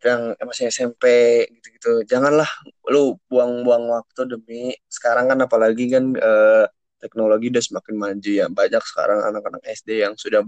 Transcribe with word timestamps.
yang 0.00 0.22
masih 0.48 0.72
SMP 0.72 1.04
gitu-gitu. 1.52 2.06
Janganlah 2.08 2.48
lu 2.88 3.18
buang-buang 3.28 3.90
waktu 3.92 4.20
demi 4.30 4.72
sekarang 4.88 5.28
kan 5.30 5.38
apalagi 5.44 5.92
kan 5.92 6.16
uh, 6.16 6.64
teknologi 7.02 7.50
udah 7.50 7.62
semakin 7.62 7.94
maju 7.98 8.30
ya. 8.30 8.46
Banyak 8.48 8.82
sekarang 8.86 9.18
anak-anak 9.26 9.62
SD 9.66 10.06
yang 10.06 10.14
sudah 10.16 10.40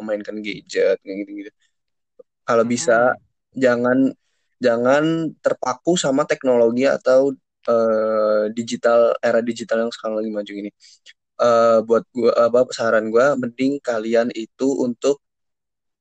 memainkan 0.00 0.40
gadget 0.40 0.98
gitu-gitu. 1.04 1.52
Kalau 2.48 2.64
bisa 2.64 3.12
hmm. 3.12 3.20
jangan 3.60 3.98
jangan 4.58 5.04
terpaku 5.44 5.94
sama 5.94 6.24
teknologi 6.24 6.88
atau 6.88 7.36
uh, 7.68 8.44
digital 8.56 9.14
era 9.22 9.44
digital 9.44 9.86
yang 9.86 9.92
sekarang 9.94 10.18
lagi 10.24 10.30
maju 10.32 10.52
ini. 10.66 10.70
Uh, 11.38 11.86
buat 11.86 12.02
gua 12.10 12.50
apa 12.50 12.66
saran 12.74 13.14
gua 13.14 13.38
mending 13.38 13.78
kalian 13.78 14.34
itu 14.34 14.66
untuk 14.82 15.22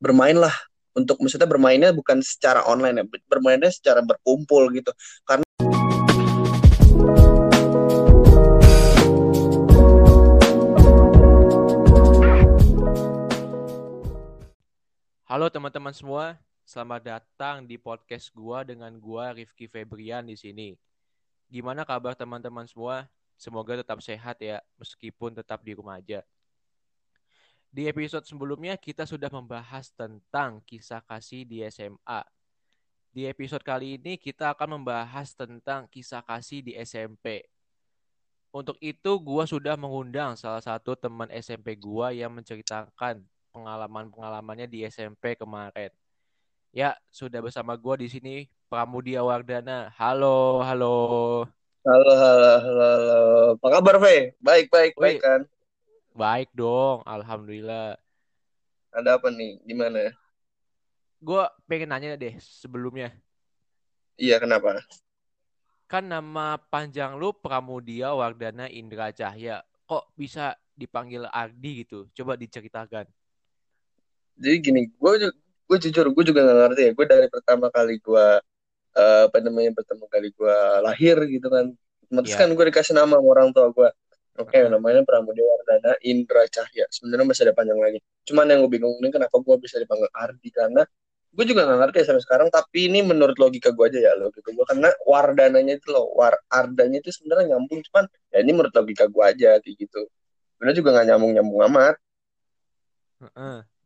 bermainlah 0.01 0.53
untuk 0.97 1.21
maksudnya 1.21 1.45
bermainnya 1.45 1.93
bukan 1.93 2.25
secara 2.25 2.65
online 2.65 3.05
ya 3.05 3.05
bermainnya 3.29 3.69
secara 3.69 4.01
berkumpul 4.01 4.73
gitu 4.73 4.89
karena 5.29 5.45
Halo 15.27 15.51
teman-teman 15.53 15.91
semua, 15.91 16.39
selamat 16.65 17.01
datang 17.03 17.67
di 17.67 17.75
podcast 17.77 18.31
gua 18.33 18.63
dengan 18.63 18.89
gua 18.97 19.35
Rifki 19.35 19.69
Febrian 19.69 20.23
di 20.25 20.39
sini. 20.39 20.73
Gimana 21.51 21.83
kabar 21.83 22.15
teman-teman 22.15 22.65
semua? 22.65 23.05
Semoga 23.35 23.77
tetap 23.77 23.99
sehat 24.01 24.39
ya, 24.39 24.63
meskipun 24.79 25.35
tetap 25.35 25.61
di 25.61 25.77
rumah 25.77 25.99
aja. 25.99 26.25
Di 27.67 27.85
episode 27.91 28.23
sebelumnya 28.23 28.79
kita 28.79 29.03
sudah 29.03 29.27
membahas 29.27 29.91
tentang 29.91 30.63
kisah 30.63 31.03
kasih 31.03 31.43
di 31.43 31.61
SMA. 31.67 32.23
Di 33.11 33.27
episode 33.27 33.65
kali 33.65 33.99
ini 33.99 34.15
kita 34.15 34.53
akan 34.55 34.79
membahas 34.79 35.35
tentang 35.35 35.89
kisah 35.91 36.23
kasih 36.23 36.63
di 36.63 36.73
SMP. 36.79 37.43
Untuk 38.55 38.79
itu 38.79 39.19
gua 39.19 39.43
sudah 39.43 39.75
mengundang 39.75 40.39
salah 40.39 40.63
satu 40.63 40.95
teman 40.95 41.27
SMP 41.35 41.75
gua 41.75 42.15
yang 42.15 42.31
menceritakan 42.31 43.21
pengalaman-pengalamannya 43.51 44.71
di 44.71 44.87
SMP 44.87 45.35
kemarin. 45.35 45.91
Ya, 46.71 46.95
sudah 47.11 47.43
bersama 47.43 47.75
gua 47.75 47.99
di 47.99 48.07
sini 48.07 48.47
Pramudia 48.71 49.25
Wardana. 49.25 49.91
Halo, 49.99 50.63
halo. 50.63 50.95
Halo, 51.83 52.11
halo, 52.15 52.51
halo, 52.63 52.85
halo. 52.95 53.27
Apa 53.59 53.67
kabar, 53.79 53.95
Fe? 54.03 54.35
Baik, 54.39 54.67
baik, 54.71 54.93
baik 54.99 55.19
kan? 55.23 55.41
Baik 56.17 56.49
dong, 56.49 57.05
alhamdulillah. 57.05 57.93
Ada 58.89 59.21
apa 59.21 59.29
nih? 59.29 59.61
Gimana? 59.69 60.09
Gue 61.21 61.45
pengen 61.69 61.93
nanya 61.93 62.17
deh 62.17 62.33
sebelumnya. 62.41 63.13
Iya, 64.17 64.41
kenapa? 64.41 64.81
Kan 65.85 66.09
nama 66.09 66.57
panjang 66.73 67.21
lu 67.21 67.37
Pramudia 67.37 68.17
Wardana 68.17 68.65
Indra 68.65 69.13
Cahya. 69.13 69.61
Kok 69.85 70.17
bisa 70.17 70.57
dipanggil 70.73 71.29
Ardi 71.29 71.85
gitu? 71.85 72.09
Coba 72.17 72.33
diceritakan. 72.33 73.05
Jadi 74.41 74.57
gini, 74.57 74.89
gue 74.89 75.13
gue 75.69 75.77
jujur 75.85 76.09
gue 76.17 76.23
juga 76.25 76.41
gak 76.49 76.57
ngerti 76.65 76.81
ya. 76.81 76.91
Gue 76.97 77.05
dari 77.05 77.29
pertama 77.29 77.69
kali 77.69 78.01
gue 78.01 78.27
uh, 78.97 79.21
apa 79.29 79.37
namanya 79.37 79.69
pertama 79.77 80.09
kali 80.09 80.33
gue 80.33 80.57
lahir 80.81 81.21
gitu 81.29 81.45
kan. 81.45 81.77
Terus 82.09 82.33
yeah. 82.33 82.41
kan 82.41 82.49
gue 82.49 82.65
dikasih 82.73 82.97
nama 82.97 83.21
sama 83.21 83.27
orang 83.29 83.53
tua 83.53 83.69
gue 83.69 83.89
Oke, 84.37 84.53
okay, 84.53 84.69
namanya 84.69 85.01
Pramudia 85.01 85.41
Wardana 85.41 85.97
Indra 86.05 86.45
Cahya. 86.45 86.85
Sebenarnya 86.93 87.25
masih 87.25 87.43
ada 87.49 87.57
panjang 87.57 87.81
lagi. 87.81 87.97
Cuman 88.21 88.45
yang 88.45 88.61
gue 88.61 88.77
bingung 88.77 88.93
ini 89.01 89.09
kenapa 89.09 89.33
gue 89.41 89.55
bisa 89.57 89.81
dipanggil 89.81 90.05
Ardi 90.13 90.53
karena 90.53 90.85
gue 91.33 91.45
juga 91.45 91.65
gak 91.65 91.79
ngerti 91.81 92.05
sampai 92.05 92.21
sekarang. 92.21 92.47
Tapi 92.53 92.85
ini 92.85 93.01
menurut 93.01 93.33
logika 93.41 93.73
gue 93.73 93.85
aja 93.89 93.97
ya 93.97 94.13
logika 94.13 94.53
gue 94.53 94.65
karena 94.69 94.93
Wardananya 95.09 95.81
itu 95.81 95.89
loh, 95.89 96.13
War 96.13 96.37
Ardanya 96.53 97.01
itu 97.01 97.09
sebenarnya 97.09 97.57
nyambung 97.57 97.81
cuman 97.89 98.05
ya 98.29 98.37
ini 98.45 98.51
menurut 98.53 98.73
logika 98.77 99.09
gue 99.09 99.23
aja 99.25 99.57
kayak 99.57 99.73
gitu. 99.73 100.05
Sebenarnya 100.53 100.75
juga 100.77 100.89
gak 101.01 101.07
nyambung 101.09 101.31
nyambung 101.33 101.59
amat. 101.73 101.95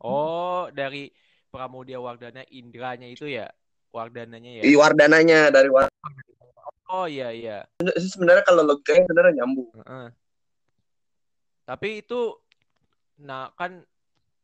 Oh, 0.04 0.68
dari 0.68 1.08
Pramudia 1.48 1.96
Wardana 1.96 2.44
Indranya 2.52 3.08
itu 3.08 3.24
ya 3.24 3.48
Wardananya 3.88 4.60
ya? 4.60 4.62
Iya, 4.68 4.76
Wardananya 4.76 5.40
dari 5.48 5.72
War. 5.72 5.88
Oh 6.92 7.08
iya 7.08 7.32
iya. 7.32 7.64
Sebenarnya 7.96 8.44
kalau 8.44 8.68
logikanya 8.68 9.08
sebenarnya 9.08 9.40
nyambung. 9.40 9.72
Uh-uh. 9.80 10.12
Tapi 11.72 12.04
itu 12.04 12.36
nah 13.16 13.48
kan 13.56 13.80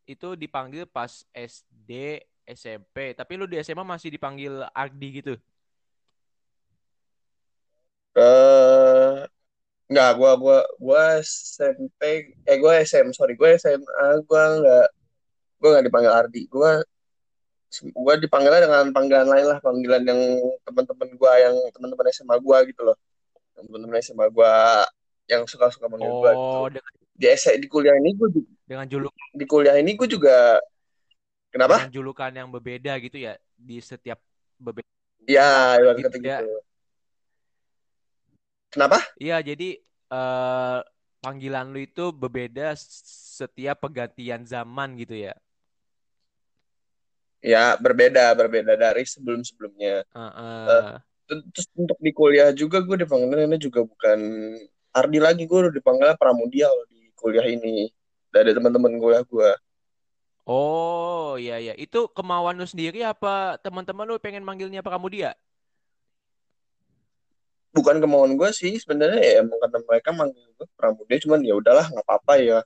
itu 0.09 0.33
dipanggil 0.33 0.89
pas 0.89 1.29
SD, 1.37 2.25
SMP. 2.49 3.13
Tapi 3.13 3.37
lu 3.37 3.45
di 3.45 3.61
SMA 3.61 3.85
masih 3.85 4.09
dipanggil 4.09 4.65
Ardi 4.73 5.09
gitu? 5.21 5.37
Eh 8.17 8.25
uh, 8.25 9.29
enggak, 9.93 10.11
gua 10.17 10.33
gua 10.41 10.59
gua 10.81 11.21
SMP 11.21 12.33
eh 12.49 12.57
gua 12.57 12.81
SM, 12.81 13.13
sorry, 13.13 13.37
gua 13.37 13.53
SMA 13.61 14.25
gua 14.25 14.43
enggak 14.57 14.89
gua 15.61 15.69
enggak 15.77 15.85
dipanggil 15.85 16.13
Ardi. 16.17 16.43
Gua 16.49 16.81
gua 17.93 18.17
dipanggilnya 18.17 18.65
dengan 18.65 18.85
panggilan 18.97 19.29
lain 19.29 19.47
lah, 19.53 19.59
panggilan 19.61 20.03
yang 20.09 20.21
teman-teman 20.65 21.09
gua 21.21 21.37
yang 21.37 21.53
teman-teman 21.77 22.09
SMA 22.09 22.41
gua 22.41 22.65
gitu 22.65 22.89
loh. 22.89 22.97
Teman-teman 23.53 24.01
SMA 24.01 24.33
gua 24.33 24.89
yang 25.29 25.45
suka-suka 25.45 25.93
manggil 25.93 26.09
oh, 26.09 26.25
gua 26.25 26.33
gitu. 26.33 26.81
Dengan 26.81 26.95
di 27.19 27.27
di 27.35 27.67
kuliah 27.67 27.99
ini 27.99 28.15
gue 28.15 28.29
dengan 28.63 28.87
juluk 28.87 29.11
di 29.35 29.43
kuliah 29.43 29.75
ini 29.75 29.99
gue 29.99 30.07
juga 30.07 30.63
kenapa 31.51 31.83
dengan 31.83 31.95
julukan 31.99 32.31
yang 32.31 32.49
berbeda 32.49 32.95
gitu 33.03 33.19
ya 33.19 33.35
di 33.59 33.83
setiap 33.83 34.23
berbeda 34.63 34.87
ya 35.27 35.75
gitu, 35.99 36.15
gitu. 36.15 36.23
Ya. 36.23 36.39
kenapa 38.71 39.03
iya 39.19 39.43
jadi 39.43 39.83
uh, 40.15 40.79
panggilan 41.19 41.75
lu 41.75 41.83
itu 41.83 42.15
berbeda 42.15 42.79
setiap 42.79 43.83
pergantian 43.83 44.47
zaman 44.47 44.95
gitu 44.95 45.19
ya 45.19 45.35
ya 47.43 47.75
berbeda 47.83 48.31
berbeda 48.39 48.79
dari 48.79 49.03
sebelum 49.03 49.43
sebelumnya 49.43 50.07
uh, 50.15 50.23
uh. 50.23 50.67
Uh, 50.71 50.95
terus 51.51 51.67
untuk 51.75 51.99
di 51.99 52.15
kuliah 52.15 52.55
juga 52.55 52.79
gue 52.79 53.03
dipanggilnya 53.03 53.59
juga 53.59 53.83
bukan 53.83 54.19
Ardi 54.95 55.19
lagi 55.21 55.45
gue 55.45 55.59
udah 55.69 55.75
dipanggil 55.75 56.17
Pramudia 56.17 56.71
kalau 56.71 56.87
di 56.89 56.98
kuliah 57.19 57.47
ini. 57.51 57.91
Dari 58.31 58.55
teman-teman 58.55 58.95
kuliah 59.01 59.25
gue 59.27 59.51
oh 60.49 61.37
iya 61.37 61.61
iya. 61.61 61.75
Itu 61.77 62.09
kemauan 62.17 62.57
lu 62.57 62.65
sendiri 62.65 63.05
apa 63.05 63.61
teman-teman 63.61 64.09
lu 64.09 64.17
pengen 64.17 64.43
manggilnya 64.43 64.81
Pramudia 64.81 65.37
bukan 67.79 67.97
kemauan 68.03 68.35
gue 68.35 68.51
sih. 68.51 68.75
Sebenarnya 68.81 69.21
ya 69.21 69.33
emang 69.45 69.59
karena 69.63 69.79
mereka 69.85 70.11
manggil 70.11 70.45
gue 70.57 70.67
Pramudia 70.75 71.17
cuman 71.23 71.41
ya 71.45 71.55
udahlah 71.55 71.87
nggak 71.93 72.07
apa-apa 72.07 72.35
ya. 72.41 72.59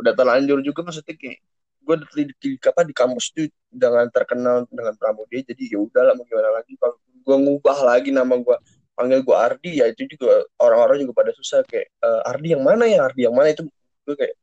Udah 0.00 0.12
terlanjur 0.16 0.58
juga 0.64 0.80
maksudnya 0.82 1.14
kayak 1.14 1.38
gue 1.86 1.96
di, 2.18 2.22
di, 2.42 2.48
apa 2.66 2.82
di 2.82 2.90
kampus 2.90 3.30
tuh 3.30 3.46
dengan 3.70 4.10
terkenal 4.10 4.66
dengan 4.66 4.94
Pramudia 4.98 5.40
jadi 5.46 5.62
ya 5.76 5.78
udahlah 5.78 6.12
mau 6.18 6.24
gimana 6.26 6.50
lagi? 6.56 6.74
Kalau 6.80 6.96
gue 6.98 7.36
ngubah 7.36 7.78
lagi 7.86 8.10
nama 8.10 8.34
gue 8.34 8.56
panggil 8.96 9.20
gue 9.20 9.36
Ardi 9.36 9.70
ya 9.84 9.86
itu 9.92 10.08
juga 10.08 10.40
orang-orang 10.56 11.04
juga 11.04 11.20
pada 11.20 11.30
susah 11.36 11.60
kayak 11.68 11.92
e, 12.00 12.08
Ardi 12.26 12.48
yang 12.56 12.64
mana 12.64 12.84
ya? 12.88 13.06
Ardi 13.06 13.28
yang 13.28 13.36
mana? 13.36 13.52
Itu 13.52 13.68
gue 14.06 14.14
kayak 14.14 14.34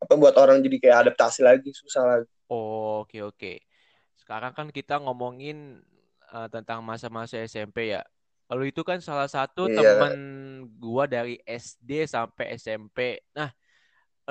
apa 0.00 0.12
buat 0.16 0.34
orang 0.40 0.64
jadi 0.64 0.76
kayak 0.80 0.98
adaptasi 1.06 1.44
lagi 1.44 1.70
susah 1.74 2.02
lagi. 2.06 2.30
Oh, 2.48 3.04
oke 3.04 3.10
okay, 3.10 3.20
oke. 3.20 3.36
Okay. 3.36 3.56
Sekarang 4.16 4.54
kan 4.56 4.70
kita 4.72 4.96
ngomongin 5.02 5.82
uh, 6.32 6.48
tentang 6.48 6.80
masa-masa 6.80 7.36
SMP 7.44 7.92
ya. 7.92 8.06
Lalu 8.50 8.74
itu 8.74 8.82
kan 8.82 8.98
salah 8.98 9.30
satu 9.30 9.70
yeah. 9.70 9.78
teman 9.78 10.14
gua 10.80 11.06
dari 11.06 11.38
SD 11.44 12.08
sampai 12.08 12.56
SMP. 12.58 13.22
Nah, 13.36 13.52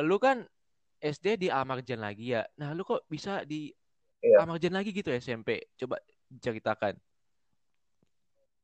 lu 0.03 0.19
kan 0.19 0.43
SD 0.99 1.39
di 1.39 1.47
Amarjan 1.47 2.03
lagi 2.03 2.35
ya. 2.35 2.43
Nah, 2.59 2.75
lu 2.75 2.83
kok 2.83 3.07
bisa 3.07 3.47
di 3.47 3.71
yeah. 4.19 4.43
Amarjan 4.43 4.75
lagi 4.75 4.91
gitu 4.91 5.13
SMP? 5.15 5.63
Coba 5.79 6.03
ceritakan. 6.43 6.99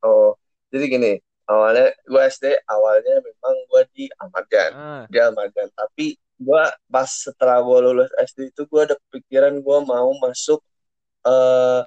Oh, 0.04 0.36
jadi 0.68 0.84
gini, 0.92 1.12
awalnya 1.46 1.94
gue 2.06 2.22
SD 2.26 2.44
awalnya 2.66 3.22
memang 3.22 3.54
gue 3.70 3.82
di 3.94 4.04
Amargan 4.18 4.70
ah. 4.74 5.04
di 5.06 5.18
Amargan 5.22 5.68
tapi 5.74 6.18
gue 6.18 6.62
pas 6.92 7.08
setelah 7.08 7.64
gue 7.64 7.78
lulus 7.80 8.10
SD 8.20 8.52
itu 8.52 8.68
gue 8.68 8.80
ada 8.82 8.96
pikiran 9.08 9.56
gue 9.62 9.78
mau 9.88 10.10
masuk 10.20 10.60
uh, 11.24 11.80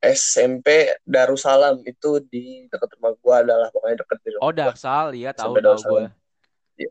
eh, 0.00 0.12
SMP 0.16 0.92
Darussalam. 1.04 1.80
Itu 1.84 2.20
di 2.24 2.68
dekat 2.68 2.96
rumah 2.96 3.12
gue 3.16 3.34
adalah 3.34 3.68
pokoknya 3.68 4.04
dekat 4.04 4.18
di 4.24 4.28
rumah 4.36 4.44
oh 4.48 4.52
Darsal 4.52 5.06
iya 5.12 5.30
tahu 5.36 5.60
tahu 5.60 5.76
gue 5.76 6.02
ya. 6.80 6.90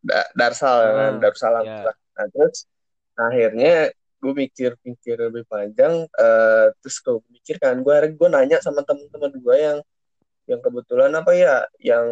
da 0.00 0.20
Darsal 0.32 0.76
ah, 0.80 0.92
kan? 0.96 1.12
Darussalam 1.20 1.64
yeah. 1.64 1.92
nah 2.16 2.26
terus 2.32 2.64
akhirnya 3.20 3.92
gue 4.20 4.32
mikir-mikir 4.36 5.16
lebih 5.16 5.44
panjang 5.48 6.04
uh, 6.04 6.66
terus 6.80 6.96
gue 7.00 7.20
mikir 7.32 7.56
kan 7.56 7.80
gue 7.80 7.96
gue 8.16 8.28
nanya 8.28 8.60
sama 8.60 8.84
teman-teman 8.84 9.32
gue 9.32 9.56
yang 9.56 9.78
yang 10.48 10.60
kebetulan 10.64 11.12
apa 11.12 11.32
ya 11.36 11.64
yang 11.80 12.06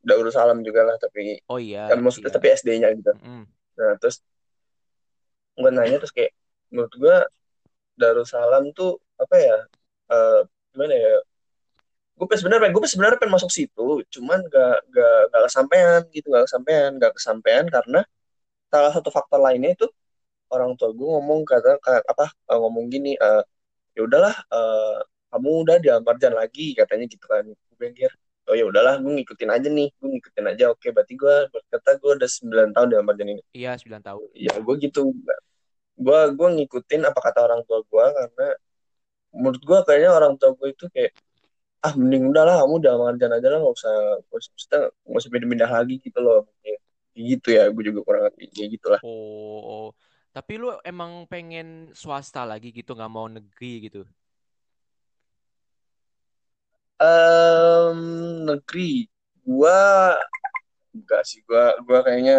Darussalam 0.00 0.64
juga 0.64 0.88
lah 0.88 0.96
tapi 0.96 1.40
oh 1.52 1.60
iya 1.60 1.92
ya, 1.92 1.96
maksudnya 2.00 2.32
iya. 2.32 2.36
tapi 2.36 2.46
SD-nya 2.56 2.88
gitu 2.96 3.12
mm. 3.20 3.44
nah 3.76 3.92
terus 4.00 4.24
gue 5.60 5.70
nanya 5.70 6.00
terus 6.00 6.14
kayak 6.14 6.32
menurut 6.72 6.92
gue 6.96 7.16
Darussalam 8.00 8.72
tuh 8.72 8.96
apa 9.20 9.36
ya 9.36 9.56
uh, 10.08 10.40
gimana 10.72 10.94
ya 10.96 11.16
gue 12.20 12.36
sebenarnya 12.36 12.68
gue 12.68 12.80
sebenarnya 12.84 13.16
pengen 13.20 13.36
masuk 13.36 13.52
situ 13.52 14.04
cuman 14.12 14.44
gak 14.48 14.76
gak 14.92 15.20
gak 15.32 15.42
kesampaian 15.48 16.00
gitu 16.12 16.26
gak 16.32 16.44
kesampaian 16.48 16.90
gak 17.00 17.12
kesampaian 17.16 17.64
karena 17.68 18.00
salah 18.68 18.92
satu 18.92 19.08
faktor 19.08 19.40
lainnya 19.40 19.72
itu 19.72 19.88
orang 20.52 20.76
tua 20.76 20.92
gue 20.92 21.08
ngomong 21.08 21.48
kata 21.48 21.80
kayak 21.80 22.04
apa 22.04 22.26
ngomong 22.52 22.92
gini 22.92 23.16
eh 23.16 23.42
ya 23.96 24.00
udahlah 24.06 24.34
eh, 24.52 24.96
kamu 25.30 25.48
udah 25.64 25.76
di 25.78 25.88
Almarjan 25.88 26.34
lagi 26.34 26.74
katanya 26.74 27.06
gitu 27.06 27.24
kan 27.24 27.46
gue 27.46 27.76
pikir 27.78 28.10
oh 28.50 28.54
ya 28.58 28.66
udahlah 28.66 28.98
gue 28.98 29.12
ngikutin 29.22 29.50
aja 29.50 29.68
nih 29.70 29.88
gue 29.94 30.08
ngikutin 30.10 30.44
aja 30.50 30.64
oke 30.74 30.86
berarti 30.90 31.14
gue 31.14 31.34
berkata 31.48 31.90
gue 31.96 32.10
udah 32.18 32.28
9 32.28 32.74
tahun 32.74 32.86
di 32.90 32.96
Almarjan 32.98 33.28
ini 33.30 33.42
Iya, 33.54 33.72
9 33.78 34.02
tahun. 34.02 34.26
ya 34.34 34.52
gue 34.58 34.74
gitu 34.82 35.00
gue 36.00 36.20
gue 36.34 36.48
ngikutin 36.58 37.02
apa 37.06 37.18
kata 37.20 37.38
orang 37.46 37.60
tua 37.68 37.84
gue 37.84 38.04
karena 38.10 38.48
menurut 39.30 39.62
gue 39.62 39.78
kayaknya 39.86 40.10
orang 40.10 40.34
tua 40.34 40.50
gue 40.58 40.68
itu 40.74 40.84
kayak 40.90 41.12
ah 41.80 41.94
mending 41.96 42.28
udahlah 42.28 42.60
kamu 42.60 42.74
udah 42.82 42.90
Almarjan 42.98 43.32
aja 43.32 43.46
lah 43.48 43.58
nggak 43.62 43.74
usah 43.78 43.94
nggak 44.28 45.16
usah 45.16 45.30
pindah-pindah 45.30 45.70
lagi 45.70 45.96
gitu 46.02 46.18
loh 46.20 46.44
Kayak 46.60 46.78
gitu 47.16 47.48
ya 47.52 47.64
gue 47.70 47.82
juga 47.86 48.00
kurang 48.06 48.22
ngerti 48.28 48.44
kayak 48.50 48.68
gitulah 48.74 49.00
Oh, 49.06 49.60
oh. 49.62 49.88
Tapi 50.30 50.62
lu 50.62 50.70
emang 50.86 51.26
pengen 51.26 51.90
swasta 51.90 52.46
lagi 52.46 52.70
gitu, 52.70 52.94
nggak 52.94 53.10
mau 53.10 53.26
negeri 53.26 53.90
gitu. 53.90 54.06
Em, 57.00 57.98
negeri 58.48 59.08
gua 59.44 59.78
enggak 60.96 61.22
sih 61.30 61.40
gua 61.48 61.62
gua 61.86 61.98
kayaknya 62.06 62.34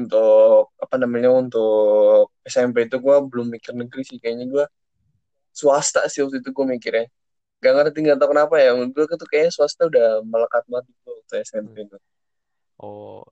untuk 0.00 0.72
apa 0.84 0.96
namanya 1.02 1.30
untuk 1.42 2.32
SMP 2.52 2.76
itu 2.88 2.96
gua 3.06 3.16
belum 3.30 3.46
mikir 3.54 3.72
negeri 3.80 4.02
sih. 4.10 4.18
Kayaknya 4.22 4.46
gua 4.54 4.64
swasta 5.60 6.00
sih 6.12 6.20
waktu 6.24 6.38
itu 6.42 6.50
gua 6.56 6.66
mikirnya. 6.74 7.06
Gak 7.64 7.72
ngerti 7.76 7.98
nggak 8.04 8.18
tahu 8.20 8.30
kenapa 8.34 8.56
ya. 8.64 8.70
Menurut 8.78 8.94
gua 9.10 9.18
tuh 9.22 9.28
kayaknya 9.32 9.52
swasta 9.56 9.82
udah 9.92 10.06
melekat 10.32 10.64
banget 10.72 10.86
gitu 10.94 11.10
waktu 11.18 11.34
SMP 11.48 11.76
Hmm. 11.76 11.86
itu. 11.86 11.96
Oh, 12.78 13.22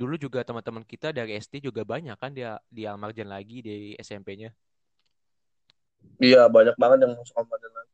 dulu 0.00 0.14
juga 0.24 0.40
teman-teman 0.48 0.84
kita 0.92 1.08
dari 1.18 1.32
SD 1.44 1.54
juga 1.68 1.82
banyak 1.92 2.16
kan 2.22 2.32
dia 2.38 2.50
di 2.76 2.82
Almarjan 2.90 3.28
lagi 3.34 3.56
di 3.66 3.72
SMP-nya. 4.00 4.50
iya 6.26 6.40
banyak 6.54 6.74
banget 6.82 6.98
yang 7.02 7.12
masuk 7.18 7.34
Ramadan 7.38 7.72
lagi 7.78 7.89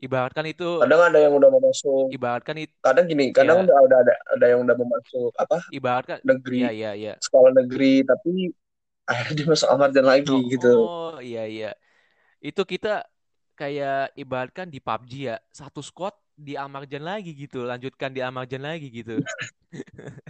Ibaratkan 0.00 0.48
itu, 0.48 0.80
kadang 0.80 1.12
ada 1.12 1.18
yang 1.20 1.36
udah 1.36 1.48
mau 1.52 1.60
masuk 1.60 2.08
ibaratkan 2.08 2.56
itu, 2.56 2.72
kadang 2.80 3.04
gini 3.04 3.36
kadang 3.36 3.60
ya, 3.60 3.64
udah 3.68 3.76
ada 3.84 3.96
ada 4.00 4.14
ada 4.32 4.46
yang 4.48 4.60
udah 4.64 4.74
mau 4.80 4.88
masuk 4.96 5.28
apa 5.36 5.60
ibaratkan, 5.68 6.18
negeri 6.24 6.56
iya 6.64 6.70
iya 6.72 6.90
iya. 6.96 7.12
sekolah 7.20 7.52
negeri 7.52 8.00
tapi 8.08 8.48
akhirnya 9.04 9.32
dia 9.36 9.46
masuk 9.52 9.68
Ramadan 9.68 10.06
lagi 10.08 10.32
Oh, 10.32 10.40
gitu 10.48 10.72
oh, 10.72 11.14
iya 11.20 11.44
iya. 11.44 11.70
Itu 12.40 12.64
kita 12.64 13.04
kayak 13.60 14.16
ibaratkan 14.16 14.72
di 14.72 14.80
PUBG 14.80 15.12
ya, 15.28 15.36
satu 15.52 15.84
squad 15.84 16.16
di 16.32 16.56
Amarjan 16.56 17.04
lagi 17.04 17.36
gitu, 17.36 17.68
lanjutkan 17.68 18.08
di 18.16 18.24
Amarjan 18.24 18.64
lagi 18.64 18.88
gitu. 18.88 19.20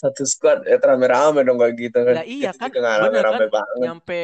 Satu 0.00 0.22
squad 0.32 0.58
ya 0.64 0.76
rame-rame 0.80 1.40
dong 1.46 1.58
kayak 1.60 1.74
gitu 1.76 1.98
kan 2.08 2.16
Lah 2.16 2.24
iya 2.24 2.50
kan, 2.60 2.70
nggak 2.72 2.96
bener 3.04 3.24
kan? 3.32 3.40
rame-rame 3.40 3.46
banget 3.52 3.76
Nyampe 3.84 4.14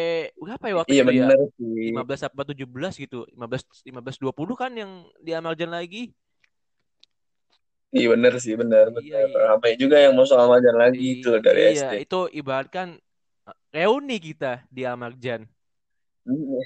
berapa 0.41 0.65
ya 0.71 0.75
waktu 0.81 0.93
iya 0.93 1.03
itu 1.03 1.13
ya? 1.21 1.29
bener 1.29 1.39
sih 1.59 1.93
15 1.93 2.21
apa 2.29 2.41
17 2.49 2.95
gitu. 3.03 3.17
15 3.35 3.63
15 3.89 4.17
20 4.23 4.55
kan 4.63 4.73
yang 4.81 4.91
di 5.21 5.31
Amarjan 5.37 5.73
lagi. 5.77 5.99
iya 7.97 8.07
bener 8.13 8.33
sih 8.45 8.55
bener 8.61 8.87
Iya, 8.89 8.97
bener 8.97 9.25
iya. 9.29 9.39
ramai 9.49 9.73
juga 9.83 9.97
yang 10.05 10.13
masuk 10.19 10.37
Ramadan 10.43 10.77
lagi 10.83 11.05
I- 11.05 11.13
itu 11.21 11.29
dari 11.47 11.61
iya, 11.61 11.81
SD 11.81 11.93
itu 12.05 12.19
ibaratkan 12.41 12.89
eh, 13.49 13.57
reuni 13.77 14.17
kita 14.27 14.53
di 14.75 14.83
Amarjan. 14.93 15.43
Iya. 16.29 16.61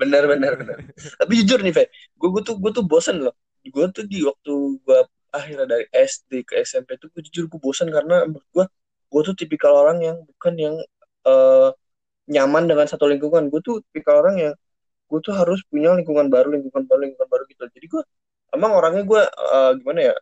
bener 0.00 0.22
bener 0.32 0.52
bener 0.60 0.78
tapi 1.20 1.32
jujur 1.40 1.60
nih 1.64 1.74
Fe 1.76 1.84
gue 2.20 2.28
gue 2.34 2.42
tuh 2.48 2.56
gue 2.62 2.72
tuh 2.78 2.84
bosen 2.90 3.16
loh 3.24 3.34
gue 3.74 3.86
tuh 3.96 4.04
di 4.12 4.18
waktu 4.28 4.52
gue 4.86 4.98
akhirnya 5.32 5.66
dari 5.66 5.84
SD 5.90 6.44
ke 6.44 6.60
SMP 6.62 7.00
tuh 7.00 7.08
gue 7.12 7.22
jujur 7.26 7.44
gue 7.48 7.60
bosen 7.60 7.88
karena 7.88 8.28
menurut 8.28 8.48
gue 8.52 8.64
gue 9.12 9.22
tuh 9.28 9.34
tipikal 9.36 9.72
orang 9.76 9.98
yang 10.04 10.16
bukan 10.24 10.54
yang 10.56 10.74
eh, 11.28 11.68
nyaman 12.28 12.64
dengan 12.70 12.86
satu 12.88 13.04
lingkungan. 13.10 13.48
Gue 13.52 13.60
tuh 13.64 13.80
tipikal 13.90 14.22
orang 14.24 14.36
yang 14.40 14.54
gue 15.10 15.20
tuh 15.20 15.34
harus 15.36 15.60
punya 15.68 15.92
lingkungan 15.98 16.28
baru 16.32 16.48
lingkungan 16.56 16.84
baru 16.88 17.00
lingkungan 17.08 17.28
baru 17.28 17.44
gitu. 17.50 17.62
Jadi 17.68 17.86
gue 17.88 18.02
emang 18.56 18.72
orangnya 18.78 19.04
gue 19.04 19.22
eh, 19.24 19.70
gimana 19.80 20.00
ya 20.12 20.14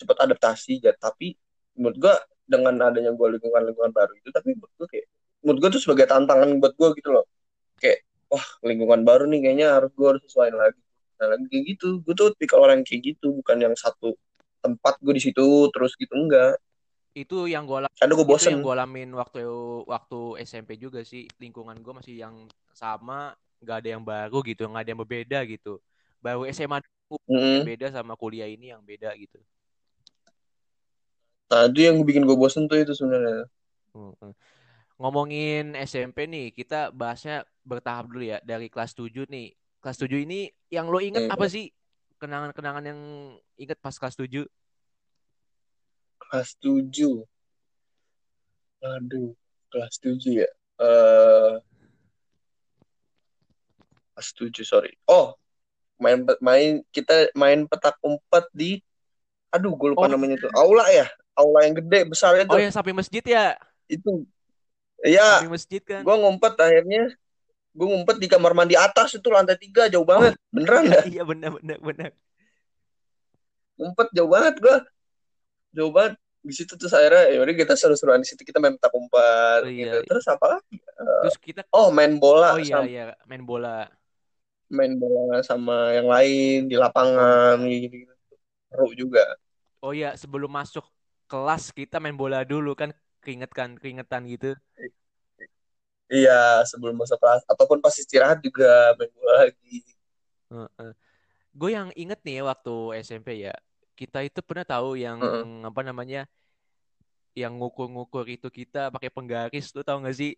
cepat 0.00 0.16
adaptasi 0.26 0.82
ya 0.82 0.92
tapi 0.98 1.38
menurut 1.78 1.96
gue 2.02 2.14
dengan 2.46 2.74
adanya 2.90 3.10
gue 3.14 3.26
lingkungan 3.38 3.62
lingkungan 3.70 3.92
baru 3.94 4.12
itu 4.18 4.28
tapi 4.34 4.54
menurut 4.58 4.74
gue 4.78 4.88
kayak 4.90 5.06
menurut 5.42 5.58
gue 5.62 5.70
tuh 5.78 5.82
sebagai 5.84 6.06
tantangan 6.10 6.48
buat 6.62 6.74
gue 6.78 6.88
gitu 7.02 7.10
loh. 7.14 7.26
Kayak 7.78 8.06
wah 8.30 8.46
lingkungan 8.66 9.02
baru 9.06 9.24
nih 9.30 9.40
kayaknya 9.44 9.66
harus 9.78 9.90
gue 9.94 10.06
harus 10.10 10.22
sesuaiin 10.26 10.56
lagi. 10.58 10.80
Nah 11.18 11.26
lagi 11.38 11.56
gitu 11.70 12.02
gue 12.02 12.14
tuh 12.18 12.34
tipikal 12.34 12.66
orang 12.66 12.82
kayak 12.82 13.14
gitu 13.14 13.34
bukan 13.38 13.56
yang 13.62 13.74
satu 13.78 14.18
tempat 14.64 14.94
gue 15.04 15.14
di 15.18 15.22
situ 15.26 15.46
terus 15.74 15.92
gitu 16.02 16.14
enggak 16.22 16.52
Itu 17.14 17.34
yang 17.52 17.64
gua 17.68 17.78
ala- 17.86 17.94
kadang 17.98 18.16
gue 18.18 18.26
bosen 18.30 18.54
yang 18.54 18.60
gua 18.64 18.74
alamin 18.78 19.08
waktu 19.20 19.40
waktu 19.92 20.16
SMP 20.48 20.70
juga 20.84 21.00
sih. 21.06 21.22
Lingkungan 21.42 21.76
gua 21.84 21.92
masih 22.02 22.14
yang 22.24 22.34
sama, 22.74 23.14
nggak 23.62 23.76
ada 23.80 23.88
yang 23.94 24.02
baru 24.10 24.36
gitu, 24.50 24.62
nggak 24.70 24.82
ada 24.82 24.90
yang 24.92 25.00
berbeda 25.04 25.38
gitu. 25.52 25.70
Baru 26.24 26.40
SMA 26.50 26.78
dulu 26.82 27.16
Mm-mm. 27.28 27.68
beda 27.68 27.86
sama 27.94 28.12
kuliah 28.18 28.48
ini 28.50 28.66
yang 28.74 28.82
beda 28.82 29.14
gitu. 29.22 29.38
nah 31.50 31.62
itu 31.68 31.80
yang 31.88 31.96
bikin 32.08 32.22
gue 32.28 32.36
bosen 32.42 32.64
tuh 32.70 32.78
itu 32.84 32.92
sebenarnya. 32.98 33.44
Ngomongin 35.00 35.74
SMP 35.74 36.30
nih, 36.30 36.54
kita 36.54 36.94
bahasnya 36.94 37.42
bertahap 37.66 38.06
dulu 38.10 38.22
ya. 38.32 38.38
Dari 38.46 38.70
kelas 38.70 38.94
7 38.94 39.26
nih. 39.26 39.50
Kelas 39.82 39.98
7 40.00 40.22
ini 40.22 40.46
yang 40.70 40.86
lo 40.92 41.02
inget 41.02 41.26
apa 41.26 41.44
Eh, 41.44 41.50
sih? 41.50 41.66
Kenangan-kenangan 42.24 42.84
yang 42.88 43.00
inget 43.60 43.76
pas 43.84 43.92
kelas 43.92 44.16
7? 44.16 44.48
kelas 46.24 46.56
tujuh. 46.56 47.20
Aduh 48.80 49.36
kelas 49.68 50.00
tujuh 50.00 50.40
ya? 50.40 50.48
Eh 50.80 51.52
kelas 54.16 54.28
tujuh 54.32 54.64
sorry. 54.64 54.96
Oh 55.04 55.36
main 56.00 56.24
main 56.40 56.80
kita 56.96 57.28
main 57.36 57.68
petak 57.68 58.00
umpet 58.00 58.48
di 58.56 58.80
aduh 59.52 59.76
gue 59.76 59.92
lupa 59.92 60.08
Oh, 60.08 60.10
namanya 60.10 60.40
tuh. 60.40 60.50
Aula 60.56 60.88
ya? 60.88 61.04
Aula 61.36 61.68
yang 61.68 61.76
gede 61.76 62.08
besar 62.08 62.40
itu. 62.40 62.48
Oh 62.48 62.56
yang 62.56 62.72
samping 62.72 62.96
masjid 62.96 63.20
ya? 63.20 63.52
itu. 63.84 64.24
Ya 65.04 65.44
Samping 65.44 65.52
masjid 65.52 65.82
kan? 65.84 66.00
gue 66.00 66.16
ngumpet 66.24 66.56
akhirnya 66.56 67.12
gue 67.74 67.86
ngumpet 67.90 68.16
di 68.22 68.30
kamar 68.30 68.54
mandi 68.54 68.78
atas 68.78 69.18
itu 69.18 69.28
lantai 69.28 69.58
tiga 69.58 69.90
jauh 69.90 70.06
banget 70.06 70.38
beneran 70.54 70.86
ya 70.86 71.00
iya 71.10 71.22
benar 71.26 71.58
benar 71.58 71.78
benar. 71.82 72.10
ngumpet 73.74 74.08
jauh 74.14 74.30
banget 74.30 74.54
gue 74.62 74.76
jauh 75.74 75.90
banget 75.90 76.14
di 76.44 76.54
situ 76.54 76.76
terus 76.78 76.92
akhirnya 76.94 77.34
ya 77.34 77.38
udah 77.42 77.54
kita 77.56 77.72
seru-seruan 77.74 78.20
di 78.22 78.28
situ 78.30 78.44
kita 78.46 78.62
main 78.62 78.76
petak 78.78 78.92
umpet 78.94 79.60
Oh 79.64 79.70
gitu 79.72 79.96
iya. 79.98 80.06
terus 80.06 80.26
apa 80.30 80.46
lagi 80.60 80.76
Terus 80.94 81.36
kita 81.40 81.60
oh 81.74 81.88
main 81.90 82.14
bola 82.20 82.54
oh 82.54 82.60
iya 82.62 82.78
sama 82.78 82.86
iya 82.86 83.04
main 83.26 83.42
bola. 83.42 83.90
main 84.70 84.92
bola 84.94 85.40
sama 85.42 85.76
yang 85.96 86.06
lain 86.06 86.58
di 86.70 86.76
lapangan 86.78 87.58
gitu, 87.66 88.06
gitu. 88.06 88.14
seru 88.70 88.90
juga 88.94 89.24
Oh 89.84 89.92
iya 89.92 90.16
sebelum 90.16 90.48
masuk 90.48 90.84
kelas 91.28 91.68
kita 91.74 92.00
main 92.00 92.16
bola 92.16 92.40
dulu 92.40 92.72
kan 92.72 92.92
keringetan 93.20 93.76
keringetan 93.76 94.24
gitu. 94.28 94.56
Iya 96.12 96.62
sebelum 96.70 96.94
masuk 97.00 97.18
kelas 97.20 97.42
ataupun 97.48 97.78
pas 97.84 97.94
istirahat 97.96 98.38
juga 98.44 98.92
main 98.98 99.10
bola 99.16 99.48
lagi 99.48 99.82
Gue 101.54 101.70
yang 101.74 101.90
inget 101.94 102.18
nih 102.26 102.34
ya 102.38 102.42
waktu 102.50 102.74
SMP 103.06 103.28
ya. 103.46 103.54
Kita 103.94 104.26
itu 104.26 104.42
pernah 104.42 104.66
tahu 104.66 104.98
yang 104.98 105.18
Heeh. 105.22 105.66
apa 105.70 105.80
namanya? 105.86 106.26
Yang 107.34 107.52
ngukur-ngukur 107.58 108.26
itu 108.26 108.48
kita 108.50 108.90
pakai 108.94 109.10
penggaris 109.10 109.70
tuh 109.74 109.82
tahu 109.86 110.02
gak 110.06 110.14
sih? 110.18 110.34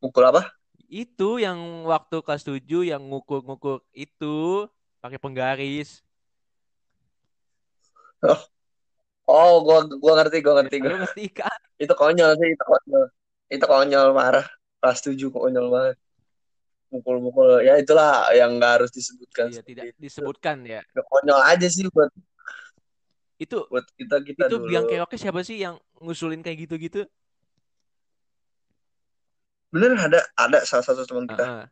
mukul 0.00 0.24
apa 0.24 0.42
Itu 0.90 1.38
yang 1.38 1.86
waktu 1.86 2.16
kelas 2.26 2.42
7 2.42 2.82
yang 2.82 3.02
ngukur-ngukur 3.10 3.84
itu 3.94 4.66
pakai 5.02 5.18
penggaris. 5.22 6.02
oh 8.22 8.40
oh 9.28 9.52
gua 9.64 9.78
gua 10.02 10.12
ngerti 10.20 10.36
gua 10.44 10.54
ngerti 10.60 10.76
gua 10.82 10.90
lu 10.92 10.98
ngerti 11.02 11.24
kan? 11.38 11.58
itu 11.82 11.94
konyol 12.00 12.30
sih 12.40 12.48
itu 12.54 12.64
konyol 12.70 13.04
itu 13.50 13.64
konyol 13.66 14.08
marah 14.14 14.46
kelas 14.80 14.98
tujuh 15.04 15.28
konyol 15.34 15.66
banget 15.74 15.96
mukul-mukul 16.90 17.62
ya 17.62 17.78
itulah 17.78 18.30
yang 18.34 18.58
nggak 18.58 18.72
harus 18.82 18.90
disebutkan 18.90 19.46
Iya, 19.50 19.62
tidak 19.62 19.84
itu 19.90 19.98
disebutkan 20.02 20.56
ya. 20.66 20.80
Udah 20.94 21.04
konyol 21.06 21.40
aja 21.46 21.66
sih 21.70 21.86
buat 21.90 22.10
Itu 23.40 23.64
buat 23.72 23.86
kita 23.96 24.16
kita 24.26 24.44
itu 24.46 24.56
biang 24.68 24.84
dulu 24.84 24.90
keoknya 24.90 25.18
siapa 25.18 25.40
sih 25.46 25.56
yang 25.64 25.74
ngusulin 26.02 26.40
kayak 26.44 26.58
gitu-gitu? 26.66 27.00
bener 29.70 29.94
ada 29.94 30.20
ada 30.34 30.58
salah 30.66 30.82
satu 30.82 31.02
teman 31.06 31.30
kita 31.30 31.46
Heeh. 31.46 31.64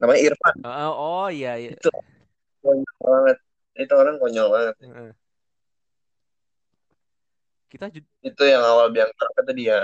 namanya 0.00 0.20
Irfan 0.30 0.56
Heeh, 0.62 0.90
oh 0.94 1.26
iya, 1.30 1.50
iya. 1.58 1.70
itu 1.74 1.88
konyol 2.62 2.94
banget 3.02 3.38
itu 3.82 3.92
orang 3.94 4.16
konyol 4.22 4.48
banget 4.54 4.76
Heeh. 4.82 5.10
Kita 7.70 7.86
ju- 7.90 8.06
itu 8.28 8.42
yang 8.52 8.62
awal 8.64 8.86
biang 8.94 9.10
kerok 9.18 9.34
itu 9.44 9.52
dia 9.60 9.78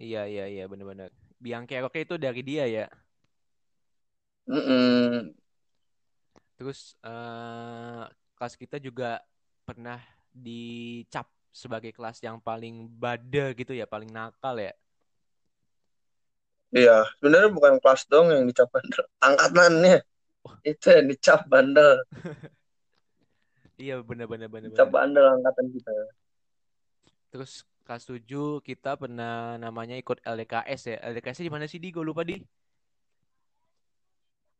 iya 0.00 0.28
iya 0.28 0.44
iya 0.46 0.64
benar-benar. 0.68 1.10
Biang 1.40 1.64
keroknya 1.68 2.02
itu 2.04 2.16
dari 2.16 2.42
dia 2.42 2.64
ya. 2.66 2.86
Mm-mm. 4.46 5.34
Terus 6.56 6.96
eh, 7.04 8.04
kelas 8.38 8.54
kita 8.56 8.76
juga 8.80 9.20
pernah 9.66 10.00
dicap 10.32 11.28
sebagai 11.52 11.92
kelas 11.92 12.20
yang 12.20 12.36
paling 12.40 12.88
bada 12.92 13.52
gitu 13.56 13.72
ya, 13.72 13.88
paling 13.88 14.08
nakal 14.12 14.56
ya. 14.60 14.72
Iya, 16.76 17.08
sebenarnya 17.16 17.50
bukan 17.56 17.74
kelas 17.80 18.04
dong 18.10 18.28
yang 18.28 18.44
dicap 18.44 18.68
bandel. 18.68 19.04
Angkatannya 19.24 19.96
itu 20.66 20.86
yang 20.92 21.06
dicap 21.08 21.40
bandel. 21.48 22.02
Iya 23.76 24.00
benar-benar 24.00 24.48
benar 24.48 24.72
Dicap 24.72 24.88
bandel 24.88 25.20
angkatan 25.36 25.68
kita. 25.68 25.92
Terus 27.28 27.68
kelas 27.86 28.02
7 28.10 28.58
kita 28.66 28.98
pernah 28.98 29.54
namanya 29.62 29.94
ikut 29.94 30.18
LDKS 30.26 30.82
ya. 30.90 30.96
LDKS 31.14 31.46
di 31.46 31.52
mana 31.54 31.70
sih 31.70 31.78
di? 31.78 31.94
Gue 31.94 32.02
lupa 32.02 32.26
di. 32.26 32.42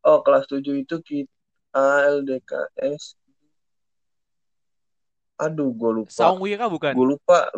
Oh, 0.07 0.23
kelas 0.23 0.47
7 0.47 0.63
itu 0.63 0.95
kita 1.03 1.85
LDKS. 2.23 3.19
Aduh, 5.43 5.75
gue 5.75 5.91
lupa. 6.01 6.09
Saungwira 6.09 6.71
bukan? 6.71 6.95
Gue 6.95 7.07
lupa. 7.19 7.51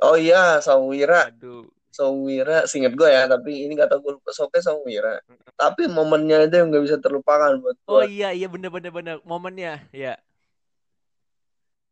Oh 0.00 0.14
iya, 0.16 0.62
Sawira. 0.62 1.28
Aduh. 1.28 1.66
Sawira, 1.90 2.70
singkat 2.70 2.94
gue 2.94 3.10
ya, 3.10 3.26
tapi 3.26 3.66
ini 3.66 3.74
gak 3.74 3.90
tau 3.90 3.98
gue 3.98 4.16
lupa. 4.16 4.30
Soalnya 4.30 4.62
Sawira. 4.62 5.18
Tapi 5.58 5.90
momennya 5.90 6.46
itu 6.46 6.54
yang 6.62 6.70
gak 6.70 6.84
bisa 6.86 6.96
terlupakan 7.02 7.58
buat 7.58 7.76
Oh 7.90 8.00
gue. 8.00 8.14
iya 8.14 8.30
iya 8.30 8.46
benar-benar 8.46 8.94
benar 8.94 9.16
momennya 9.26 9.82
ya. 9.90 10.14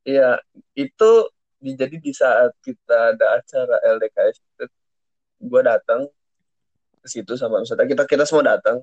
Iya, 0.09 0.41
itu 0.73 1.11
di- 1.59 1.77
jadi 1.77 1.97
di 1.99 2.13
saat 2.15 2.55
kita 2.63 3.15
ada 3.15 3.43
acara 3.43 3.77
LDKS 3.99 4.37
itu, 4.43 4.65
gue 5.39 5.61
datang 5.63 6.07
ke 6.99 7.09
situ 7.11 7.35
sama 7.39 7.63
misalnya 7.63 7.87
kita 7.87 8.03
kita 8.07 8.25
semua 8.27 8.57
datang. 8.59 8.83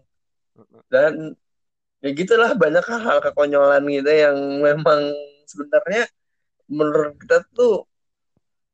Dan 0.87 1.35
ya 1.99 2.09
gitulah 2.15 2.53
banyak 2.55 2.85
hal-hal 2.85 3.17
kekonyolan 3.23 3.83
gitu 3.91 4.11
yang 4.11 4.37
memang 4.61 5.11
sebenarnya 5.47 6.07
menurut 6.69 7.15
kita 7.19 7.43
tuh 7.53 7.85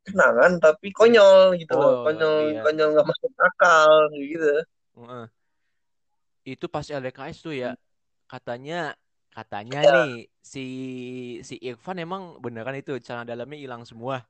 kenangan 0.02 0.58
tapi 0.58 0.90
konyol 0.90 1.56
gitu 1.62 1.74
loh. 1.78 2.02
Oh 2.02 2.10
konyol 2.10 2.58
iya. 2.58 2.62
konyol 2.66 2.90
nggak 2.98 3.08
masuk 3.08 3.32
akal 3.38 3.92
gitu. 4.18 4.52
Heeh. 4.98 5.26
Itu 6.58 6.66
pas 6.66 6.86
LDKS 6.90 7.38
tuh 7.46 7.54
ya 7.54 7.78
katanya 8.26 8.98
katanya 9.32 9.80
ya. 9.80 9.92
nih 9.96 10.28
si 10.44 10.66
si 11.48 11.56
Irfan 11.64 11.98
emang 12.04 12.38
beneran 12.44 12.76
itu 12.76 13.00
celana 13.00 13.24
dalamnya 13.24 13.58
hilang 13.58 13.88
semua. 13.88 14.28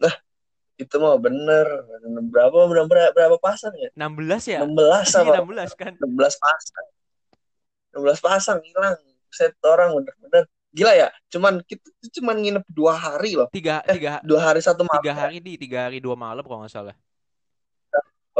nah 0.00 0.14
itu 0.80 0.96
mah 0.96 1.16
bener. 1.20 1.66
Berapa 2.32 2.56
berapa 2.66 3.12
berapa 3.12 3.36
pasang 3.36 3.76
ya? 3.76 3.92
16 3.92 4.56
ya? 4.56 4.60
16 4.64 4.72
Iya 4.72 5.38
apa? 5.44 5.68
16 5.68 5.76
kan. 5.76 5.92
16 6.00 6.40
pasang. 6.40 6.86
16 7.92 8.24
pasang 8.24 8.58
hilang. 8.64 8.96
Set 9.28 9.54
orang 9.62 9.92
bener-bener. 9.94 10.48
Gila 10.70 10.94
ya 10.94 11.10
cuman 11.30 11.66
kita 11.66 11.82
cuman 12.22 12.36
nginep 12.40 12.64
dua 12.70 12.94
hari 12.94 13.34
loh. 13.34 13.50
Tiga 13.50 13.82
eh 13.84 13.98
tiga 13.98 14.22
dua 14.22 14.40
hari 14.50 14.62
satu 14.62 14.86
malam 14.86 15.02
tiga 15.02 15.14
ya? 15.14 15.18
hari 15.26 15.36
di 15.42 15.58
tiga 15.58 15.90
hari 15.90 15.98
dua 15.98 16.14
malam 16.14 16.46
kalau 16.46 16.62
nggak 16.62 16.72
salah. 16.72 16.94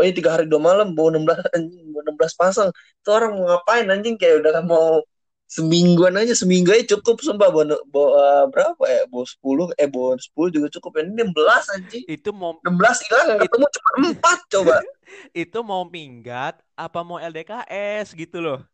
Oh 0.00 0.04
iya 0.04 0.12
tiga 0.16 0.32
hari 0.32 0.48
dua 0.48 0.60
malam 0.64 0.96
bawa 0.96 1.12
16 1.12 1.44
anjing 1.52 1.84
bawa 1.92 2.02
16 2.08 2.40
pasang. 2.40 2.70
Itu 2.72 3.08
orang 3.12 3.30
mau 3.36 3.44
ngapain 3.52 3.86
anjing? 3.92 4.16
Kayak 4.16 4.40
udah 4.40 4.64
mau 4.64 5.04
semingguan 5.44 6.14
aja 6.16 6.32
seminggu 6.32 6.72
aja 6.72 6.96
cukup 6.96 7.20
sumpah. 7.20 7.52
Bawa, 7.52 7.76
bawa 7.92 8.48
berapa 8.48 8.84
ya? 8.88 9.02
Bawa 9.12 9.24
10 9.28 9.68
eh 9.76 9.88
bawa 9.92 10.16
10 10.16 10.48
juga 10.48 10.66
cukup 10.72 10.92
ini 11.04 11.20
16 11.20 11.64
anjing. 11.76 12.04
Itu 12.08 12.32
mau 12.32 12.56
16 12.64 13.04
hilang 13.04 13.26
yang 13.28 13.38
it, 13.44 13.44
ketemu 13.52 13.66
cuma 13.76 13.90
4 14.16 14.38
coba. 14.48 14.76
Itu 15.44 15.58
mau 15.66 15.82
minggat 15.84 16.62
apa 16.78 16.98
mau 17.04 17.20
LDKS 17.20 18.16
gitu 18.16 18.40
loh. 18.40 18.64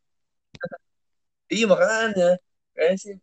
iya 1.50 1.64
makanya. 1.66 2.38
Kayaknya 2.76 2.97
sih 3.02 3.14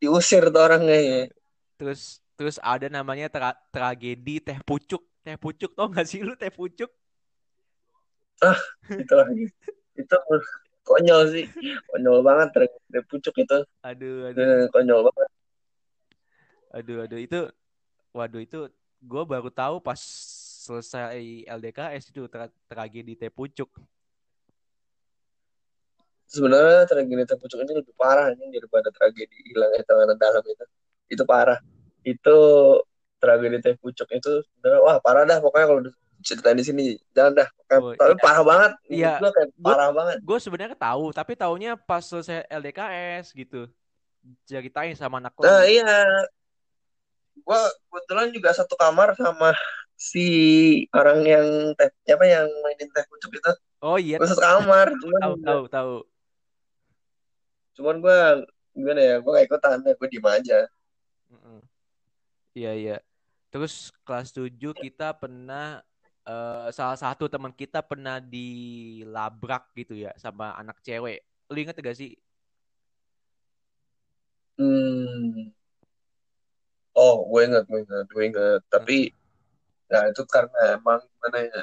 diusir 0.00 0.42
tuh 0.52 0.60
orang 0.60 0.82
kayaknya 0.84 1.32
Terus 1.80 2.20
terus 2.36 2.56
ada 2.60 2.86
namanya 2.92 3.26
tra- 3.32 3.60
tragedi 3.72 4.40
teh 4.44 4.58
pucuk. 4.64 5.02
Teh 5.24 5.36
pucuk 5.40 5.72
tau 5.76 5.86
gak 5.88 6.06
sih 6.10 6.20
lu 6.26 6.34
teh 6.36 6.52
pucuk? 6.52 6.90
Ah 8.44 8.58
itu 8.92 9.14
lagi 9.16 9.44
itu 9.96 10.16
konyol 10.86 11.20
sih. 11.32 11.44
Konyol 11.90 12.20
banget 12.22 12.48
dari 12.54 13.04
pucuk 13.08 13.34
itu. 13.42 13.58
Aduh 13.82 14.30
aduh. 14.30 14.40
Eh, 14.40 14.64
konyol 14.70 15.00
banget. 15.10 15.28
Aduh 16.76 16.96
aduh. 17.04 17.18
Itu 17.18 17.40
waduh 18.14 18.40
itu 18.40 18.70
gue 19.02 19.22
baru 19.26 19.48
tahu 19.50 19.82
pas 19.82 19.98
selesai 20.66 21.46
LDKS 21.46 22.10
itu 22.10 22.26
tra- 22.30 22.54
tragedi 22.70 23.14
teh 23.18 23.30
pucuk. 23.30 23.70
sebenarnya 26.26 26.90
tragedi 26.90 27.22
teh 27.22 27.38
pucuk 27.38 27.62
ini 27.62 27.72
lebih 27.78 27.94
parah 27.94 28.34
anjing 28.34 28.50
daripada 28.50 28.90
tragedi 28.90 29.36
hilangnya 29.46 29.82
tangan 29.86 30.18
dalam 30.18 30.42
itu. 30.42 30.64
Itu 31.06 31.22
parah. 31.22 31.62
Itu 32.02 32.36
tragedi 33.22 33.62
teh 33.62 33.74
pucuk 33.78 34.10
itu 34.10 34.42
sebenarnya 34.42 34.80
wah 34.82 34.96
parah 34.98 35.22
dah 35.22 35.38
pokoknya 35.38 35.66
kalau 35.70 35.82
ceritain 36.22 36.56
di 36.56 36.64
sini. 36.64 36.86
Jangan 37.12 37.32
dah. 37.44 37.48
Pokoknya- 37.66 37.82
Oh 37.82 37.92
tapi 37.98 38.14
iya. 38.14 38.22
parah 38.22 38.44
banget. 38.44 38.72
Iya. 38.86 39.12
Gua 39.18 39.30
kayak 39.32 39.48
gue 39.50 39.64
parah 39.64 39.90
banget. 39.90 40.16
gue 40.22 40.38
sebenarnya 40.38 40.78
tahu 40.78 41.04
tapi 41.10 41.32
taunya 41.34 41.70
pas 41.74 42.02
selesai 42.04 42.46
LDKS 42.48 43.34
gitu. 43.34 43.66
Ceritain 44.46 44.94
sama 44.98 45.22
anak 45.22 45.34
nah 45.38 45.62
iya. 45.62 45.86
Gua 47.46 47.60
kebetulan 47.90 48.28
juga 48.34 48.50
satu 48.50 48.74
kamar 48.74 49.14
sama 49.14 49.54
si 49.94 50.26
orang 50.92 51.24
yang 51.24 51.46
teh 51.78 51.88
apa 52.10 52.24
yang 52.26 52.46
mainin 52.62 52.88
teh 52.90 53.04
pucuk 53.06 53.32
itu? 53.38 53.52
Oh 53.82 53.96
iya. 53.96 54.18
Gua 54.18 54.26
satu 54.26 54.42
kamar 54.42 54.86
cuman 54.98 55.20
tahu 55.22 55.34
tahu 55.42 55.62
tahu. 55.70 55.94
cuman 57.76 58.00
gua 58.00 58.40
gimana 58.72 59.00
ya 59.04 59.16
gua 59.20 59.36
gak 59.36 59.46
ikutan 59.52 59.78
ya 59.84 59.92
gua 59.94 60.08
diem 60.08 60.26
aja. 60.26 60.58
Iya 62.56 62.72
iya. 62.72 62.96
Terus 63.52 63.92
kelas 64.02 64.32
7 64.32 64.50
kita 64.72 65.12
pernah 65.16 65.84
eh, 66.26 66.68
salah 66.76 66.98
satu 66.98 67.24
teman 67.32 67.52
kita 67.54 67.80
pernah 67.90 68.16
dilabrak 68.20 69.62
gitu 69.78 69.94
ya 70.04 70.10
sama 70.24 70.54
anak 70.60 70.76
cewek. 70.86 71.18
Lu 71.52 71.56
inget 71.62 71.76
gak 71.78 71.96
sih? 72.00 72.10
hmm 74.58 75.52
oh 77.00 77.14
gue 77.30 77.40
inget 77.46 77.62
gue 77.70 77.78
inget 77.84 78.06
gue 78.14 78.22
inget 78.28 78.60
tapi 78.72 78.94
ya 79.92 79.98
itu 80.10 80.22
karena 80.34 80.58
emang 80.76 81.00
gimana 81.12 81.38
ya 81.52 81.62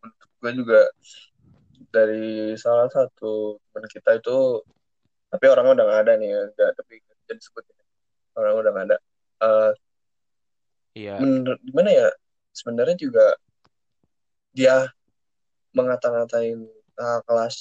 menurut 0.00 0.30
gue 0.42 0.50
juga 0.60 0.80
dari 1.94 2.54
salah 2.58 2.88
satu 2.90 3.58
teman 3.70 3.86
kita 3.86 4.10
itu 4.18 4.36
tapi 5.30 5.44
orangnya 5.50 5.72
udah 5.78 5.86
gak 5.90 6.00
ada 6.06 6.12
nih 6.20 6.28
ya 6.34 6.40
Nggak, 6.54 6.70
tapi 6.78 6.94
jadi 7.28 7.40
sebutin 7.42 7.76
orang 8.38 8.54
udah 8.62 8.72
gak 8.76 8.86
ada 8.92 8.98
Eh, 9.44 9.70
Iya. 10.94 11.18
menurut 11.20 11.58
gimana 11.66 11.90
ya 11.90 12.08
sebenarnya 12.54 12.96
juga 12.96 13.24
dia 14.54 14.86
mengata-ngatain 15.74 16.62
kakak 16.94 17.22
kelas 17.26 17.56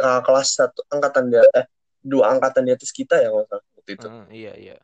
kakak 0.00 0.22
kelas 0.24 0.48
satu 0.56 0.80
angkatan 0.88 1.28
dia 1.28 1.44
eh 1.52 1.68
dua 2.00 2.32
angkatan 2.32 2.64
di 2.64 2.72
atas 2.72 2.90
kita 2.90 3.20
ya 3.20 3.28
kalau 3.28 3.44
waktu 3.76 3.92
itu. 3.92 4.08
Mm, 4.08 4.26
iya 4.32 4.52
iya. 4.56 4.76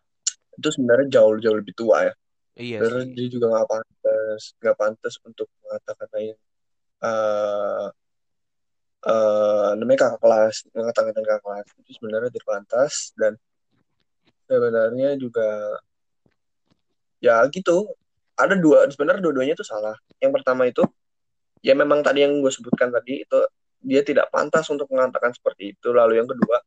itu 0.53 0.69
sebenarnya 0.69 1.09
jauh 1.09 1.41
jauh 1.41 1.57
lebih 1.57 1.73
tua 1.73 2.13
ya. 2.13 2.15
Iya 2.61 2.79
sih. 2.85 3.17
dia 3.17 3.27
juga 3.33 3.47
nggak 3.57 3.69
pantas 3.73 4.41
nggak 4.61 4.77
pantas 4.77 5.15
untuk 5.25 5.49
mengata-ngatain 5.65 6.37
eh 7.03 7.89
eh 9.03 9.71
namanya 9.81 9.99
kakak 10.07 10.21
kelas 10.21 10.57
mengata-ngatain 10.77 11.25
kakak 11.25 11.43
kelas. 11.43 11.67
Itu 11.81 11.91
sebenarnya 11.97 12.29
tidak 12.29 12.49
pantas 12.53 12.95
dan 13.17 13.33
sebenarnya 14.45 15.11
juga 15.17 15.81
ya 17.25 17.41
gitu. 17.49 17.89
Ada 18.37 18.61
dua 18.61 18.85
sebenarnya 18.93 19.25
dua-duanya 19.25 19.55
itu 19.57 19.65
salah. 19.65 19.97
Yang 20.21 20.33
pertama 20.37 20.69
itu 20.69 20.85
ya 21.63 21.73
memang 21.79 22.03
tadi 22.03 22.27
yang 22.27 22.43
gue 22.43 22.53
sebutkan 22.53 22.91
tadi 22.91 23.23
itu 23.23 23.39
dia 23.83 24.03
tidak 24.03 24.31
pantas 24.35 24.67
untuk 24.71 24.87
mengatakan 24.91 25.31
seperti 25.35 25.75
itu 25.75 25.89
lalu 25.91 26.19
yang 26.19 26.29
kedua 26.29 26.59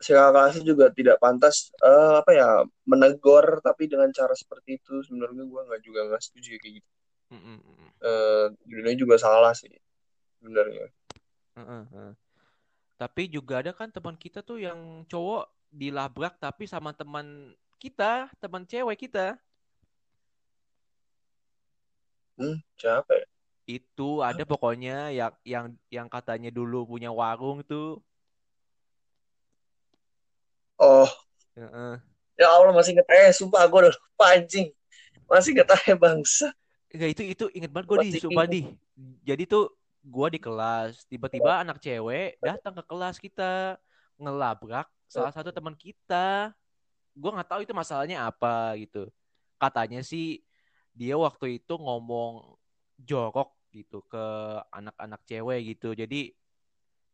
si 0.00 0.16
kakak 0.16 0.32
kelasnya 0.32 0.62
juga 0.64 0.86
tidak 0.96 1.16
pantas 1.20 1.68
eh, 1.84 2.14
apa 2.24 2.30
ya 2.32 2.48
menegur 2.88 3.60
tapi 3.60 3.84
dengan 3.84 4.08
cara 4.12 4.32
seperti 4.32 4.80
itu 4.80 5.04
sebenarnya 5.04 5.44
gue 5.44 5.60
nggak 5.60 5.82
juga 5.84 6.00
nggak 6.08 6.22
setuju 6.24 6.56
kayak 6.60 6.74
gitu 6.80 6.90
Mm, 7.30 7.38
mm, 7.38 7.60
mm. 7.62 7.90
eh 8.02 8.46
dua 8.66 8.90
juga 8.98 9.14
salah 9.14 9.54
sih 9.54 9.70
sebenarnya 10.42 10.90
mm. 11.54 12.18
Tapi 12.98 13.30
juga 13.30 13.62
ada 13.62 13.70
kan 13.72 13.86
teman 13.88 14.18
kita 14.18 14.42
tuh 14.42 14.58
yang 14.58 15.06
cowok 15.06 15.46
dilabrak 15.70 16.36
tapi 16.42 16.66
sama 16.66 16.90
teman 16.92 17.54
kita, 17.80 18.28
teman 18.42 18.66
cewek 18.66 19.08
kita. 19.08 19.38
hmm 22.40 22.56
siapa 22.80 23.12
ya 23.14 23.26
Itu 23.70 24.26
ada 24.26 24.42
pokoknya 24.42 25.14
yang 25.14 25.32
yang 25.46 25.66
yang 25.86 26.06
katanya 26.10 26.50
dulu 26.50 26.90
punya 26.90 27.14
warung 27.14 27.62
tuh. 27.62 28.02
oh. 30.82 31.10
Ya 32.40 32.48
Allah 32.50 32.72
masih 32.74 32.96
inget 32.96 33.06
eh 33.12 33.30
sumpah 33.30 33.62
gue 33.68 33.78
udah 33.86 33.92
lupa 33.94 34.24
anjing. 34.34 34.74
Masih 35.30 35.54
inget 35.54 35.68
aja 35.70 35.94
bangsa. 35.94 36.48
Enggak 36.90 37.10
itu 37.14 37.22
itu 37.22 37.44
inget 37.54 37.70
banget 37.70 37.86
gue 37.86 37.98
di. 38.02 38.10
Sumpah 38.18 38.46
di. 38.50 38.60
Jadi 39.22 39.46
tuh 39.46 39.70
gua 40.00 40.32
di 40.32 40.40
kelas 40.40 41.04
tiba-tiba 41.06 41.60
anak 41.60 41.76
cewek 41.76 42.40
datang 42.40 42.72
ke 42.72 42.82
kelas 42.88 43.20
kita 43.20 43.76
ngelabrak 44.16 44.88
salah 45.06 45.30
satu 45.30 45.52
teman 45.54 45.76
kita. 45.76 46.50
Gua 47.14 47.36
nggak 47.36 47.50
tahu 47.52 47.60
itu 47.62 47.76
masalahnya 47.76 48.26
apa 48.26 48.74
gitu. 48.80 49.06
Katanya 49.60 50.00
sih 50.00 50.40
dia 50.96 51.14
waktu 51.14 51.60
itu 51.60 51.76
ngomong 51.76 52.56
jorok 52.96 53.59
gitu 53.72 54.02
ke 54.06 54.24
anak-anak 54.74 55.20
cewek 55.26 55.60
gitu 55.76 55.94
jadi 55.94 56.34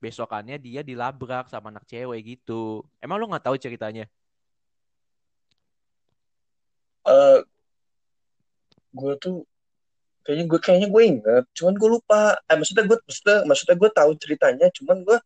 besokannya 0.02 0.56
dia 0.60 0.80
dilabrak 0.84 1.48
sama 1.48 1.72
anak 1.72 1.84
cewek 1.88 2.20
gitu 2.36 2.84
emang 3.00 3.16
lu 3.20 3.28
nggak 3.30 3.44
tahu 3.46 3.56
ceritanya 3.56 4.04
Eh, 7.06 7.38
gue 8.98 9.12
tuh 9.22 9.34
kayaknya 10.25 10.44
gue 10.50 10.58
kayaknya 10.64 10.88
gue 10.94 11.02
inget, 11.06 11.44
cuman 11.58 11.75
gue 11.80 11.88
lupa. 11.96 12.34
Eh, 12.50 12.56
maksudnya 12.58 12.84
gue 12.90 12.98
maksudnya 13.06 13.36
maksudnya 13.48 13.76
gue 13.82 13.90
tahu 13.98 14.10
ceritanya, 14.22 14.66
cuman 14.76 14.96
gue 15.06 15.18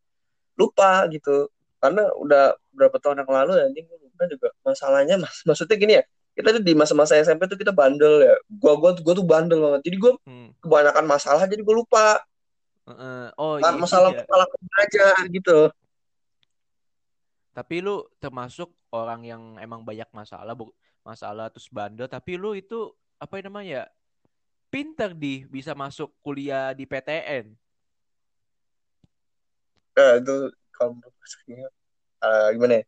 lupa 0.61 1.09
gitu. 1.15 1.49
Karena 1.81 2.03
udah 2.23 2.43
berapa 2.77 2.97
tahun 3.01 3.25
yang 3.25 3.33
lalu 3.33 3.53
anjing 3.65 3.87
gue 3.89 3.99
lupa 4.05 4.23
juga 4.29 4.49
masalahnya. 4.67 5.17
Mas, 5.23 5.41
maksudnya 5.49 5.77
gini 5.81 5.93
ya, 6.01 6.05
kita 6.41 6.57
tuh 6.57 6.65
di 6.65 6.73
masa-masa 6.73 7.21
SMP 7.21 7.45
tuh 7.45 7.61
kita 7.61 7.71
bandel 7.71 8.25
ya. 8.25 8.35
Gue 8.49 8.73
gua 8.81 8.97
gue 8.97 9.15
tuh 9.15 9.27
bandel 9.27 9.61
banget. 9.61 9.81
Jadi 9.87 9.97
gue 10.01 10.13
hmm. 10.25 10.49
kebanyakan 10.65 11.05
masalah, 11.05 11.45
jadi 11.45 11.61
gue 11.61 11.75
lupa. 11.77 12.19
Uh, 12.89 13.31
oh 13.39 13.55
iya 13.61 13.71
masalah 13.77 14.11
ya. 14.11 14.25
masalah 14.27 14.47
aja 14.83 15.07
gitu. 15.31 15.59
Tapi 17.53 17.85
lu 17.85 18.03
termasuk 18.19 18.73
orang 18.91 19.23
yang 19.29 19.43
emang 19.61 19.85
banyak 19.85 20.09
masalah, 20.11 20.57
bu 20.57 20.73
masalah 21.05 21.53
terus 21.53 21.69
bandel. 21.69 22.09
Tapi 22.09 22.41
lu 22.41 22.57
itu 22.57 22.91
apa 23.21 23.39
yang 23.39 23.53
namanya? 23.53 23.87
Pinter 24.71 25.11
di 25.13 25.45
bisa 25.51 25.75
masuk 25.75 26.15
kuliah 26.23 26.71
di 26.73 26.87
PTN. 26.87 27.51
Nah, 29.99 30.13
itu 30.23 30.35
kalau 30.71 30.95
menurut 30.95 31.15
gue, 31.19 31.67
uh, 32.23 32.49
gimana 32.55 32.75
ya? 32.79 32.85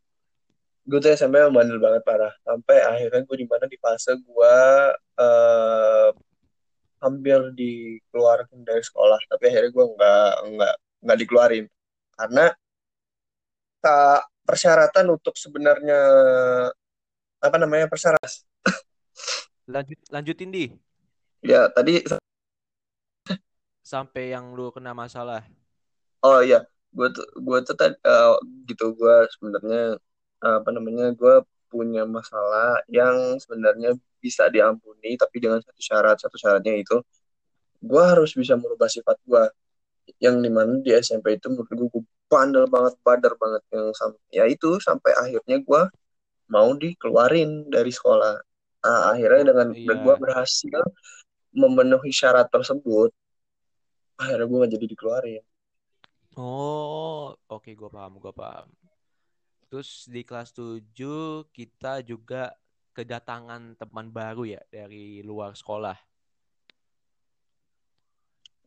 Gue 0.83 0.99
tuh 0.99 1.15
SMP 1.15 1.39
emang 1.39 1.55
bandel 1.62 1.79
banget 1.79 2.03
parah. 2.03 2.33
Sampai 2.43 2.83
akhirnya 2.83 3.23
gue 3.23 3.37
di 3.39 3.47
mana 3.47 3.65
di 3.71 3.79
fase 3.79 4.19
gue 4.19 4.57
uh, 5.19 6.09
hampir 7.03 7.39
dikeluarin 7.55 8.62
dari 8.67 8.83
sekolah. 8.83 9.21
Tapi 9.31 9.45
akhirnya 9.51 9.71
gue 9.71 9.85
nggak 9.95 10.33
nggak 10.57 10.75
nggak 11.03 11.19
dikeluarin 11.19 11.67
karena 12.15 12.55
tak 13.83 14.31
persyaratan 14.47 15.07
untuk 15.11 15.35
sebenarnya 15.35 16.01
apa 17.43 17.57
namanya 17.59 17.91
persyaratan 17.91 18.31
Lanjut 19.67 19.99
lanjutin 20.11 20.51
di 20.51 20.67
ya 21.43 21.67
tadi 21.71 22.03
sampai 23.83 24.31
yang 24.31 24.55
lu 24.55 24.71
kena 24.71 24.95
masalah. 24.95 25.43
oh 26.23 26.39
iya 26.39 26.62
gue 26.95 27.09
tuh 27.11 27.27
gue 27.43 27.59
tuh 27.67 27.75
tadi 27.75 27.97
uh, 28.07 28.39
gitu 28.71 28.95
gue 28.95 29.17
sebenarnya 29.35 29.99
apa 30.42 30.68
namanya 30.75 31.14
gue 31.14 31.34
punya 31.70 32.04
masalah 32.04 32.82
yang 32.90 33.38
sebenarnya 33.40 33.96
bisa 34.20 34.50
diampuni 34.52 35.16
tapi 35.16 35.37
dengan 35.38 35.62
satu 35.62 35.80
syarat. 35.80 36.16
Satu 36.20 36.37
syaratnya 36.37 36.75
itu 36.76 36.99
gue 37.82 38.02
harus 38.02 38.34
bisa 38.34 38.54
merubah 38.58 38.90
sifat 38.90 39.18
gue 39.26 39.44
yang 40.18 40.42
di 40.42 40.50
mana 40.50 40.82
di 40.82 40.90
SMP 40.94 41.38
itu 41.38 41.46
menurut 41.50 41.70
gue 41.70 41.88
gue 41.88 42.02
bandel 42.26 42.66
banget 42.66 42.94
badar 43.06 43.34
banget. 43.38 43.62
Yang 43.72 43.87
ya 44.34 44.44
itu 44.50 44.70
sampai 44.82 45.12
akhirnya 45.16 45.62
gue 45.62 45.82
mau 46.50 46.68
dikeluarin 46.76 47.70
dari 47.70 47.90
sekolah. 47.94 48.34
Nah, 48.82 49.14
akhirnya 49.14 49.42
Oh 49.46 49.49
dengan 49.54 49.68
iya. 49.72 49.94
gue 49.94 50.14
berhasil 50.18 50.80
memenuhi 51.54 52.11
syarat 52.11 52.50
tersebut 52.50 53.14
akhirnya 54.22 54.46
gue 54.46 54.58
gak 54.62 54.72
jadi 54.78 54.87
dikeluarin. 54.87 55.44
Oh, 56.38 57.37
oke 57.50 57.70
gue 57.75 57.90
paham, 57.92 58.16
gue 58.16 58.32
paham. 58.32 58.68
Terus 59.73 60.05
di 60.05 60.21
kelas 60.21 60.52
7 60.52 61.49
kita 61.49 62.05
juga 62.05 62.53
kedatangan 62.92 63.73
teman 63.81 64.12
baru 64.12 64.44
ya 64.44 64.61
dari 64.68 65.25
luar 65.25 65.57
sekolah. 65.57 65.96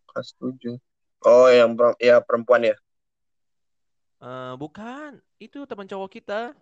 kelas 0.10 0.34
tujuh 0.42 0.82
oh 1.30 1.46
yang 1.54 1.78
ya 2.02 2.18
perempuan 2.26 2.74
ya 2.74 2.76
Eh, 4.26 4.54
bukan, 4.58 5.22
itu 5.38 5.68
teman 5.70 5.86
cowok 5.86 6.10
kita. 6.10 6.58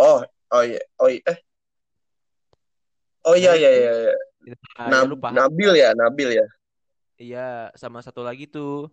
oh 0.00 0.24
oh 0.56 0.62
iya 0.64 0.80
oh 0.96 1.08
iya 1.12 1.20
eh 1.28 1.38
oh 3.28 3.34
iya 3.36 3.52
iya 3.52 3.70
iya, 3.76 3.90
iya. 3.92 4.12
nah, 4.80 4.88
ya 4.88 4.90
Nab- 5.04 5.10
lu 5.12 5.16
paham. 5.20 5.36
Nabil 5.36 5.72
ya 5.76 5.92
Nabil 5.92 6.40
ya 6.40 6.46
Iya, 7.20 7.68
sama 7.76 8.00
satu 8.00 8.24
lagi 8.24 8.48
tuh. 8.48 8.88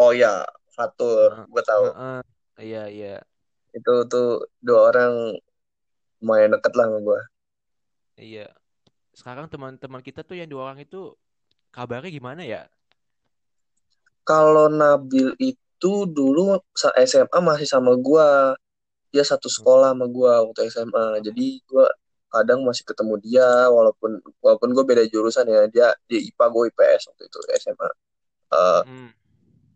Oh 0.00 0.10
iya 0.16 0.32
Fatur 0.74 1.30
Heeh, 1.36 1.46
gue 1.52 1.62
tahu 1.70 1.84
heeh. 1.96 2.20
Iya, 2.60 2.82
iya, 2.92 3.14
itu 3.76 3.92
tuh 4.12 4.26
dua 4.66 4.80
orang 4.92 5.12
lumayan 6.20 6.52
deket 6.56 6.72
lah 6.78 6.86
sama 6.88 6.98
gue 7.06 7.20
iya. 8.26 8.46
Sekarang 9.18 9.46
teman-teman 9.52 10.02
kita 10.08 10.20
tuh 10.28 10.36
yang 10.40 10.48
dua 10.52 10.62
orang 10.72 10.80
itu 10.86 11.00
kabarnya 11.76 12.10
gimana 12.18 12.42
ya? 12.54 12.62
kalau 14.28 14.66
Nabil 14.70 15.34
itu 15.40 15.92
dulu 16.16 16.60
SMA 17.08 17.38
masih 17.40 17.66
sama 17.68 17.92
gua 17.98 18.54
dia 19.12 19.24
satu 19.26 19.48
sekolah 19.50 19.92
sama 19.94 20.06
gua 20.16 20.32
waktu 20.46 20.60
SMA 20.72 21.04
jadi 21.26 21.44
gua 21.70 21.86
kadang 22.34 22.60
masih 22.68 22.84
ketemu 22.86 23.14
dia 23.26 23.48
walaupun 23.76 24.22
walaupun 24.44 24.70
gue 24.76 24.84
beda 24.86 25.04
jurusan 25.10 25.46
ya 25.50 25.66
dia 25.66 25.88
dia 26.06 26.20
IPA 26.22 26.46
gue 26.54 26.64
IPS 26.70 27.02
waktu 27.10 27.22
itu 27.26 27.38
SMA 27.62 27.90
Eh, 28.50 28.82
Hmm. 28.86 29.10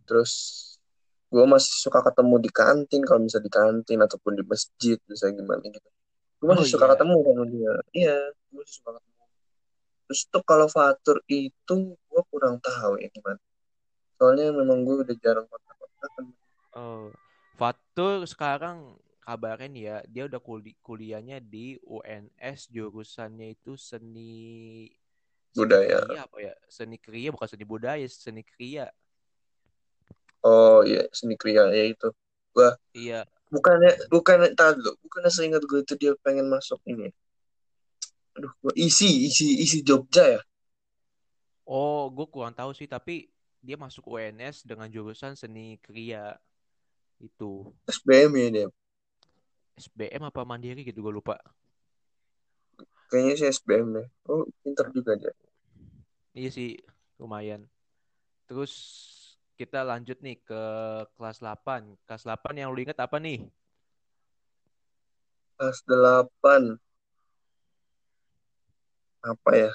Terus 0.04 0.32
gue 1.32 1.44
masih 1.44 1.72
suka 1.82 2.00
ketemu 2.06 2.34
di 2.44 2.50
kantin 2.52 3.00
kalau 3.02 3.20
bisa 3.26 3.42
di 3.42 3.50
kantin 3.50 3.98
ataupun 4.06 4.32
di 4.38 4.44
masjid 4.46 4.96
bisa 5.10 5.28
gimana 5.34 5.60
gitu 5.66 5.88
gue 6.40 6.46
Oh 6.46 6.54
masih 6.54 6.76
suka 6.76 6.86
iya. 6.86 6.92
ketemu 6.94 7.16
sama 7.24 7.44
dia 7.50 7.72
iya 7.96 8.16
gue 8.30 8.54
masih 8.60 8.74
suka 8.78 8.90
ketemu 8.96 9.24
terus 10.04 10.20
tuh 10.28 10.42
kalau 10.44 10.66
Fatur 10.68 11.18
itu 11.32 11.74
gue 11.96 12.22
kurang 12.30 12.56
tahu 12.60 13.00
ya 13.00 13.08
gimana 13.10 13.40
soalnya 14.20 14.52
memang 14.54 14.84
gue 14.86 14.94
udah 15.02 15.16
jarang 15.18 15.46
kontak-kontakan 15.48 16.24
Oh, 16.74 17.14
Fatur 17.54 18.26
sekarang 18.26 18.98
kabarnya 19.22 19.68
nih 19.70 19.84
ya, 19.86 19.96
dia 20.10 20.22
udah 20.26 20.42
kuli- 20.42 20.74
kuliahnya 20.82 21.38
di 21.38 21.78
UNS 21.86 22.66
jurusannya 22.68 23.54
itu 23.54 23.78
seni 23.78 24.90
seni 25.54 25.70
budaya 25.70 25.98
kriya 26.02 26.20
apa 26.26 26.38
ya? 26.42 26.54
Seni 26.66 26.96
kriya 26.98 27.30
bukan 27.30 27.46
seni 27.46 27.64
budaya, 27.64 28.04
seni 28.10 28.42
kriya. 28.42 28.90
Oh 30.44 30.84
iya 30.84 31.02
seni 31.10 31.34
kriya 31.40 31.72
ya 31.72 31.84
itu 31.92 32.08
gue 32.54 32.70
Iya. 32.94 33.26
bukannya 33.50 33.90
bukannya 34.12 34.48
tahu 34.54 34.70
dulu 34.78 34.92
bukannya 35.08 35.30
seingat 35.32 35.62
gue 35.66 35.80
itu 35.82 35.94
dia 35.98 36.12
pengen 36.22 36.46
masuk 36.52 36.78
ini 36.86 37.10
ya? 37.10 37.12
aduh 38.34 38.52
gue 38.62 38.72
isi 38.78 39.30
isi 39.30 39.46
isi 39.64 39.78
Jogja 39.82 40.38
ya 40.38 40.40
Oh, 41.64 42.12
gue 42.12 42.28
kurang 42.28 42.52
tahu 42.52 42.76
sih, 42.76 42.84
tapi 42.84 43.32
dia 43.64 43.80
masuk 43.80 44.04
UNS 44.04 44.68
dengan 44.68 44.84
jurusan 44.84 45.32
seni 45.32 45.80
kriya 45.80 46.36
itu. 47.16 47.72
SBM 47.88 48.36
ya 48.36 48.48
dia 48.52 48.68
SBM 49.80 50.28
apa 50.28 50.44
Mandiri 50.44 50.84
gitu 50.84 51.00
gue 51.00 51.08
lupa. 51.08 51.40
kayaknya 53.08 53.34
sih 53.40 53.48
SBM 53.48 53.86
deh 53.96 54.06
oh 54.28 54.44
pinter 54.60 54.92
juga 54.92 55.16
dia 55.16 55.32
Iya 56.34 56.50
sih, 56.50 56.76
lumayan. 57.16 57.64
Terus 58.44 58.72
kita 59.58 59.86
lanjut 59.86 60.18
nih 60.24 60.36
ke 60.42 60.62
kelas 61.16 61.38
8. 61.42 61.82
Kelas 62.06 62.22
8 62.26 62.54
yang 62.60 62.68
lu 62.74 62.80
inget 62.82 62.98
apa 62.98 63.16
nih? 63.22 63.38
kelas 65.58 65.80
delapan. 65.86 66.62
Apa 69.24 69.50
ya? 69.56 69.72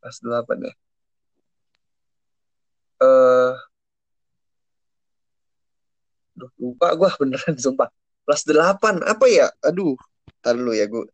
Kelas 0.00 0.18
delapan 0.20 0.58
ya? 0.68 0.72
Eh 3.00 3.54
Duh, 6.36 6.50
lupa 6.60 6.86
gue 6.98 7.08
beneran 7.20 7.56
sumpah. 7.56 7.88
Kelas 8.26 8.42
delapan 8.44 9.00
apa 9.06 9.26
ya? 9.30 9.48
Aduh 9.64 9.96
tar 10.40 10.56
dulu 10.56 10.72
ya 10.72 10.88
gue 10.88 11.04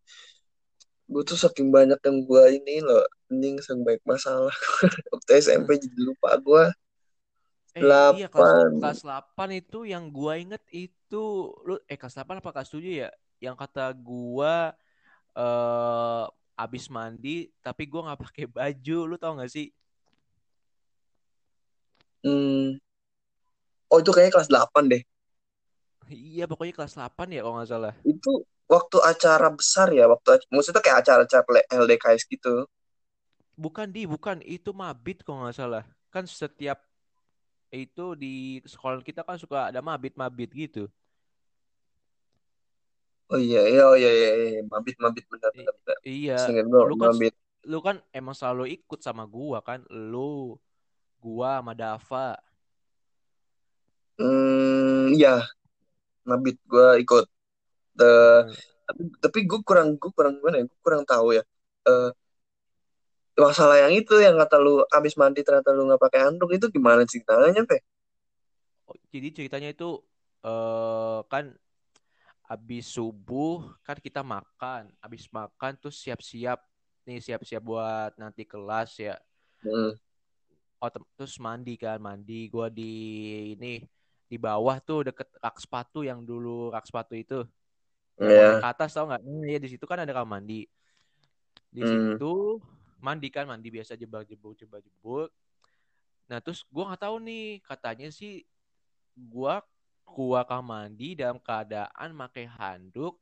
gue 1.06 1.22
tuh 1.26 1.38
saking 1.38 1.70
banyak 1.70 1.98
yang 2.02 2.18
gue 2.26 2.44
ini 2.62 2.78
loh 2.82 3.02
anjing 3.30 3.58
saking 3.62 3.82
banyak 3.86 4.02
masalah. 4.06 4.54
Waktu 5.14 5.30
SMP 5.38 5.78
jadi 5.78 5.98
lupa 6.02 6.34
gue 6.42 6.64
Eh 7.76 7.88
iya 8.16 8.26
kelas 8.32 8.50
kelas 8.80 8.98
8 9.04 9.48
itu 9.60 9.78
yang 9.92 10.04
gua 10.16 10.32
inget 10.40 10.62
itu 10.72 11.16
lu 11.66 11.76
eh 11.90 11.98
kelas 12.00 12.14
8 12.16 12.40
apa 12.40 12.50
kelas 12.54 12.70
7 12.72 12.92
ya? 13.04 13.10
Yang 13.44 13.56
kata 13.62 13.84
gua 14.08 14.72
eh 15.36 16.24
abis 16.64 16.84
mandi 16.96 17.52
tapi 17.66 17.82
gua 17.90 18.00
nggak 18.12 18.20
pakai 18.24 18.46
baju. 18.56 18.98
Lu 19.10 19.16
tau 19.20 19.36
gak 19.40 19.52
sih? 19.52 19.66
hmm, 22.24 22.78
oh 23.92 23.98
itu 24.02 24.10
kayaknya 24.14 24.32
kelas 24.34 24.50
delapan 24.52 24.84
deh 24.92 25.02
Iya 26.10 26.44
pokoknya 26.50 26.74
kelas 26.76 26.94
8 26.96 27.26
ya 27.34 27.40
kalau 27.42 27.54
nggak 27.58 27.70
salah. 27.72 27.94
itu 28.12 28.32
waktu 28.74 28.96
acara 29.12 29.48
besar 29.58 29.88
ya, 29.98 30.04
waktu 30.12 30.28
maksudnya 30.54 30.82
kayak 30.84 30.98
acara-acara 31.02 31.60
LDKS 31.80 32.22
gitu. 32.32 32.54
Bukan 33.56 33.88
di, 33.88 34.04
bukan 34.04 34.44
itu 34.44 34.70
mabit 34.76 35.24
kok 35.24 35.32
nggak 35.32 35.56
salah. 35.56 35.84
Kan 36.12 36.28
setiap 36.28 36.84
itu 37.74 38.14
di 38.14 38.62
sekolah 38.62 39.02
kita 39.02 39.26
kan 39.26 39.36
suka 39.36 39.70
ada 39.70 39.80
mabit-mabit 39.82 40.50
gitu. 40.54 40.84
Oh 43.26 43.40
iya, 43.42 43.66
iya, 43.66 43.82
oh 43.90 43.96
iya, 43.98 44.10
iya, 44.10 44.28
iya. 44.38 44.60
mabit, 44.70 44.94
mabit 45.02 45.26
benar, 45.26 45.50
benar, 45.50 45.74
benar. 45.82 45.98
iya, 46.06 46.38
lu 46.86 46.94
kan 46.94 47.10
mabit. 47.10 47.34
lu 47.66 47.78
kan 47.82 47.96
emang 48.14 48.38
selalu 48.38 48.70
ikut 48.78 49.02
sama 49.02 49.26
gua 49.26 49.58
kan, 49.66 49.82
lu, 49.90 50.54
gua 51.18 51.58
sama 51.58 51.74
Dava. 51.74 52.38
Hmm, 54.16 55.10
iya, 55.12 55.42
mabit 56.24 56.56
gue 56.70 56.88
ikut. 57.02 57.24
Eh, 58.00 58.06
Heeh. 58.06 58.44
tapi 58.86 59.02
tapi 59.20 59.38
gue 59.50 59.60
kurang, 59.66 59.88
gue 60.00 60.10
kurang 60.14 60.38
gimana 60.40 60.62
ya? 60.62 60.64
Gue 60.70 60.80
kurang 60.80 61.02
tahu 61.02 61.36
ya. 61.36 61.42
Eh, 61.90 62.10
masalah 63.44 63.76
yang 63.84 63.92
itu 64.00 64.14
yang 64.26 64.34
kata 64.42 64.56
lu 64.64 64.72
abis 64.96 65.14
mandi 65.20 65.40
ternyata 65.46 65.70
lu 65.76 65.82
nggak 65.88 66.02
pakai 66.04 66.20
handuk 66.26 66.50
itu 66.56 66.66
gimana 66.76 67.02
ceritanya, 67.10 67.62
Pe? 67.70 67.76
Oh, 68.86 68.96
jadi 69.14 69.28
ceritanya 69.36 69.68
itu 69.74 69.88
eh 70.46 71.18
kan 71.32 71.44
habis 72.46 72.86
subuh 72.94 73.58
kan 73.82 73.98
kita 73.98 74.22
makan, 74.22 74.82
habis 75.02 75.26
makan 75.34 75.72
terus 75.80 75.98
siap-siap 75.98 76.58
nih 77.06 77.18
siap-siap 77.22 77.62
buat 77.62 78.12
nanti 78.18 78.42
kelas 78.46 78.90
ya. 79.02 79.14
Hmm, 79.64 79.90
Oh, 80.82 80.90
terus 81.16 81.34
mandi 81.46 81.70
kan, 81.82 81.96
mandi 82.08 82.32
gua 82.52 82.66
di 82.78 82.82
ini 83.56 83.66
di 84.30 84.36
bawah 84.46 84.76
tuh 84.86 84.98
deket 85.08 85.28
rak 85.44 85.56
sepatu 85.64 85.98
yang 86.08 86.20
dulu 86.28 86.48
rak 86.74 86.84
sepatu 86.88 87.14
itu 87.22 87.34
yang 88.24 88.34
mau 88.36 88.44
naik 88.48 88.58
ya. 88.58 88.64
ke 88.64 88.68
atas 88.72 88.90
tau 88.94 89.04
nggak? 89.08 89.22
Hmm, 89.26 89.42
ya 89.52 89.58
di 89.64 89.68
situ 89.72 89.84
kan 89.90 89.98
ada 90.04 90.12
kamar 90.16 90.30
mandi. 90.40 90.54
Di 91.74 91.82
Hmm, 91.82 92.16
situ 92.26 92.30
mandi 93.06 93.28
kan, 93.30 93.46
mandi 93.46 93.68
biasa 93.70 93.94
jebak-jebuk 93.94 94.58
jebak-jebuk. 94.58 95.30
Nah, 96.30 96.38
terus 96.42 96.66
gua 96.74 96.90
nggak 96.90 97.02
tahu 97.06 97.16
nih, 97.22 97.46
katanya 97.62 98.08
sih 98.10 98.42
gua 99.14 99.62
gua 100.06 100.42
kamar 100.46 100.90
mandi 100.90 101.14
dalam 101.18 101.38
keadaan 101.42 102.10
pakai 102.26 102.46
handuk, 102.50 103.14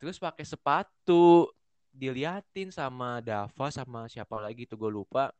terus 0.00 0.16
pakai 0.20 0.44
sepatu. 0.44 1.48
Diliatin 1.90 2.70
sama 2.70 3.18
Dava 3.18 3.66
sama 3.74 4.06
siapa 4.06 4.38
lagi 4.38 4.62
tuh 4.62 4.78
gue 4.78 4.90
lupa. 4.94 5.34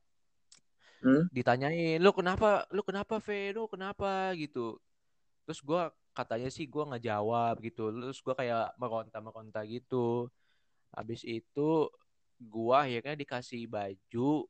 hmm, 1.02 1.30
Ditanyain, 1.30 2.02
lu 2.02 2.10
kenapa, 2.10 2.66
lu 2.74 2.82
kenapa, 2.82 3.22
Fe, 3.22 3.54
lu 3.54 3.70
kenapa 3.70 4.34
gitu. 4.34 4.82
Terus 5.46 5.60
gua 5.62 5.94
katanya 6.10 6.50
sih 6.50 6.66
gua 6.66 6.90
nggak 6.90 7.04
jawab 7.06 7.54
gitu. 7.62 7.94
Terus 7.94 8.18
gua 8.24 8.34
kayak 8.34 8.74
meronta-meronta 8.80 9.62
gitu. 9.70 10.26
Habis 10.90 11.22
itu 11.22 11.90
gua 12.40 12.88
akhirnya 12.88 13.14
dikasih 13.20 13.68
baju, 13.68 14.48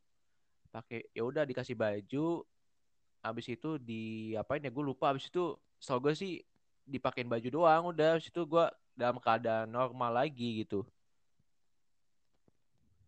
pakai 0.70 1.00
ya 1.16 1.22
udah 1.26 1.44
dikasih 1.46 1.74
baju. 1.74 2.46
Habis 3.20 3.46
itu 3.53 3.76
di 3.76 4.33
apain 4.40 4.64
ya 4.64 4.70
gue 4.72 4.85
lupa. 4.85 5.12
Habis 5.12 5.29
itu 5.29 5.53
setahu 5.83 6.09
gue 6.09 6.14
sih 6.16 6.33
dipakein 6.88 7.29
baju 7.29 7.48
doang. 7.53 7.83
Udah 7.92 8.16
habis 8.16 8.31
itu 8.33 8.42
gua 8.48 8.72
dalam 8.96 9.18
keadaan 9.20 9.68
normal 9.70 10.12
lagi 10.24 10.64
gitu. 10.64 10.87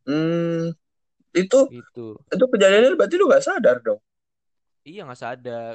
hmm. 0.07 0.75
Itu 1.33 1.59
Gitu. 1.73 2.07
itu 2.29 2.45
kejadiannya 2.53 2.97
berarti 2.99 3.15
lu 3.17 3.25
nggak 3.29 3.45
sadar 3.45 3.77
dong? 3.81 4.01
Iya 4.87 5.07
nggak 5.07 5.21
sadar. 5.21 5.75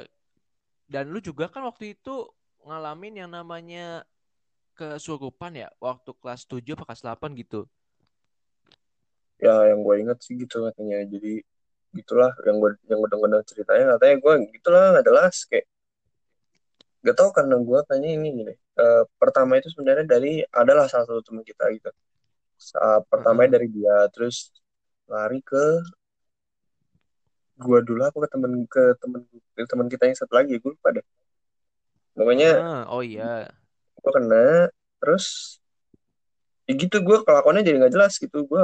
Dan 0.88 1.04
lu 1.12 1.18
juga 1.20 1.48
kan 1.52 1.64
waktu 1.68 1.96
itu 1.96 2.14
ngalamin 2.64 3.24
yang 3.24 3.30
namanya 3.32 4.04
kesurupan 4.78 5.52
ya 5.58 5.68
waktu 5.82 6.10
kelas 6.20 6.46
7 6.46 6.76
apa 6.78 6.84
kelas 6.88 7.02
8 7.04 7.34
gitu. 7.40 7.66
Ya, 9.38 9.54
yang 9.70 9.80
gue 9.86 9.94
inget 10.02 10.18
sih 10.22 10.34
gitu 10.34 10.66
katanya. 10.66 11.02
Jadi 11.06 11.42
gitulah 11.94 12.30
yang 12.44 12.56
gue 12.60 12.70
yang 12.90 12.98
gue 13.00 13.10
dengar 13.10 13.42
ceritanya 13.48 13.96
katanya 13.96 14.16
gue 14.20 14.34
gitulah 14.54 14.82
nggak 14.92 15.06
jelas 15.08 15.36
kayak 15.48 15.66
gak 16.98 17.16
tau 17.16 17.30
karena 17.30 17.56
gue 17.62 17.78
tanya 17.88 18.08
ini 18.10 18.28
gini. 18.34 18.54
Eh, 18.54 19.02
pertama 19.16 19.56
itu 19.56 19.70
sebenarnya 19.72 20.04
dari 20.04 20.42
adalah 20.50 20.90
salah 20.90 21.06
satu 21.06 21.22
teman 21.22 21.46
kita 21.46 21.64
gitu. 21.72 21.90
Sa- 22.58 23.00
pertama 23.06 23.46
Heeh. 23.46 23.52
dari 23.54 23.68
dia 23.70 23.96
terus 24.10 24.50
lari 25.06 25.38
ke 25.40 25.64
gue 27.58 27.78
dulu 27.82 28.02
apa 28.06 28.18
ke 28.26 28.28
temen 28.30 28.52
ke 28.70 28.82
temen 29.02 29.20
ke 29.54 29.62
teman 29.66 29.86
kita 29.90 30.02
yang 30.10 30.18
satu 30.18 30.32
lagi 30.34 30.58
gue 30.58 30.70
lupa 30.74 30.90
deh. 30.90 31.06
Pokoknya 32.18 32.50
Heeh. 32.58 32.82
Oh 32.90 33.02
iya. 33.02 33.46
gue 33.98 34.12
kena 34.14 34.70
terus 34.98 35.58
ya 36.66 36.74
gitu 36.74 37.00
gue 37.00 37.16
kelakuannya 37.24 37.62
jadi 37.64 37.76
nggak 37.80 37.94
jelas 37.94 38.18
gitu 38.18 38.44
gue 38.44 38.62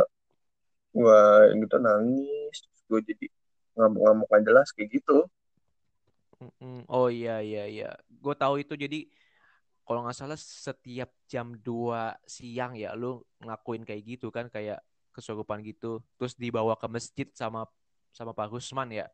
gue 0.95 1.23
gitu 1.59 1.77
nangis 1.83 2.57
gue 2.87 3.01
jadi 3.03 3.27
ngamuk-ngamuk 3.75 4.27
nggak 4.31 4.43
jelas 4.47 4.69
kayak 4.71 5.03
gitu. 5.03 5.27
Oh 6.87 7.11
iya 7.11 7.43
iya 7.43 7.65
iya. 7.67 7.91
Gue 8.07 8.35
tahu 8.39 8.63
itu 8.63 8.79
jadi 8.79 9.09
kalau 9.85 10.07
nggak 10.07 10.17
salah 10.17 10.39
setiap 10.39 11.11
jam 11.29 11.59
2 11.61 12.15
siang 12.25 12.73
ya 12.79 12.97
lu 12.97 13.21
ngelakuin 13.43 13.85
kayak 13.85 14.03
gitu 14.17 14.31
kan 14.31 14.47
kayak 14.49 14.81
kesurupan 15.11 15.61
gitu. 15.67 16.01
Terus 16.17 16.39
dibawa 16.39 16.79
ke 16.79 16.87
masjid 16.87 17.29
sama 17.35 17.67
sama 18.15 18.31
Pak 18.31 18.55
Rusman 18.55 18.95
ya 18.95 19.07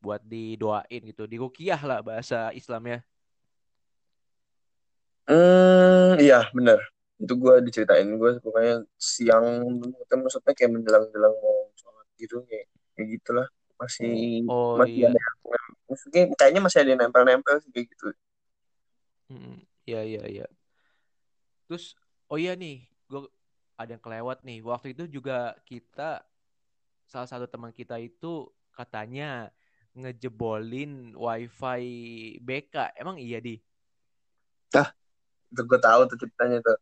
buat 0.00 0.20
didoain 0.20 1.02
gitu. 1.02 1.24
Diruqyah 1.24 1.80
lah 1.82 1.98
bahasa 2.04 2.52
Islamnya. 2.52 3.00
Hmm, 5.26 6.22
iya 6.22 6.46
bener. 6.54 6.78
Itu 7.16 7.32
gue 7.40 7.54
diceritain 7.66 8.08
gue 8.20 8.30
pokoknya 8.44 8.84
siang 9.00 9.46
itu 10.02 10.14
maksudnya 10.20 10.52
kayak 10.52 10.70
menjelang-jelang 10.76 11.34
mau 11.40 11.58
sholat 11.80 12.06
gitu 12.20 12.44
kayak, 12.44 12.66
kayak 12.92 13.06
gitulah 13.16 13.48
masih 13.76 14.44
Oh 14.48 14.80
masih 14.80 15.00
iya. 15.04 15.08
ada 15.12 15.20
maksudnya 15.88 16.22
kayaknya 16.36 16.60
masih 16.64 16.78
ada 16.82 16.92
nempel-nempel 16.96 17.54
sih 17.62 17.70
kayak 17.72 17.86
gitu. 17.92 18.06
Mm-mm. 19.32 19.58
Iya 19.86 20.00
iya 20.02 20.22
iya. 20.26 20.46
Terus 21.66 21.94
oh 22.30 22.38
iya 22.38 22.54
nih, 22.54 22.86
gue 23.10 23.26
ada 23.78 23.90
yang 23.94 24.02
kelewat 24.02 24.42
nih. 24.46 24.58
Waktu 24.62 24.94
itu 24.94 25.04
juga 25.20 25.54
kita 25.66 26.22
salah 27.06 27.28
satu 27.30 27.46
teman 27.46 27.70
kita 27.70 27.98
itu 28.02 28.50
katanya 28.74 29.50
ngejebolin 29.96 31.14
wifi 31.16 31.82
BK. 32.42 32.74
Emang 32.98 33.16
iya 33.16 33.38
di? 33.40 33.56
Dah, 34.72 34.88
itu 35.52 35.62
gue 35.62 35.78
tahu 35.80 36.00
tuh 36.10 36.16
ceritanya 36.22 36.58
tuh. 36.66 36.76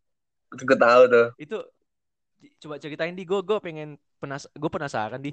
Itu 0.53 0.63
gue 0.69 0.77
tahu 0.77 1.01
tuh. 1.13 1.27
Itu 1.43 1.57
coba 2.61 2.75
ceritain 2.83 3.15
di 3.19 3.23
gue, 3.29 3.39
gue 3.49 3.57
pengen 3.65 3.89
penas, 4.21 4.43
gue 4.61 4.69
penasaran 4.71 5.21
di. 5.25 5.31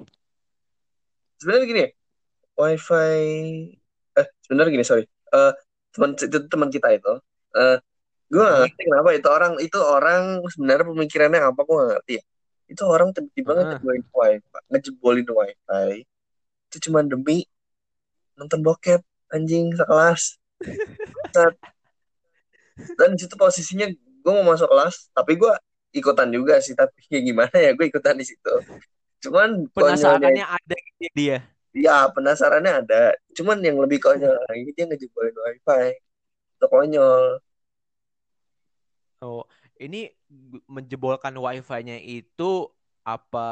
Sebenarnya 1.40 1.66
gini, 1.70 1.84
wifi 2.60 3.76
eh 4.18 4.26
sebenarnya 4.44 4.70
gini 4.76 4.84
sorry. 4.86 5.04
Eh 5.36 5.52
teman 5.94 6.10
itu 6.16 6.38
teman 6.52 6.70
kita 6.74 6.88
itu. 6.96 7.12
Eh 7.56 7.76
gue 8.32 8.42
gak 8.42 8.56
Heeh, 8.56 8.66
ngerti 8.66 8.82
kenapa 8.88 9.10
itu 9.18 9.28
orang 9.36 9.52
itu 9.66 9.78
orang 9.96 10.22
sebenarnya 10.52 10.86
pemikirannya 10.92 11.40
apa 11.50 11.60
gue 11.68 11.74
gak 11.80 11.90
ngerti 11.92 12.12
ya. 12.20 12.24
Itu 12.72 12.82
orang 12.94 13.08
tiba-tiba 13.16 13.52
heeh. 13.54 13.82
ngejebolin 13.84 14.04
wifi, 14.18 14.58
ngejebolin 14.72 15.28
wifi 15.40 15.98
itu 16.72 16.78
cuma 16.90 17.00
demi 17.04 17.44
nonton 18.38 18.60
bokep 18.66 19.00
anjing 19.34 19.72
sekelas 19.78 20.22
dan 22.98 23.08
di 23.16 23.18
situ 23.22 23.34
posisinya 23.42 23.86
gue 24.22 24.32
mau 24.32 24.46
masuk 24.54 24.68
kelas 24.70 25.10
tapi 25.12 25.32
gue 25.40 25.52
ikutan 25.92 26.28
juga 26.32 26.58
sih 26.64 26.74
tapi 26.78 26.96
ya 27.14 27.20
gimana 27.20 27.56
ya 27.56 27.70
gue 27.76 27.86
ikutan 27.90 28.16
di 28.16 28.24
situ. 28.26 28.52
Cuman 29.22 29.70
konyolnya 29.76 30.32
Penasarannya 30.34 30.44
ada 30.46 30.76
gitu 30.76 31.06
dia. 31.14 31.38
ya 31.72 32.08
penasarannya 32.14 32.72
ada. 32.84 33.02
Cuman 33.36 33.58
yang 33.64 33.76
lebih 33.80 33.98
konyol 34.02 34.34
lagi 34.48 34.70
dia 34.76 34.84
ngejebolin 34.88 35.36
wifi. 35.36 35.84
Itu 36.56 36.66
konyol. 36.72 37.40
Oh, 39.22 39.46
ini 39.78 40.10
menjebolkan 40.66 41.34
wifi-nya 41.38 41.98
itu 42.02 42.66
apa 43.06 43.46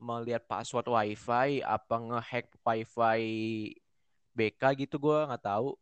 melihat 0.00 0.42
password 0.48 0.88
wifi, 0.88 1.60
apa 1.62 1.94
ngehack 2.00 2.46
wifi 2.64 3.20
BK 4.36 4.62
gitu? 4.80 4.96
Gue 4.96 5.18
nggak 5.28 5.44
tahu. 5.44 5.76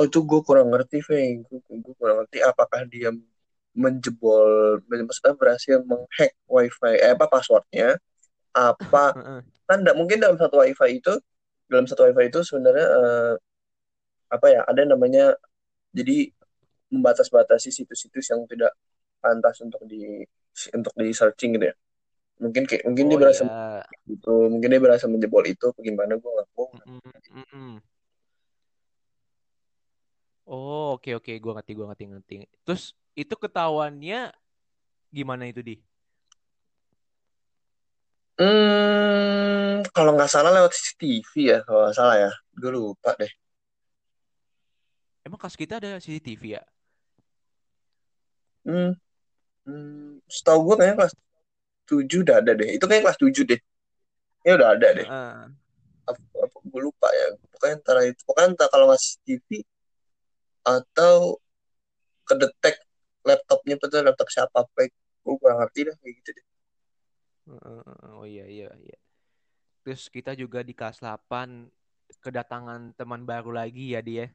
Oh 0.00 0.04
itu 0.08 0.18
gue 0.24 0.40
kurang 0.40 0.72
ngerti 0.72 1.04
Feng 1.04 1.44
gue, 1.44 1.60
gue 1.60 1.94
kurang 2.00 2.24
ngerti 2.24 2.40
apakah 2.40 2.88
dia 2.88 3.12
menjebol 3.76 4.80
maksudnya 4.88 5.36
berhasil 5.36 5.76
menghack 5.84 6.32
wifi 6.48 6.94
eh 6.96 7.12
apa 7.12 7.28
passwordnya. 7.28 8.00
Apa 8.56 9.12
kan 9.68 9.84
nggak 9.84 9.96
mungkin 10.00 10.18
dalam 10.18 10.40
satu 10.40 10.64
wifi 10.64 10.98
itu 10.98 11.14
dalam 11.68 11.84
satu 11.84 12.08
wifi 12.08 12.32
itu 12.32 12.40
sebenarnya 12.42 12.86
eh, 12.88 13.34
apa 14.32 14.46
ya 14.48 14.60
ada 14.64 14.82
namanya 14.88 15.36
jadi 15.92 16.30
membatas-batasi 16.90 17.70
situs-situs 17.70 18.34
yang 18.34 18.42
tidak 18.50 18.74
pantas 19.22 19.62
untuk 19.62 19.84
di 19.86 20.24
untuk 20.74 20.92
di 20.98 21.12
searching 21.14 21.54
gitu 21.60 21.70
ya. 21.70 21.76
Mungkin 22.40 22.64
kayak 22.64 22.82
mungkin 22.88 23.04
dia 23.12 23.16
Oh 23.18 23.20
berasa 23.20 23.42
iya. 23.44 23.84
gitu 24.08 24.34
mungkin 24.48 24.68
dia 24.72 24.80
berasa 24.82 25.04
menjebol 25.06 25.44
itu 25.44 25.64
apa 25.70 25.78
gimana 25.84 26.16
gue 26.16 26.30
nggak 26.30 26.48
tahu. 26.56 26.66
Oh 30.50 30.98
oke 30.98 31.14
oke 31.14 31.32
gue 31.38 31.52
ngerti 31.54 31.72
gue 31.78 31.86
ngerti 31.86 32.04
ngerti. 32.10 32.34
Terus 32.66 32.92
itu 33.14 33.34
ketahuannya 33.38 34.34
Gimana 35.10 35.50
itu 35.50 35.60
di? 35.60 35.74
Hmm, 38.38 39.82
kalau 39.90 40.14
nggak 40.16 40.30
salah 40.30 40.54
lewat 40.54 40.72
CCTV 40.72 41.32
ya, 41.50 41.58
kalau 41.66 41.84
nggak 41.84 41.96
salah 41.98 42.16
ya. 42.16 42.30
Gue 42.56 42.70
lupa 42.72 43.12
deh. 43.18 43.28
Emang 45.26 45.36
kelas 45.36 45.58
kita 45.58 45.82
ada 45.82 45.98
CCTV 45.98 46.42
ya? 46.56 46.62
Hmm, 48.64 48.94
hmm, 49.66 50.22
setahu 50.30 50.72
gue 50.72 50.74
kayaknya 50.78 50.96
kelas 51.04 51.14
7 51.90 52.22
udah 52.22 52.36
ada 52.38 52.52
deh. 52.54 52.68
Itu 52.70 52.86
kayaknya 52.86 53.04
kelas 53.10 53.20
7 53.20 53.42
deh. 53.50 53.60
Ya 54.46 54.52
udah 54.56 54.68
ada 54.78 54.88
deh. 54.94 55.06
Heeh. 55.10 55.44
Apa, 56.06 56.22
apa, 56.22 56.56
gue 56.64 56.80
lupa 56.80 57.08
ya. 57.12 57.34
Pokoknya 57.50 57.74
antara 57.82 58.00
itu. 58.06 58.22
Pokoknya 58.24 58.48
entah 58.56 58.68
kalau 58.70 58.88
nggak 58.88 59.02
CCTV 59.02 59.66
atau 60.64 61.40
kedetek 62.28 62.76
laptopnya 63.26 63.76
betul 63.80 64.00
laptop 64.06 64.28
siapa 64.30 64.64
fake. 64.76 64.94
Gue 65.24 65.34
kurang 65.36 65.58
ngerti 65.60 65.80
dah 65.88 65.96
kayak 66.00 66.14
gitu 66.22 66.30
deh. 66.36 66.46
Oh 68.16 68.24
iya 68.24 68.46
iya 68.46 68.68
iya. 68.78 68.96
Terus 69.82 70.06
kita 70.12 70.36
juga 70.36 70.60
di 70.60 70.76
kelas 70.76 71.00
8 71.00 71.68
kedatangan 72.20 72.92
teman 72.98 73.24
baru 73.24 73.50
lagi 73.54 73.96
ya 73.96 74.00
dia. 74.04 74.28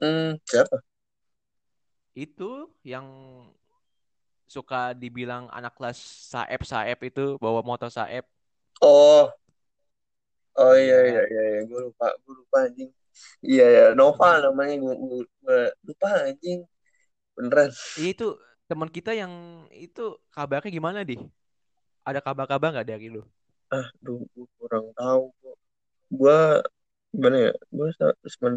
Hmm, 0.00 0.40
siapa? 0.48 0.80
Itu 2.16 2.72
yang 2.82 3.06
suka 4.50 4.98
dibilang 4.98 5.46
anak 5.54 5.78
kelas 5.78 5.98
Saep 6.34 6.66
Saep 6.66 6.98
itu 7.06 7.38
bawa 7.38 7.62
motor 7.62 7.86
Saep. 7.86 8.26
Oh, 8.82 9.30
oh 10.58 10.74
iya 10.74 10.98
iya 11.06 11.10
Iya. 11.10 11.22
iya, 11.30 11.42
iya. 11.54 11.60
Gue 11.70 11.80
lupa, 11.86 12.06
gue 12.26 12.34
lupa 12.34 12.56
anjing. 12.66 12.90
Iya 13.48 13.62
ya, 13.76 13.82
Noval 13.98 14.34
namanya 14.46 14.74
gue, 14.82 14.94
gue, 15.04 15.18
gue 15.42 15.56
lupa 15.88 16.06
anjing. 16.28 16.60
Beneran. 17.36 17.70
Iya 17.98 18.08
itu 18.14 18.24
teman 18.68 18.90
kita 18.96 19.10
yang 19.20 19.32
itu 19.84 20.00
kabarnya 20.34 20.70
gimana 20.78 21.00
di? 21.08 21.14
Ada 22.08 22.20
kabar-kabar 22.26 22.68
nggak 22.74 22.88
dari 22.92 23.06
lu? 23.14 23.22
Ah, 23.76 23.86
duh, 24.04 24.18
gue 24.34 24.46
kurang 24.58 24.86
tahu. 24.98 25.22
Gue, 25.40 25.52
gue 26.18 26.38
gimana 27.14 27.36
ya? 27.46 27.52
Gue 27.76 27.88
sa- 27.98 28.16
sama 28.34 28.48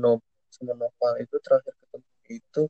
sama 0.56 0.73
Noval 0.82 1.13
itu 1.23 1.36
terakhir 1.45 1.73
ketemu 1.82 2.08
itu 2.39 2.62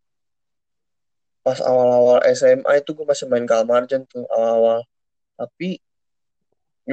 pas 1.45 1.59
awal-awal 1.69 2.17
SMA 2.37 2.73
itu 2.81 2.89
gue 2.97 3.05
masih 3.11 3.25
main 3.31 3.45
Kalmarjan 3.51 4.01
tuh 4.11 4.23
awal-awal. 4.35 4.79
Tapi 5.39 5.67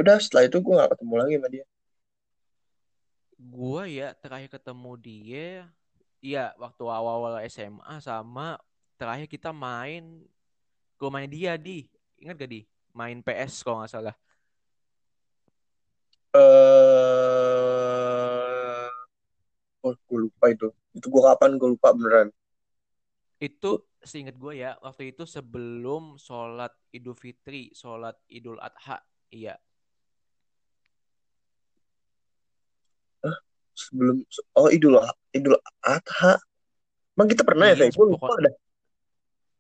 udah 0.01 0.17
setelah 0.23 0.45
itu 0.49 0.57
gue 0.65 0.75
gak 0.81 0.91
ketemu 0.95 1.15
lagi 1.21 1.33
sama 1.39 1.49
dia. 1.55 1.65
Gua 3.41 3.89
ya 3.89 4.13
terakhir 4.13 4.61
ketemu 4.61 4.93
dia, 5.01 5.65
iya 6.21 6.53
waktu 6.61 6.85
awal-awal 6.85 7.41
SMA 7.49 7.97
sama 8.05 8.61
terakhir 9.01 9.25
kita 9.33 9.49
main 9.49 10.29
ke 11.01 11.09
rumahnya 11.09 11.31
dia 11.33 11.57
di, 11.57 11.89
ingat 12.21 12.37
gak 12.37 12.53
di? 12.53 12.69
Main 12.93 13.25
PS 13.25 13.65
kalau 13.65 13.81
nggak 13.81 13.89
salah. 13.89 14.13
Eh, 16.37 16.41
oh, 19.89 19.95
gue 19.97 20.19
lupa 20.29 20.53
itu. 20.53 20.69
Itu 20.93 21.09
gue 21.09 21.23
kapan 21.25 21.57
gue 21.57 21.69
lupa 21.73 21.97
beneran. 21.97 22.29
Itu 23.41 23.89
seingat 24.05 24.37
gue 24.37 24.61
ya, 24.61 24.77
waktu 24.85 25.17
itu 25.17 25.25
sebelum 25.25 26.21
sholat 26.21 26.77
Idul 26.93 27.17
Fitri, 27.17 27.73
sholat 27.73 28.21
Idul 28.29 28.61
Adha. 28.61 29.01
Iya, 29.33 29.57
Sebelum 33.81 34.17
oh 34.59 34.69
Idul 34.77 34.95
Idul 35.37 35.57
Adha. 35.95 36.33
Emang 37.17 37.29
kita 37.33 37.43
pernah 37.49 37.67
ya 37.71 37.77
iya, 37.77 37.89
gue 37.97 38.07
lupa 38.07 38.29
pokok, 38.29 38.39
dah. 38.45 38.55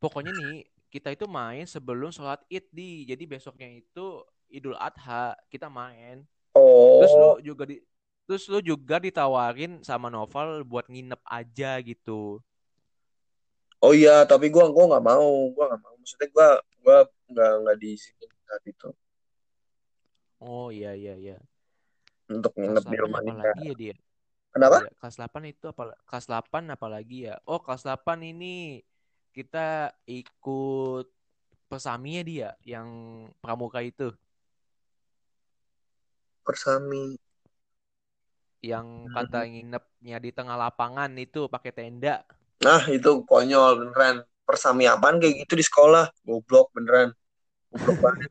pokoknya 0.02 0.32
nih 0.40 0.54
kita 0.92 1.08
itu 1.14 1.26
main 1.30 1.64
sebelum 1.74 2.10
sholat 2.10 2.40
Id 2.50 2.66
di, 2.74 3.06
jadi 3.10 3.22
besoknya 3.32 3.68
itu 3.80 4.04
Idul 4.50 4.74
Adha 4.78 5.38
kita 5.52 5.68
main. 5.70 6.26
Terus 6.98 7.12
lu 7.20 7.30
Oh, 7.30 7.40
juga 7.40 7.64
di, 7.70 7.76
terus 8.28 8.44
lu 8.52 8.60
juga 8.70 8.96
ditawarin 9.06 9.72
sama 9.88 10.08
Noval 10.14 10.64
buat 10.66 10.86
nginep 10.92 11.22
aja 11.38 11.70
gitu. 11.82 12.42
oh 13.84 13.92
iya, 14.00 14.12
tapi 14.30 14.46
gue 14.54 14.64
gua 14.74 14.84
nggak 14.90 15.04
mau, 15.10 15.28
gue 15.54 15.64
nggak 15.68 15.82
mau. 15.84 15.94
Maksudnya 16.00 16.28
gue 16.36 16.48
gue 16.84 16.98
nggak 17.32 17.50
nggak 17.62 17.76
diizinin 17.82 18.30
saat 18.48 18.64
itu 18.72 18.88
Oh 20.40 20.68
iya 20.72 20.90
iya 21.00 21.14
iya. 21.24 21.36
untuk 22.34 22.52
nginep 22.58 22.84
di 22.92 22.96
8 22.96 23.02
rumah 23.02 23.22
lagi 23.40 23.60
ya 23.68 23.74
dia? 23.80 23.94
Kenapa? 24.50 24.82
Iya, 24.82 24.90
kelas 24.98 25.16
8 25.16 25.42
itu 25.46 25.64
apa 25.70 25.94
kelas 26.06 26.26
8 26.26 26.74
apalagi 26.74 27.30
ya? 27.30 27.38
Oh, 27.46 27.62
kelas 27.62 27.86
8 27.86 28.18
ini 28.26 28.82
kita 29.30 29.94
ikut 30.10 31.06
persaminya 31.70 32.22
dia 32.26 32.50
yang 32.66 32.88
pramuka 33.38 33.78
itu 33.78 34.10
Persami. 36.42 37.14
yang 38.60 39.08
kata 39.08 39.48
nginepnya 39.48 40.20
di 40.20 40.30
tengah 40.36 40.52
lapangan 40.52 41.08
itu 41.16 41.48
pakai 41.48 41.72
tenda. 41.72 42.20
Nah, 42.60 42.84
itu 42.92 43.24
konyol 43.24 43.80
beneran. 43.80 44.20
Persami 44.44 44.84
apaan 44.84 45.16
kayak 45.16 45.48
gitu 45.48 45.56
di 45.56 45.64
sekolah? 45.64 46.12
Goblok 46.28 46.68
beneran. 46.76 47.16
Goblok 47.72 47.98
banget. 48.04 48.28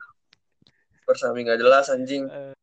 Persami 1.10 1.50
nggak 1.50 1.58
jelas 1.58 1.90
anjing. 1.90 2.30
Eh, 2.30 2.54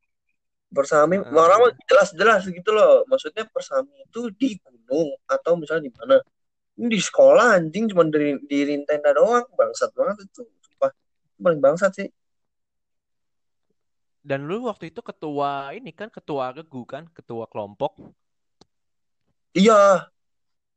Persami 0.67 1.23
mah 1.23 1.47
eh. 1.71 1.73
jelas-jelas 1.87 2.43
gitu 2.51 2.71
loh. 2.75 3.07
Maksudnya 3.07 3.47
persami 3.49 4.03
itu 4.03 4.31
di 4.35 4.59
gunung 4.59 5.15
atau 5.27 5.55
misalnya 5.55 5.89
di 5.89 5.93
mana? 5.95 6.17
Ini 6.77 6.87
di 6.93 7.01
sekolah 7.01 7.57
anjing 7.57 7.89
cuma 7.91 8.05
di 8.11 8.37
diriin 8.45 8.85
tenda 8.85 9.15
doang. 9.15 9.47
Bangsat 9.55 9.95
banget 9.97 10.27
itu. 10.27 10.43
Sumpah. 10.45 10.93
Paling 11.39 11.61
bangsat 11.63 11.93
sih. 11.97 12.09
Dan 14.27 14.51
lu 14.51 14.67
waktu 14.67 14.91
itu 14.91 15.01
ketua 15.07 15.71
ini 15.71 15.95
kan 15.95 16.11
ketua 16.11 16.51
regu 16.51 16.83
kan, 16.83 17.07
ketua 17.15 17.47
kelompok. 17.47 17.95
Iya. 19.55 20.11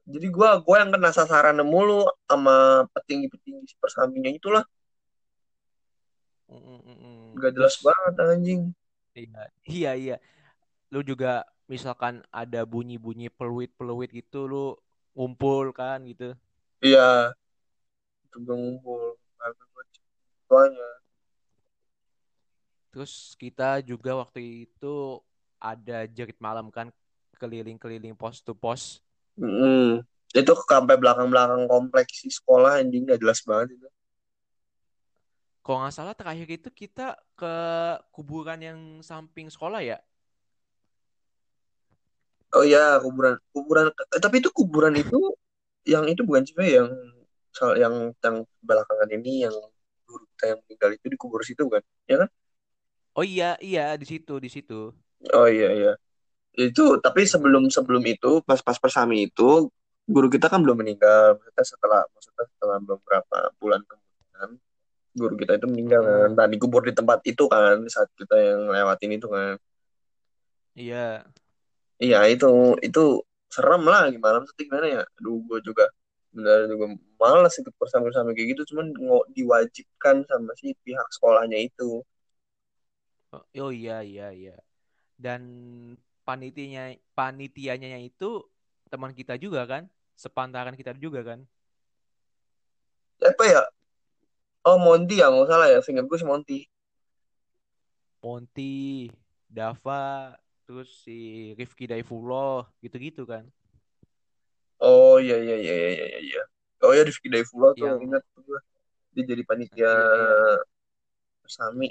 Jadi 0.09 0.27
gua 0.29 0.61
gua 0.61 0.85
yang 0.85 0.93
kena 0.93 1.09
sasaran 1.13 1.57
mulu 1.65 2.05
sama 2.29 2.85
petinggi-petinggi 2.93 3.73
persaminya 3.81 4.29
itulah. 4.29 4.65
Mm, 6.49 6.57
mm, 6.57 6.79
mm, 6.81 6.97
mm. 6.97 7.17
Gak 7.37 7.51
jelas 7.57 7.75
banget 7.81 8.13
anjing. 8.25 8.61
Iya 9.23 9.43
iya 9.65 9.91
iya. 9.95 10.15
Lu 10.89 11.03
juga 11.03 11.45
misalkan 11.69 12.25
ada 12.33 12.65
bunyi-bunyi 12.65 13.29
peluit-peluit 13.29 14.09
gitu 14.09 14.49
lu 14.49 14.65
ngumpul 15.13 15.75
kan 15.75 16.01
gitu. 16.07 16.33
Iya. 16.79 17.33
Itu 18.25 18.37
gua 18.41 18.55
ngumpul. 18.55 19.19
Tuanya. 20.49 20.89
Terus 22.89 23.37
kita 23.37 23.85
juga 23.85 24.17
waktu 24.17 24.65
itu 24.65 25.21
ada 25.61 26.09
jerit 26.09 26.39
malam 26.41 26.73
kan 26.73 26.89
keliling-keliling 27.37 28.17
pos 28.17 28.41
to 28.41 28.57
pos. 28.57 28.97
Mm. 29.37 30.01
Itu 30.33 30.53
sampai 30.65 30.97
belakang-belakang 30.97 31.69
kompleks 31.69 32.25
si 32.25 32.33
sekolah 32.33 32.81
anjing 32.81 33.05
gak 33.05 33.21
jelas 33.21 33.39
banget 33.45 33.77
itu. 33.77 33.87
Kalau 35.69 35.85
nggak 35.85 35.93
salah 35.93 36.17
terakhir 36.17 36.49
itu 36.49 36.73
kita 36.73 37.13
ke 37.37 37.53
kuburan 38.09 38.57
yang 38.57 39.05
samping 39.05 39.53
sekolah 39.53 39.85
ya. 39.85 40.01
Oh 42.57 42.65
iya, 42.65 42.97
kuburan 42.97 43.37
kuburan 43.53 43.93
eh, 43.93 44.17
tapi 44.17 44.41
itu 44.41 44.49
kuburan 44.49 44.97
itu 44.97 45.37
yang 45.85 46.09
itu 46.09 46.25
bukan 46.25 46.41
sih 46.41 46.57
Fe? 46.57 46.81
yang 46.81 46.89
soal 47.53 47.77
yang 47.77 47.93
yang 48.17 48.41
belakangan 48.65 49.13
ini 49.13 49.45
yang 49.45 49.53
guru 50.09 50.25
kita 50.33 50.57
yang 50.57 50.59
meninggal 50.65 50.89
itu 50.97 51.05
dikubur 51.05 51.45
situ 51.45 51.61
kan? 51.69 51.85
Ya 52.09 52.25
kan? 52.25 52.29
Oh 53.13 53.21
iya 53.21 53.53
iya 53.61 53.93
di 53.93 54.09
situ 54.09 54.41
di 54.41 54.49
situ. 54.49 54.89
Oh 55.37 55.45
iya 55.45 55.69
iya. 55.69 55.91
Itu 56.57 56.97
tapi 56.97 57.29
sebelum 57.29 57.69
sebelum 57.69 58.01
itu 58.09 58.41
pas 58.41 58.57
pas 58.65 58.81
persami 58.81 59.29
itu 59.29 59.69
guru 60.09 60.33
kita 60.33 60.49
kan 60.49 60.65
belum 60.65 60.81
meninggal. 60.81 61.37
Maksudnya 61.37 61.61
setelah 61.61 62.01
maksudnya 62.09 62.45
setelah 62.57 62.77
beberapa 62.81 63.37
bulan 63.61 63.85
kemudian 63.85 64.57
guru 65.19 65.35
kita 65.35 65.59
itu 65.59 65.67
meninggal 65.67 66.01
kan. 66.01 66.29
Mm-mm. 66.31 66.37
Nah, 66.39 66.47
dikubur 66.47 66.81
di 66.87 66.93
tempat 66.95 67.19
itu 67.27 67.43
kan 67.51 67.83
saat 67.91 68.09
kita 68.15 68.35
yang 68.39 68.71
lewatin 68.71 69.11
itu 69.19 69.27
kan. 69.27 69.55
Iya. 70.79 71.27
Iya 71.99 72.19
itu 72.31 72.79
itu 72.79 73.03
serem 73.51 73.83
lah 73.83 74.07
gimana 74.07 74.39
maksudnya 74.39 74.63
gimana 74.63 74.85
ya? 74.87 75.03
Aduh 75.19 75.43
gue 75.43 75.59
juga 75.67 75.85
benar 76.31 76.69
juga 76.71 76.85
malas 77.19 77.57
ikut 77.59 77.73
bersama-sama 77.75 78.31
kayak 78.31 78.55
gitu 78.55 78.71
cuman 78.71 78.93
nggak 78.95 79.25
diwajibkan 79.35 80.15
sama 80.29 80.55
si 80.55 80.71
pihak 80.87 81.07
sekolahnya 81.11 81.59
itu. 81.59 81.99
Oh, 83.35 83.43
oh 83.43 83.71
iya 83.75 83.99
iya 84.01 84.31
iya. 84.31 84.55
Dan 85.19 85.41
panitianya 86.23 86.95
panitianya 87.11 87.99
itu 87.99 88.47
teman 88.87 89.11
kita 89.11 89.35
juga 89.35 89.67
kan, 89.67 89.83
sepantaran 90.15 90.73
kita 90.79 90.95
juga 90.95 91.21
kan. 91.21 91.43
Siapa 93.19 93.43
ya? 93.43 93.61
Oh 94.69 94.77
Monty 94.77 95.17
ya 95.17 95.33
nggak 95.33 95.49
salah 95.49 95.67
ya. 95.73 95.79
Seingat 95.81 96.05
gue 96.05 96.17
si 96.21 96.25
Monty. 96.29 96.59
Monty, 98.21 99.09
Dava, 99.49 100.37
terus 100.69 100.89
si 101.01 101.17
Rifki 101.57 101.89
Daifullah 101.89 102.69
gitu-gitu 102.85 103.25
kan. 103.25 103.49
Oh 104.77 105.17
iya 105.17 105.41
iya 105.41 105.55
iya 105.57 105.73
iya 105.73 105.89
iya 106.05 106.19
iya. 106.21 106.41
Oh 106.85 106.93
ya 106.93 107.01
Rifki 107.01 107.33
Daifullah 107.33 107.73
tuh 107.73 107.89
Yang 107.89 107.99
ingat 108.05 108.23
gue. 108.37 108.59
dia 109.17 109.23
jadi 109.25 109.41
panitia 109.49 109.89
Iya, 109.89 110.05
iya. 110.05 110.53
Sami 111.49 111.89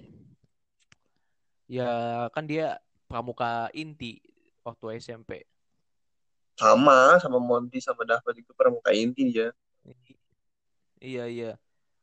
Ya 1.67 1.91
kan 2.31 2.47
dia 2.47 2.79
pramuka 3.11 3.75
inti 3.75 4.23
waktu 4.63 5.03
SMP. 5.03 5.43
sama 6.55 7.19
sama 7.19 7.43
Monty 7.43 7.83
sama 7.83 8.07
David 8.07 8.47
itu 8.47 8.53
pramuka 8.55 8.95
inti 8.95 9.35
dia 9.35 9.51
Iya, 10.99 11.25
iya. 11.31 11.51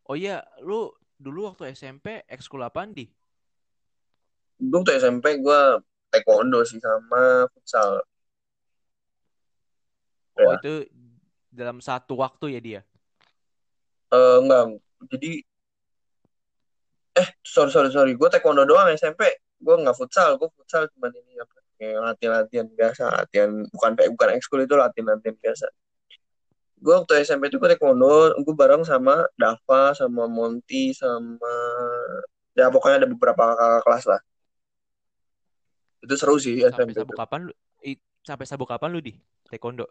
Oh 0.06 0.14
iya, 0.14 0.46
lu 0.62 0.94
dulu 1.18 1.50
waktu 1.50 1.74
SMP 1.74 2.22
ekskul 2.30 2.62
apaan 2.62 2.94
di? 2.94 3.10
gue 4.56 4.80
tuh 4.88 4.96
SMP 4.96 5.44
gue 5.44 5.62
taekwondo 6.12 6.64
sih 6.64 6.80
sama 6.80 7.44
futsal. 7.52 8.00
Oh 10.36 10.52
ya. 10.52 10.56
itu 10.60 10.74
dalam 11.52 11.80
satu 11.80 12.20
waktu 12.20 12.56
ya 12.56 12.62
dia? 12.64 12.82
Eh, 14.12 14.38
enggak. 14.40 14.80
Jadi 15.12 15.32
eh 17.16 17.28
sorry 17.44 17.72
sorry 17.72 17.90
sorry. 17.92 18.12
Gue 18.16 18.32
taekwondo 18.32 18.64
doang 18.64 18.88
SMP 18.96 19.28
gue 19.60 19.76
nggak 19.76 19.98
futsal. 19.98 20.40
Gue 20.40 20.48
futsal 20.56 20.88
cuma 20.96 21.12
ini 21.12 21.36
apa 21.36 21.56
kayak 21.76 22.00
latihan 22.00 22.32
latihan 22.44 22.68
biasa. 22.72 23.04
Latihan 23.12 23.52
bukan 23.76 23.92
bukan 24.16 24.30
ekskul 24.40 24.64
itu 24.64 24.76
latihan 24.80 25.20
latihan 25.20 25.36
biasa 25.36 25.68
gue 26.86 26.94
waktu 27.00 27.14
SMP 27.28 27.44
itu 27.50 27.58
gue 27.62 27.70
taekwondo 27.72 28.08
gue 28.46 28.56
bareng 28.62 28.84
sama 28.92 29.14
Dava 29.42 29.82
sama 30.00 30.24
Monty 30.38 30.84
sama 31.02 31.54
ya 32.58 32.66
pokoknya 32.74 32.96
ada 33.04 33.10
beberapa 33.14 33.44
kakak 33.56 33.82
kelas 33.86 34.04
lah. 34.12 34.22
Itu 36.04 36.16
seru 36.20 36.36
sih 36.46 36.56
Sampai 36.72 36.92
SMP 36.96 36.98
sabuk 36.98 37.16
itu 37.16 37.18
kapan 37.22 37.42
lu? 37.48 37.54
i- 37.90 38.02
sampai 38.28 38.46
sabuk 38.50 38.68
kapan 38.72 38.90
lu 38.94 39.00
di? 39.08 39.14
Taekwondo? 39.50 39.86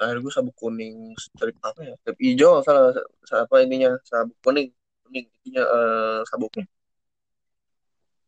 akhirnya 0.00 0.22
gue 0.24 0.32
sabuk 0.36 0.56
kuning 0.62 0.94
strip 1.24 1.56
apa 1.68 1.80
ya? 1.88 1.92
Strip 2.02 2.18
hijau 2.26 2.52
salah 2.66 2.82
sa- 3.28 3.42
apa 3.44 3.54
ininya? 3.64 3.90
Sabuk 4.10 4.36
kuning 4.44 4.66
kuning 5.04 5.26
ininya 5.44 5.62
eh, 5.76 6.18
sabuknya. 6.30 6.64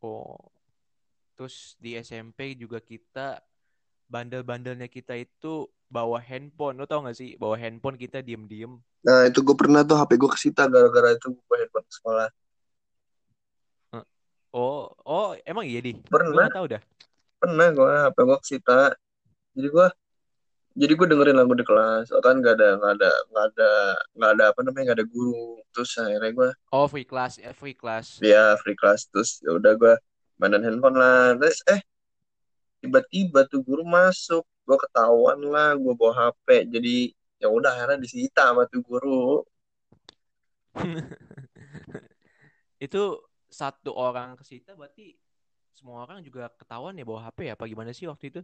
Oh, 0.05 0.37
terus 1.37 1.77
di 1.83 1.97
SMP 1.99 2.57
juga 2.57 2.79
kita 2.81 3.41
bandel-bandelnya 4.07 4.87
kita 4.87 5.15
itu 5.15 5.67
bawa 5.87 6.19
handphone. 6.19 6.77
Lu 6.77 6.87
tau 6.87 7.03
gak 7.03 7.15
sih? 7.15 7.35
Bawa 7.37 7.55
handphone 7.57 7.95
kita 7.97 8.21
diem-diem. 8.21 8.75
nah 9.01 9.23
itu 9.23 9.39
gue 9.39 9.55
pernah 9.55 9.87
tuh 9.87 9.95
HP 9.95 10.19
gue 10.19 10.27
kesita 10.27 10.67
gara-gara 10.67 11.15
itu 11.15 11.31
gue 11.31 11.57
handphone 11.57 11.87
ke 11.87 11.95
sekolah 11.95 12.27
Oh, 14.51 14.89
oh, 15.05 15.37
emang 15.45 15.69
iya 15.69 15.85
di? 15.85 15.93
Gue 15.93 16.09
pernah 16.09 16.49
gak 16.49 16.57
tahu 16.57 16.67
dah. 16.73 16.83
pernah 17.37 17.69
gue 17.69 17.93
HP 18.09 18.17
gue 18.19 18.39
kesita 18.41 18.79
jadi 19.53 19.69
gue 19.69 19.87
jadi 20.75 20.93
gue 20.93 21.07
dengerin 21.07 21.37
lagu 21.37 21.53
di 21.53 21.63
kelas 21.63 22.09
oh, 22.11 22.19
kan 22.19 22.41
nggak 22.41 22.57
ada 22.57 22.69
nggak 22.75 22.93
ada 22.97 23.11
nggak 23.29 23.45
ada 23.53 23.71
nggak 24.17 24.31
ada 24.33 24.45
apa 24.49 24.61
namanya 24.65 24.83
nggak 24.89 24.99
ada 24.99 25.07
guru 25.07 25.61
terus 25.71 25.93
akhirnya 25.97 26.33
gue 26.33 26.51
Oh, 26.73 26.89
free 26.89 27.05
class, 27.05 27.37
eh, 27.37 27.53
free 27.53 27.77
class. 27.77 28.17
ya 28.19 28.57
free 28.59 28.73
class 28.75 29.05
terus 29.07 29.45
ya 29.45 29.53
udah 29.53 29.77
gue 29.77 29.95
mainan 30.37 30.65
handphone 30.65 30.97
lah 30.97 31.37
terus 31.37 31.61
eh 31.69 31.85
tiba-tiba 32.87 33.41
tuh 33.51 33.61
guru 33.67 33.83
masuk 33.83 34.47
gue 34.67 34.79
ketahuan 34.87 35.39
lah 35.43 35.75
gue 35.75 35.93
bawa 35.99 36.31
HP 36.31 36.71
jadi 36.71 36.97
ya 37.43 37.51
udah 37.51 37.71
akhirnya 37.75 37.99
disita 38.01 38.55
sama 38.55 38.65
tuh 38.71 38.81
guru 38.87 39.43
Itu 42.77 43.25
satu 43.49 43.97
orang 43.97 44.37
kesita 44.37 44.77
berarti 44.77 45.17
semua 45.73 46.05
orang 46.05 46.25
juga 46.25 46.49
ketahuan 46.57 46.97
ya 46.97 47.05
bawa 47.05 47.29
HP 47.29 47.39
ya? 47.49 47.53
Apa 47.57 47.65
gimana 47.69 47.93
sih 47.93 48.09
waktu 48.09 48.33
itu? 48.33 48.41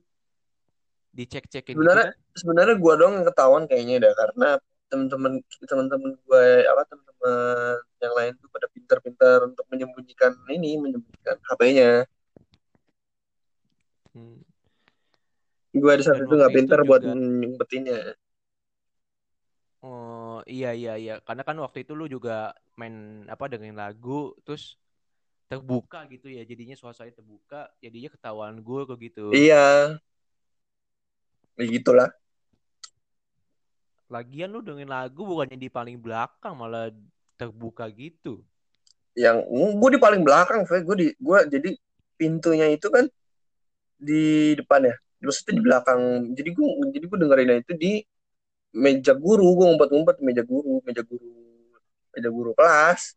Dicek-cekin 1.12 1.76
gitu 1.76 1.80
sebenarnya 1.80 2.08
kan? 2.16 2.16
sebenarnya 2.32 2.76
gue 2.80 2.92
doang 2.96 3.14
yang 3.20 3.26
ketahuan 3.28 3.64
kayaknya 3.68 4.08
dah 4.08 4.12
karena 4.16 4.48
temen-temen 4.88 5.32
temen-temen 5.68 6.10
gue 6.24 6.46
apa 6.64 6.82
temen-temen 6.88 7.76
yang 8.00 8.12
lain 8.16 8.32
tuh 8.40 8.48
pada 8.48 8.66
pintar-pintar 8.72 9.38
untuk 9.44 9.64
menyembunyikan 9.68 10.32
ini 10.48 10.80
menyembunyikan 10.80 11.36
HP-nya 11.44 12.08
Hmm. 14.12 14.40
gue 15.72 15.92
di 15.96 16.04
saat 16.04 16.20
Dan 16.20 16.28
itu 16.28 16.34
nggak 16.36 16.52
itu 16.52 16.58
pintar 16.60 16.80
buat 16.84 17.02
nyumpetinnya. 17.16 18.12
Oh 19.82 20.44
iya 20.44 20.76
iya 20.76 20.94
iya. 21.00 21.14
Karena 21.24 21.42
kan 21.42 21.56
waktu 21.58 21.82
itu 21.82 21.96
lu 21.96 22.06
juga 22.06 22.52
main 22.76 23.26
apa 23.26 23.48
dengerin 23.48 23.74
lagu 23.74 24.36
terus 24.44 24.76
terbuka 25.48 26.04
gitu 26.12 26.28
ya. 26.28 26.44
Jadinya 26.44 26.76
suasananya 26.76 27.18
terbuka 27.18 27.72
jadinya 27.80 28.12
ketahuan 28.12 28.60
gue 28.60 28.80
kok 28.84 28.98
gitu. 29.00 29.24
Iya. 29.32 29.96
Ya 31.56 31.64
gitulah. 31.66 32.12
Lagian 34.12 34.52
lu 34.52 34.60
dengerin 34.60 34.92
lagu 34.92 35.24
bukannya 35.24 35.56
di 35.56 35.72
paling 35.72 35.96
belakang 35.96 36.52
malah 36.52 36.92
terbuka 37.40 37.88
gitu. 37.88 38.44
Yang 39.16 39.48
gue 39.50 39.90
di 39.96 40.00
paling 40.00 40.20
belakang 40.20 40.68
gue 40.68 40.96
di 41.00 41.08
gue 41.16 41.38
jadi 41.48 41.70
pintunya 42.20 42.70
itu 42.70 42.86
kan 42.92 43.08
di 44.08 44.22
depan 44.58 44.80
ya. 44.90 44.94
Maksudnya 45.22 45.54
di 45.58 45.62
belakang. 45.62 46.00
Jadi 46.34 46.48
gue 46.56 46.66
jadi 46.94 47.04
gue 47.10 47.18
dengerinnya 47.22 47.56
itu 47.62 47.72
di 47.78 47.92
meja 48.74 49.12
guru. 49.14 49.46
Gue 49.56 49.66
ngumpet-ngumpet 49.70 50.16
meja 50.26 50.42
guru 50.42 50.82
meja 50.86 51.02
guru 51.06 51.30
meja 52.12 52.28
guru 52.28 52.50
kelas. 52.58 53.14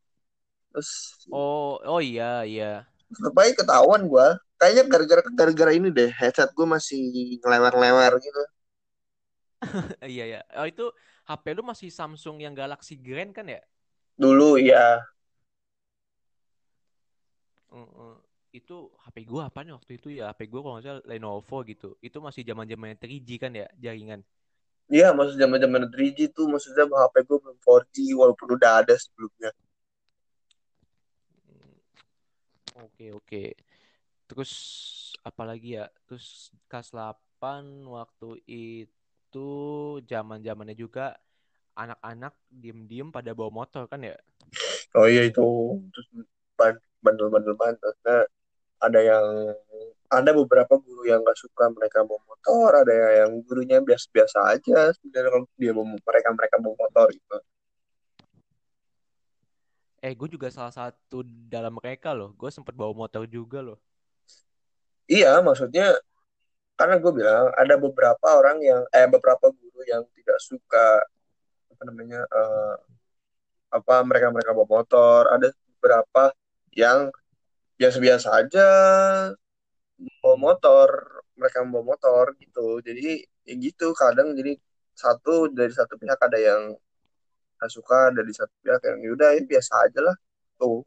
Terus 0.71 0.89
oh 1.33 1.81
oh 1.83 2.01
iya 2.01 2.45
iya. 2.45 2.71
Aja 3.15 3.53
ketahuan 3.53 4.01
gue 4.11 4.27
kayaknya 4.59 4.83
gara-gara 4.91 5.21
gara-gara 5.39 5.71
ini 5.77 5.89
deh 5.93 6.09
headset 6.09 6.49
gue 6.57 6.67
masih 6.67 7.01
ngelewar-ngelewar 7.41 8.17
gitu. 8.21 8.41
Iya 10.13 10.23
iya. 10.29 10.41
Oh 10.59 10.67
itu 10.67 10.85
HP 11.25 11.45
lu 11.57 11.63
masih 11.65 11.89
Samsung 11.89 12.37
yang 12.43 12.53
Galaxy 12.53 12.97
Grand 12.99 13.33
kan 13.33 13.49
ya? 13.49 13.61
Dulu 14.15 14.55
ya 14.61 15.03
Mm-mm. 17.75 18.24
Itu 18.59 18.75
HP 19.03 19.17
gue 19.31 19.41
apa 19.49 19.59
nih 19.65 19.73
waktu 19.77 19.91
itu 19.99 20.07
ya 20.19 20.23
HP 20.31 20.39
gue 20.51 20.59
kalau 20.63 20.73
nggak 20.77 20.85
salah 20.87 21.03
Lenovo 21.11 21.57
gitu 21.71 21.89
itu 22.07 22.17
masih 22.27 22.41
zaman 22.49 22.65
zamannya 22.71 22.97
3G 23.03 23.29
kan 23.43 23.51
ya 23.61 23.67
jaringan 23.83 24.21
Iya, 24.95 25.07
maksud 25.17 25.35
zaman-zaman 25.43 25.83
3G 25.93 26.19
tuh 26.35 26.45
maksudnya 26.53 26.85
HP 27.01 27.15
gue 27.27 27.37
belum 27.43 27.57
4G 27.63 27.95
walaupun 28.19 28.47
udah 28.57 28.71
ada 28.81 28.93
sebelumnya. 29.03 29.49
Hmm, 31.47 31.75
Oke, 32.85 33.05
oke. 33.15 33.43
Terus 34.29 34.53
apalagi 35.29 35.69
ya? 35.79 35.85
Terus 36.07 36.51
kelas 36.69 36.89
8 36.93 37.63
waktu 37.87 38.29
itu 38.47 39.49
zaman-zamannya 40.11 40.75
juga 40.77 41.15
anak-anak 41.77 42.33
diem-diem 42.49 43.09
pada 43.15 43.31
bawa 43.37 43.51
motor 43.63 43.83
kan 43.91 44.01
ya? 44.09 44.15
Oh 44.97 45.07
iya 45.11 45.21
itu 45.29 45.41
terus 45.93 46.07
ban- 46.59 46.83
bandel-bandel 47.03 47.55
banget. 47.61 47.79
Nah, 48.05 48.23
ada 48.85 48.99
yang 49.01 49.25
ada 50.09 50.31
beberapa 50.31 50.77
guru 50.77 51.09
yang 51.09 51.25
nggak 51.25 51.37
suka 51.37 51.67
mereka 51.73 52.05
bawa 52.05 52.21
motor, 52.29 52.69
ada 52.85 52.93
yang 53.25 53.41
gurunya 53.41 53.81
biasa-biasa 53.81 54.39
aja 54.53 54.93
sebenarnya 54.93 55.29
kalau 55.33 55.47
dia 55.57 55.71
bawa 55.73 55.87
mereka 55.97 56.29
mereka 56.37 56.55
bawa 56.61 56.75
motor 56.77 57.07
gitu. 57.09 57.37
Eh, 60.05 60.13
gue 60.13 60.29
juga 60.29 60.53
salah 60.53 60.69
satu 60.69 61.25
dalam 61.49 61.73
mereka 61.81 62.13
loh. 62.13 62.37
Gue 62.37 62.53
sempat 62.53 62.77
bawa 62.77 62.93
motor 62.93 63.25
juga 63.25 63.65
loh. 63.65 63.81
Iya, 65.09 65.41
maksudnya 65.41 65.97
karena 66.77 67.01
gue 67.01 67.11
bilang 67.13 67.49
ada 67.57 67.75
beberapa 67.81 68.27
orang 68.37 68.61
yang 68.61 68.85
eh 68.93 69.07
beberapa 69.09 69.49
guru 69.49 69.81
yang 69.89 70.05
tidak 70.13 70.37
suka 70.43 71.01
apa 71.73 71.81
namanya 71.89 72.21
eh, 72.21 72.75
apa 73.73 73.95
mereka 74.05 74.29
mereka 74.29 74.51
bawa 74.53 74.69
motor, 74.69 75.21
ada 75.33 75.49
beberapa 75.73 76.23
yang 76.77 77.09
biasa-biasa 77.79 78.27
aja 78.39 78.67
bawa 80.21 80.35
motor 80.39 80.87
mereka 81.39 81.63
membawa 81.63 81.95
motor 81.95 82.35
gitu 82.39 82.79
jadi 82.83 83.23
ya 83.47 83.53
gitu 83.59 83.91
kadang 83.95 84.35
jadi 84.35 84.55
satu 84.95 85.51
dari 85.51 85.71
satu 85.75 85.93
pihak 85.99 86.19
ada 86.19 86.39
yang 86.39 86.61
nggak 87.59 87.71
suka 87.71 88.11
dari 88.15 88.31
satu 88.35 88.53
pihak 88.63 88.81
yang 88.83 88.99
yaudah 89.07 89.29
ya 89.35 89.41
biasa 89.43 89.73
aja 89.87 89.99
lah 90.03 90.15
tuh 90.59 90.83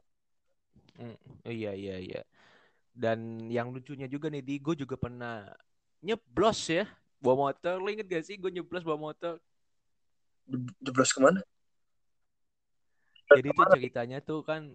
Hmm, 0.99 1.15
Iya, 1.47 1.71
iya, 1.79 1.95
iya. 1.95 2.21
Dan 2.91 3.47
yang 3.47 3.71
lucunya 3.71 4.11
juga 4.11 4.27
nih, 4.27 4.43
di 4.43 4.59
gue 4.59 4.75
juga 4.75 4.99
pernah 4.99 5.47
nyeblos 6.03 6.67
ya. 6.67 6.83
Bawa 7.23 7.51
motor, 7.51 7.79
lo 7.79 7.87
inget 7.87 8.07
gak 8.11 8.27
sih 8.27 8.35
gue 8.35 8.51
nyeblos 8.51 8.83
bawa 8.83 8.99
motor? 9.11 9.39
Jeblos 10.83 11.13
ke 11.15 11.19
mana 11.23 11.39
Jadi 13.29 13.53
tuh 13.53 13.65
ceritanya 13.77 14.17
tuh 14.25 14.41
kan 14.41 14.73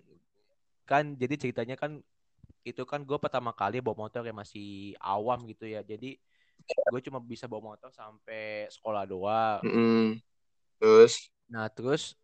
kan 0.84 1.16
jadi 1.16 1.34
ceritanya 1.40 1.76
kan 1.80 2.00
itu 2.64 2.82
kan 2.88 3.00
gue 3.04 3.18
pertama 3.20 3.52
kali 3.52 3.80
bawa 3.84 4.08
motor 4.08 4.22
yang 4.24 4.36
masih 4.40 4.96
awam 5.00 5.44
gitu 5.48 5.64
ya. 5.68 5.80
Jadi 5.84 6.16
gue 6.64 7.00
cuma 7.04 7.20
bisa 7.20 7.44
bawa 7.44 7.76
motor 7.76 7.90
sampai 7.92 8.68
sekolah 8.72 9.04
doang. 9.04 9.60
Mm-mm. 9.64 10.20
terus? 10.80 11.28
Nah 11.52 11.68
terus 11.68 12.16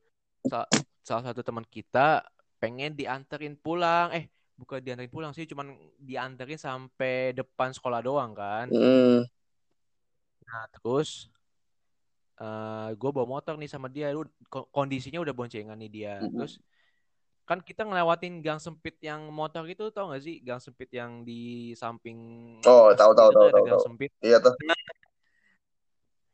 sa- 0.48 0.68
salah 1.04 1.24
satu 1.32 1.40
teman 1.44 1.64
kita 1.68 2.24
pengen 2.60 2.96
dianterin 2.96 3.56
pulang. 3.56 4.12
Eh 4.16 4.28
bukan 4.56 4.80
dianterin 4.84 5.12
pulang 5.12 5.32
sih 5.32 5.48
cuman 5.48 5.72
dianterin 6.00 6.60
sampai 6.60 7.32
depan 7.36 7.72
sekolah 7.72 8.00
doang 8.04 8.32
kan. 8.36 8.68
Mm, 8.68 9.24
nah 10.44 10.64
terus 10.74 11.30
eh 12.40 12.88
gue 12.96 13.10
bawa 13.12 13.26
motor 13.36 13.54
nih 13.60 13.68
sama 13.68 13.92
dia, 13.92 14.16
lu 14.16 14.24
ko- 14.48 14.68
kondisinya 14.72 15.20
udah 15.20 15.34
boncengan 15.36 15.76
nih 15.76 15.90
dia. 15.92 16.14
Mm-mm. 16.24 16.32
Terus 16.40 16.52
kan 17.50 17.58
kita 17.58 17.82
ngelewatin 17.82 18.38
gang 18.46 18.62
sempit 18.62 18.94
yang 19.02 19.26
motor 19.34 19.66
itu 19.66 19.90
tau 19.90 20.14
gak 20.14 20.22
sih? 20.22 20.38
Gang 20.38 20.62
sempit 20.62 20.86
yang 20.94 21.26
di 21.26 21.74
samping 21.74 22.14
Oh, 22.62 22.94
tahu 22.94 23.10
tahu 23.10 23.34
tahu 23.34 23.50
tahu 23.50 23.64
gang 23.66 23.82
sempit. 23.82 24.14
Iya 24.22 24.38
tuh, 24.38 24.54
Nah, 24.62 24.78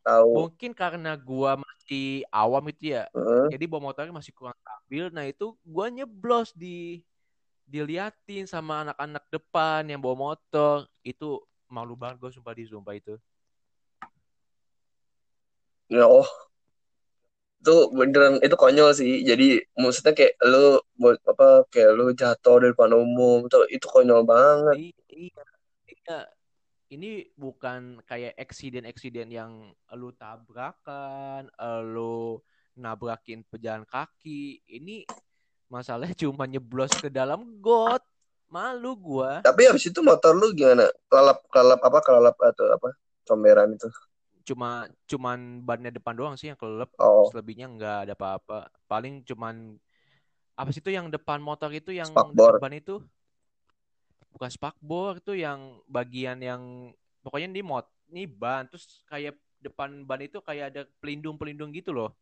tahu. 0.05 0.45
mungkin 0.45 0.77
karena 0.77 1.17
gua 1.17 1.57
masih 1.57 2.21
awam 2.29 2.69
itu 2.69 2.93
ya, 2.93 3.09
Heeh. 3.17 3.49
jadi 3.49 3.65
bawa 3.65 3.89
motornya 3.89 4.13
masih 4.13 4.37
kurang 4.37 4.53
stabil. 4.61 5.09
Nah 5.09 5.25
itu 5.25 5.57
gua 5.65 5.89
nyeblos 5.89 6.53
di 6.53 7.01
diliatin 7.65 8.45
sama 8.45 8.85
anak-anak 8.85 9.25
depan 9.33 9.89
yang 9.89 10.05
bawa 10.05 10.37
motor. 10.37 10.85
Itu 11.01 11.49
malu 11.67 11.99
banget 11.99 12.23
gue 12.23 12.31
sumpah 12.31 12.55
di 12.55 12.65
sumpah 12.69 12.95
itu. 12.95 13.17
Ya, 15.89 16.07
oh, 16.07 16.29
itu 17.67 17.91
beneran 17.91 18.39
itu 18.39 18.55
konyol 18.55 18.95
sih. 18.95 19.27
Jadi 19.27 19.59
maksudnya 19.75 20.15
kayak 20.15 20.39
lu 20.47 20.79
buat 20.95 21.19
apa 21.27 21.67
kayak 21.67 21.91
lu 21.99 22.15
jatuh 22.15 22.63
di 22.63 22.71
depan 22.71 22.95
umum 22.95 23.51
tuh 23.51 23.67
itu 23.67 23.83
konyol 23.91 24.23
banget. 24.23 24.95
Iya, 24.95 25.03
iya. 25.11 26.21
Ini 26.87 27.35
bukan 27.35 27.99
kayak 28.07 28.39
eksiden-eksiden 28.39 29.27
yang 29.35 29.75
lu 29.99 30.15
tabrakan, 30.15 31.51
lu 31.83 32.39
nabrakin 32.79 33.43
pejalan 33.51 33.83
kaki. 33.83 34.63
Ini 34.71 35.03
masalahnya 35.67 36.15
cuma 36.23 36.47
nyeblos 36.47 36.95
ke 36.95 37.11
dalam 37.11 37.59
got. 37.59 38.07
Malu 38.47 38.95
gua. 38.95 39.43
Tapi 39.43 39.67
habis 39.67 39.91
itu 39.91 39.99
motor 40.07 40.31
lu 40.31 40.55
gimana? 40.55 40.87
Kelelap 41.11 41.43
kelelap 41.51 41.83
apa 41.83 41.99
kelelap 41.99 42.37
atau 42.39 42.71
apa? 42.71 42.95
Comberan 43.27 43.75
itu. 43.75 43.91
Cuma 44.49 44.69
cuman 45.11 45.39
bannya 45.69 45.91
depan 45.97 46.15
doang 46.19 46.35
sih 46.39 46.49
yang 46.51 46.59
kelelep. 46.61 46.91
Oh, 46.99 47.31
Selebihnya 47.31 47.67
nggak 47.75 47.97
ada 48.09 48.15
apa-apa. 48.19 48.59
Paling 48.91 49.15
cuman 49.29 49.55
apa 50.61 50.71
sih 50.75 50.81
itu 50.85 50.93
yang 50.99 51.07
depan 51.15 51.39
motor 51.49 51.71
itu 51.73 51.91
yang 52.01 52.11
Spakbor. 52.11 52.33
dekat 52.37 52.57
ban 52.63 52.75
itu? 52.81 53.01
Bukan 54.35 54.51
spakbor 54.53 55.13
itu 55.23 55.33
yang 55.45 55.81
bagian 55.89 56.39
yang 56.45 56.63
pokoknya 57.25 57.49
ini 57.53 57.63
mod, 57.65 57.87
ini 58.13 58.23
ban 58.29 58.69
terus 58.69 59.01
kayak 59.09 59.35
depan 59.65 60.05
ban 60.05 60.21
itu 60.21 60.39
kayak 60.45 60.65
ada 60.75 60.83
pelindung-pelindung 61.01 61.73
gitu 61.73 61.91
loh. 61.97 62.13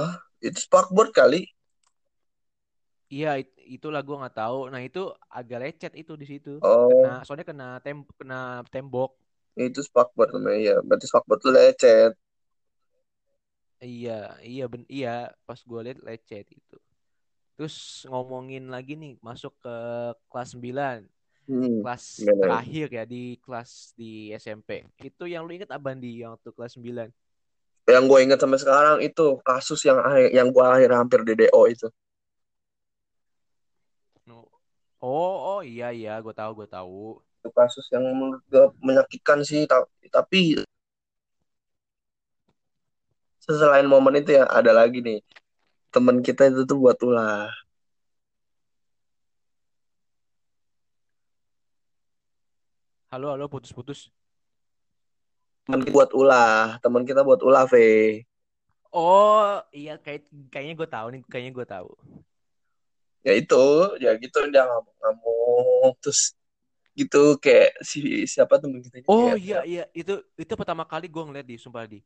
ah, 0.00 0.14
itu 0.46 0.58
spakboard 0.66 1.10
kali. 1.18 1.40
Iya, 3.12 3.28
it- 3.42 3.56
itulah 3.76 4.00
gua 4.06 4.16
nggak 4.24 4.36
tahu. 4.40 4.56
Nah, 4.72 4.80
itu 4.88 5.00
agak 5.38 5.58
lecet 5.62 5.92
itu 6.00 6.12
di 6.20 6.26
situ. 6.30 6.50
Oh, 6.62 6.88
Kena 6.88 7.22
soalnya 7.24 7.46
kena 7.50 7.66
tem 7.84 7.96
kena 8.20 8.36
tembok. 8.72 9.10
Itu 9.56 9.80
spakboard 9.88 10.30
namanya 10.34 10.60
ya. 10.70 10.76
Berarti 10.86 11.06
spakboard 11.10 11.40
tuh 11.44 11.52
lecet. 11.56 12.12
Iya, 13.86 14.10
iya 14.48 14.62
ben 14.72 14.82
iya 14.96 15.08
pas 15.46 15.60
gua 15.68 15.80
lihat 15.84 15.98
lecet 16.06 16.44
itu. 16.58 16.74
Terus 17.56 17.76
ngomongin 18.10 18.64
lagi 18.74 18.92
nih 19.02 19.12
masuk 19.28 19.52
ke 19.64 19.70
kelas 20.30 20.48
9, 20.54 20.98
Hmm, 21.48 21.82
kelas 21.82 22.04
gimana? 22.18 22.42
terakhir 22.42 22.86
ya 22.98 23.02
di 23.12 23.18
kelas 23.44 23.70
di 24.00 24.04
SMP. 24.44 24.70
Itu 25.08 25.24
yang 25.32 25.42
lu 25.46 25.52
inget 25.56 25.70
apa 25.78 25.90
di 26.04 26.08
yang 26.22 26.30
waktu 26.36 26.50
kelas 26.56 26.72
9? 26.78 27.08
Yang 27.94 28.04
gue 28.10 28.18
ingat 28.26 28.38
sampai 28.42 28.58
sekarang 28.62 28.96
itu 29.08 29.26
kasus 29.48 29.80
yang 29.88 29.98
akhir- 30.08 30.32
yang 30.38 30.48
gue 30.54 30.64
akhir 30.74 30.90
hampir 30.98 31.20
DDO 31.26 31.62
itu. 31.74 31.86
No. 34.26 34.48
Oh, 35.02 35.34
oh 35.58 35.60
iya 35.72 35.86
iya, 35.98 36.10
gue 36.24 36.34
tahu, 36.40 36.50
gue 36.62 36.68
tahu. 36.76 36.98
Itu 37.42 37.50
kasus 37.50 37.90
yang 37.90 38.06
menurut 38.06 38.38
gue 38.46 38.70
menyakitkan 38.86 39.42
sih. 39.42 39.66
ta- 39.66 39.90
Tapi 40.14 40.62
selain 43.42 43.90
momen 43.90 44.22
itu 44.22 44.38
ya 44.38 44.46
ada 44.46 44.70
lagi 44.70 45.02
nih. 45.02 45.18
Temen 45.90 46.22
kita 46.22 46.46
itu 46.54 46.62
tuh 46.62 46.78
buat 46.78 46.94
ulah. 47.02 47.50
Halo, 53.10 53.34
halo, 53.34 53.50
putus-putus. 53.50 54.14
Kita 55.66 55.82
buat 55.90 56.14
ulah. 56.14 56.78
Temen 56.78 57.02
kita 57.02 57.26
buat 57.26 57.42
ulah, 57.42 57.66
Ve. 57.66 58.22
Oh, 58.94 59.58
iya 59.74 59.98
kayak 59.98 60.30
kayaknya 60.54 60.78
gue 60.78 60.88
tahu 60.88 61.06
nih, 61.10 61.20
kayaknya 61.26 61.52
gue 61.58 61.66
tahu. 61.66 61.90
Ya 63.26 63.34
itu, 63.34 63.64
ya 63.98 64.14
gitu 64.22 64.38
dia 64.54 64.62
ngamuk-ngamuk. 64.70 65.98
Terus 65.98 66.38
gitu 66.92 67.40
kayak 67.40 67.72
si 67.80 68.28
siapa 68.28 68.60
temen 68.60 68.84
kita 68.84 69.02
Oh 69.08 69.34
iya 69.34 69.64
iya 69.64 69.84
itu 69.96 70.20
itu 70.36 70.52
pertama 70.60 70.84
kali 70.84 71.08
gue 71.08 71.22
ngeliat 71.24 71.46
di 71.48 71.56
sumpah 71.56 71.84
di. 71.88 72.00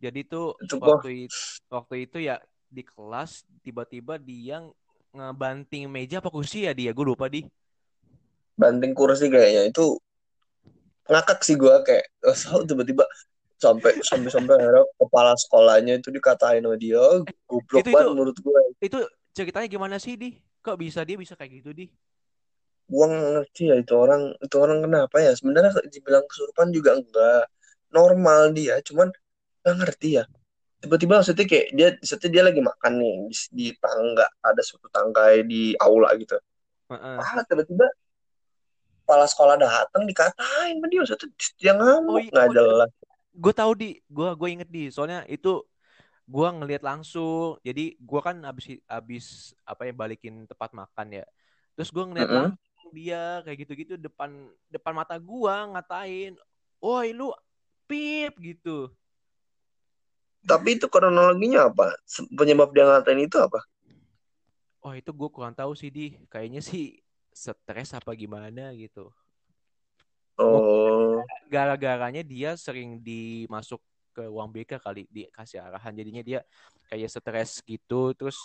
Jadi 0.00 0.24
tuh 0.24 0.56
Itu 0.64 0.76
waktu 0.80 1.28
itu 1.28 1.36
waktu 1.68 1.94
itu 2.08 2.16
ya 2.24 2.40
di 2.70 2.82
kelas 2.86 3.44
tiba-tiba 3.64 4.16
dia 4.16 4.64
ngebanting 5.12 5.90
meja 5.90 6.22
apa 6.22 6.30
kursi 6.30 6.64
ya 6.66 6.72
dia 6.72 6.90
gue 6.94 7.04
lupa 7.04 7.26
di. 7.28 7.44
banting 8.60 8.92
kursi 8.98 9.26
kayaknya 9.32 9.62
itu 9.70 9.84
ngakak 11.10 11.40
sih 11.46 11.56
gua 11.58 11.82
kayak 11.86 12.06
oh, 12.54 12.62
tiba-tiba 12.68 13.04
sampai 13.60 13.92
sampai 14.00 14.30
sampai 14.32 14.54
akhirnya 14.56 14.84
kepala 14.96 15.32
sekolahnya 15.36 15.94
itu 16.00 16.08
dikatain 16.14 16.64
sama 16.64 16.76
dia 16.80 17.00
Oh, 17.00 17.26
goblok 17.48 17.84
banget 17.92 18.08
menurut 18.16 18.36
gue 18.40 18.60
Itu 18.80 18.98
ceritanya 19.36 19.68
gimana 19.68 19.96
sih 20.00 20.14
di? 20.16 20.40
Kok 20.64 20.76
bisa 20.80 21.00
dia 21.04 21.16
bisa 21.20 21.34
kayak 21.36 21.60
gitu 21.60 21.70
di? 21.76 21.86
Gua 22.90 23.06
ngerti 23.08 23.62
ya 23.70 23.74
itu 23.82 23.92
orang 24.04 24.22
itu 24.44 24.56
orang 24.64 24.78
kenapa 24.84 25.16
ya 25.26 25.32
sebenarnya 25.38 25.70
dibilang 25.94 26.24
kesurupan 26.30 26.68
juga 26.76 26.90
enggak 26.98 27.42
normal 27.96 28.40
dia 28.58 28.74
cuman 28.88 29.08
nggak 29.62 29.74
ngerti 29.80 30.08
ya 30.18 30.24
tiba-tiba 30.82 31.12
maksudnya 31.20 31.46
kayak 31.50 31.66
dia 31.76 31.88
maksudnya 32.00 32.28
dia 32.34 32.42
lagi 32.48 32.60
makan 32.70 32.92
nih 33.00 33.14
di, 33.30 33.36
di 33.58 33.66
tangga 33.82 34.26
ada 34.48 34.62
suatu 34.64 34.88
tangga 34.96 35.22
di 35.44 35.76
aula 35.84 36.08
gitu 36.20 36.36
Heeh. 36.90 37.16
ah 37.20 37.42
tiba-tiba 37.48 37.86
kepala 39.04 39.26
sekolah 39.26 39.56
datang 39.58 40.02
dikatain 40.06 40.74
sama 40.78 40.86
dia 40.90 40.98
maksudnya 41.02 41.28
dia 41.60 41.72
ngamuk 41.78 42.14
Oh 42.14 42.18
iya, 42.22 42.30
nggak 42.32 42.48
oh 42.48 42.54
iya. 42.54 42.56
jelas 42.56 42.90
Gue 43.30 43.52
tahu 43.54 43.72
di, 43.78 43.88
gue 44.10 44.28
gue 44.40 44.48
inget 44.50 44.68
di. 44.68 44.82
Soalnya 44.90 45.22
itu 45.30 45.62
gue 46.28 46.48
ngelihat 46.58 46.82
langsung. 46.82 47.56
Jadi 47.66 47.94
gue 47.98 48.20
kan 48.26 48.36
abis 48.50 48.66
abis 48.90 49.24
apa 49.64 49.88
ya 49.88 49.92
balikin 49.94 50.44
tempat 50.50 50.70
makan 50.74 51.08
ya. 51.22 51.24
Terus 51.78 51.90
gue 51.94 52.04
ngeliat 52.04 52.28
Mm-mm. 52.28 52.36
langsung 52.36 52.69
dia 52.92 53.40
kayak 53.46 53.58
gitu-gitu 53.66 53.94
depan 53.96 54.30
depan 54.68 54.92
mata 54.92 55.16
gua 55.16 55.66
ngatain, 55.74 56.34
"Woi 56.82 57.14
lu 57.14 57.30
pip" 57.88 58.36
gitu. 58.38 58.90
Tapi 60.44 60.80
itu 60.80 60.88
kronologinya 60.88 61.68
apa? 61.68 61.94
Penyebab 62.32 62.72
dia 62.72 62.88
ngatain 62.88 63.20
itu 63.28 63.36
apa? 63.36 63.60
Oh 64.80 64.96
itu 64.96 65.12
gue 65.12 65.28
kurang 65.28 65.52
tahu 65.52 65.76
sih 65.76 65.92
di. 65.92 66.16
Kayaknya 66.32 66.64
sih 66.64 66.96
stres 67.30 67.92
apa 67.92 68.16
gimana 68.16 68.72
gitu. 68.72 69.12
Oh, 70.40 71.20
Gara-garanya 71.52 72.24
dia 72.24 72.56
sering 72.56 72.96
dimasuk 73.04 73.76
ke 74.16 74.24
uang 74.24 74.48
BK 74.48 74.80
kali 74.80 75.04
dikasih 75.12 75.60
arahan. 75.60 75.92
Jadinya 75.92 76.24
dia 76.24 76.40
kayak 76.88 77.12
stres 77.12 77.60
gitu. 77.60 78.16
Terus 78.16 78.40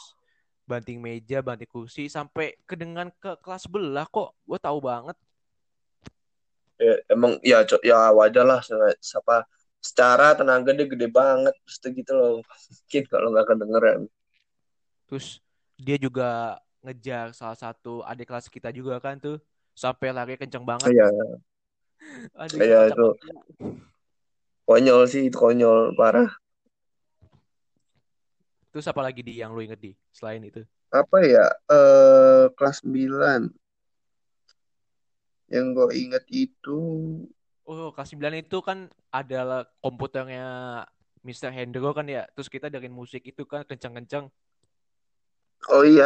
banting 0.65 0.99
meja, 0.99 1.39
banting 1.45 1.69
kursi 1.69 2.09
sampai 2.09 2.57
kedengan 2.65 3.13
ke 3.21 3.37
kelas 3.41 3.65
sebelah 3.69 4.05
kok. 4.09 4.33
Gue 4.43 4.59
tahu 4.59 4.81
banget. 4.81 5.17
ya, 6.75 6.93
emang 7.07 7.39
ya 7.39 7.63
ya 7.81 8.11
wajar 8.11 8.43
lah 8.43 8.59
siapa 8.99 9.47
secara 9.79 10.33
tenaga 10.35 10.73
dia 10.75 10.89
gede 10.89 11.07
banget 11.07 11.53
terus 11.63 11.77
gitu 11.93 12.11
loh. 12.17 12.35
Mungkin 12.81 13.03
kalau 13.07 13.27
nggak 13.31 13.47
kedengeran. 13.47 13.99
Terus 15.07 15.39
dia 15.77 15.97
juga 16.01 16.57
ngejar 16.81 17.33
salah 17.33 17.57
satu 17.57 18.01
adik 18.05 18.29
kelas 18.29 18.49
kita 18.49 18.73
juga 18.73 18.97
kan 18.97 19.21
tuh. 19.21 19.37
Sampai 19.75 20.15
lari 20.15 20.39
kenceng 20.39 20.63
banget. 20.63 20.95
Iya, 20.95 21.07
Aduh, 22.41 22.59
Iya, 22.63 22.79
itu. 22.89 23.07
konyol 24.65 25.01
sih 25.05 25.27
itu 25.29 25.37
konyol 25.37 25.93
parah. 25.99 26.31
Terus 28.75 28.91
apa 28.91 28.99
lagi 29.07 29.23
di 29.23 29.39
yang 29.39 29.55
lu 29.55 29.63
inget 29.63 29.79
di 29.79 29.95
selain 30.11 30.43
itu? 30.43 30.59
Apa 30.91 31.23
ya? 31.23 31.47
Eh 31.71 32.51
kelas 32.59 32.83
9 32.83 33.55
yang 35.47 35.71
gue 35.71 35.95
inget 35.95 36.27
itu 36.27 36.75
Oh, 37.63 37.95
kelas 37.95 38.11
9 38.11 38.35
itu 38.35 38.59
kan 38.59 38.91
adalah 39.15 39.63
komputernya 39.79 40.43
Mr. 41.23 41.55
Hendro 41.55 41.95
kan 41.95 42.05
ya. 42.05 42.27
Terus 42.35 42.51
kita 42.51 42.67
dengerin 42.67 42.91
musik 42.91 43.23
itu 43.23 43.47
kan 43.47 43.63
kenceng-kenceng. 43.63 44.27
Oh 45.71 45.81
iya, 45.81 46.05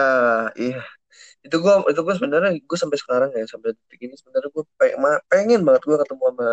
iya. 0.56 0.80
Itu 1.44 1.60
gua 1.60 1.84
itu 1.92 2.00
gua 2.06 2.16
sebenarnya 2.16 2.56
gue 2.64 2.78
sampai 2.80 2.96
sekarang 3.02 3.30
ya 3.36 3.44
sampai 3.50 3.76
detik 3.76 4.00
ini 4.08 4.16
sebenarnya 4.16 4.50
gue 4.56 4.64
pengen 5.28 5.62
banget 5.68 5.82
gue 5.84 5.98
ketemu 6.00 6.24
sama 6.32 6.48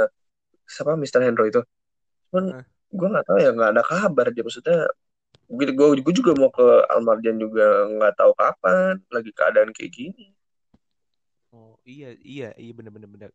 siapa 0.66 0.92
Mr. 0.98 1.20
Hendro 1.22 1.44
itu. 1.46 1.60
Cuman 2.32 2.44
Hah? 2.56 2.64
gue 2.90 3.08
nggak 3.12 3.26
tahu 3.30 3.38
ya 3.38 3.50
nggak 3.54 3.70
ada 3.78 3.82
kabar 3.86 4.26
dia 4.34 4.42
maksudnya 4.42 4.90
gue 5.46 5.64
gue 6.02 6.14
juga 6.14 6.34
mau 6.34 6.50
ke 6.50 6.66
Almarjan 6.90 7.38
juga 7.38 7.86
nggak 7.86 8.14
tahu 8.18 8.32
kapan 8.34 8.98
lagi 9.14 9.30
keadaan 9.30 9.70
kayak 9.70 9.92
gini. 9.94 10.34
Oh, 11.54 11.78
iya, 11.86 12.12
iya, 12.20 12.52
iya 12.58 12.72
bener-bener 12.74 13.08
bener. 13.08 13.30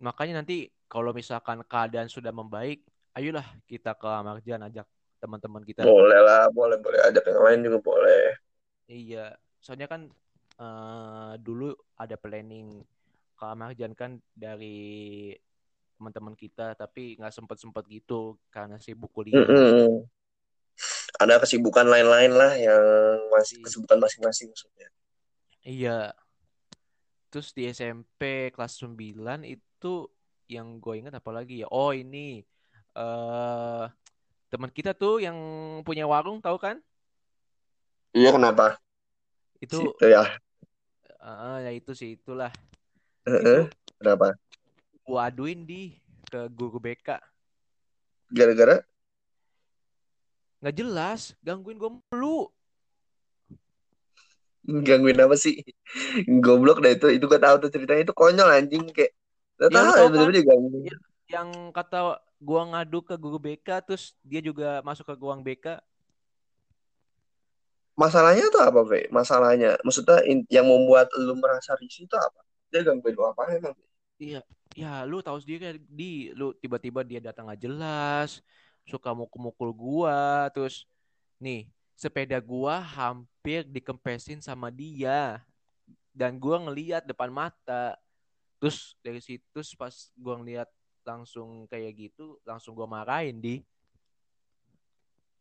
Makanya 0.00 0.42
nanti 0.42 0.72
kalau 0.88 1.12
misalkan 1.12 1.62
keadaan 1.68 2.08
sudah 2.08 2.32
membaik, 2.32 2.82
ayolah 3.14 3.44
kita 3.68 3.94
ke 3.94 4.10
Marjan 4.24 4.64
ajak 4.64 4.88
teman-teman 5.20 5.62
kita. 5.62 5.84
Boleh 5.84 6.18
lah, 6.18 6.48
boleh 6.50 6.80
boleh 6.80 6.98
ada 7.04 7.20
yang 7.20 7.44
lain 7.44 7.60
juga 7.68 7.78
boleh. 7.84 8.24
Iya, 8.90 9.36
soalnya 9.60 9.86
kan 9.86 10.08
uh, 10.58 11.36
dulu 11.38 11.76
ada 11.94 12.16
planning 12.16 12.82
ke 13.36 13.46
Marjan 13.54 13.92
kan 13.92 14.18
dari 14.32 15.30
teman-teman 16.00 16.32
kita, 16.32 16.72
tapi 16.74 17.20
nggak 17.20 17.36
sempet-sempet 17.36 17.84
gitu 17.92 18.40
karena 18.48 18.80
sibuk 18.80 19.12
kuliah. 19.12 19.44
Mm 19.44 19.52
-mm. 19.52 19.92
Ada 21.20 21.36
kesibukan 21.36 21.84
lain-lain 21.84 22.32
lah 22.32 22.52
yang 22.56 22.80
masih 23.28 23.60
Iya. 23.60 23.64
kesibukan 23.68 23.98
masing-masing 24.00 24.48
maksudnya. 24.48 24.88
Iya. 25.62 25.98
Terus 27.28 27.52
di 27.52 27.68
SMP 27.68 28.48
kelas 28.50 28.80
9 28.80 29.44
itu 29.44 29.92
yang 30.48 30.80
gue 30.80 30.94
ingat 30.98 31.14
apa 31.14 31.30
lagi 31.30 31.60
ya? 31.62 31.68
Oh 31.70 31.92
ini 31.92 32.40
uh, 32.96 33.84
teman 34.48 34.72
kita 34.72 34.96
tuh 34.96 35.20
yang 35.20 35.36
punya 35.84 36.08
warung 36.08 36.40
tahu 36.40 36.56
kan? 36.56 36.80
Iya 38.10 38.34
kenapa? 38.34 38.80
Itu 39.60 39.92
Situ 39.94 40.06
ya. 40.08 40.24
uh, 41.20 41.60
ya 41.62 41.70
itu 41.70 41.92
sih 41.92 42.16
itulah. 42.16 42.50
Uh 43.22 43.36
-uh. 43.36 43.60
Itu 43.68 43.76
Kenapa? 44.00 44.32
gue 45.04 45.20
aduin 45.20 45.68
di 45.68 45.94
ke 46.26 46.48
guru 46.48 46.80
BK. 46.80 47.20
Gara-gara? 48.32 48.80
Nggak 50.60 50.74
jelas, 50.80 51.20
gangguin 51.46 51.78
gue 51.82 51.90
mulu. 51.92 52.38
Gangguin 54.86 55.18
apa 55.24 55.36
sih? 55.44 55.54
Goblok 56.44 56.78
dah 56.84 56.92
itu. 56.96 57.06
Itu 57.16 57.24
gue 57.30 57.40
tahu 57.44 57.56
tuh 57.62 57.70
ceritanya 57.74 58.02
itu 58.06 58.14
konyol 58.20 58.48
anjing 58.58 58.82
kayak. 58.96 59.12
Gak 59.60 59.72
Ya, 59.74 59.76
tahu 59.76 59.88
tahu 59.96 60.06
ya 60.08 60.08
bener-bener 60.12 60.36
digangguin. 60.40 60.86
Ya, 60.86 60.94
yang 61.34 61.48
kata 61.76 61.96
gua 62.48 62.62
ngadu 62.70 62.98
ke 63.08 63.14
guru 63.22 63.36
BK 63.44 63.68
terus 63.86 64.04
dia 64.30 64.40
juga 64.48 64.66
masuk 64.88 65.04
ke 65.08 65.14
ruang 65.22 65.40
BK. 65.46 65.66
Masalahnya 68.02 68.44
tuh 68.54 68.62
apa, 68.68 68.80
Ve? 68.90 69.00
Masalahnya, 69.18 69.70
maksudnya 69.86 70.18
yang 70.56 70.66
membuat 70.72 71.06
lu 71.20 71.34
merasa 71.42 71.76
risih 71.80 72.04
itu 72.08 72.16
apa? 72.16 72.40
Dia 72.72 72.80
gangguin 72.86 73.14
lu 73.18 73.24
apa 73.30 73.42
emang? 73.58 73.76
Iya, 74.22 74.38
ya 74.80 74.86
lu 75.10 75.16
tahu 75.26 75.36
sendiri 75.42 75.58
kan, 75.66 75.74
di 75.98 76.04
lu 76.38 76.44
tiba-tiba 76.62 77.00
dia 77.10 77.20
datang 77.26 77.44
nggak 77.48 77.62
jelas, 77.66 78.30
suka 78.90 79.14
mukul-mukul 79.14 79.70
gua, 79.70 80.50
terus 80.50 80.90
nih 81.38 81.70
sepeda 81.94 82.42
gua 82.42 82.82
hampir 82.82 83.62
dikempesin 83.62 84.42
sama 84.42 84.66
dia 84.74 85.38
dan 86.10 86.34
gua 86.42 86.58
ngeliat 86.58 87.06
depan 87.06 87.30
mata. 87.30 87.94
Terus 88.58 88.98
dari 89.00 89.22
situ 89.22 89.62
pas 89.78 89.94
gua 90.18 90.42
ngeliat 90.42 90.66
langsung 91.06 91.70
kayak 91.70 92.10
gitu, 92.10 92.42
langsung 92.42 92.74
gua 92.74 92.90
marahin 92.90 93.38
di. 93.38 93.56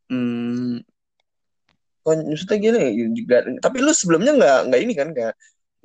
Hmm, 0.10 0.82
kok 2.02 2.16
maksudnya 2.26 2.58
gini 2.58 3.14
juga. 3.18 3.46
Tapi 3.62 3.78
lu 3.82 3.94
sebelumnya 3.94 4.34
nggak 4.38 4.60
nggak 4.70 4.82
ini 4.82 4.94
kan 4.94 5.08
nggak 5.14 5.34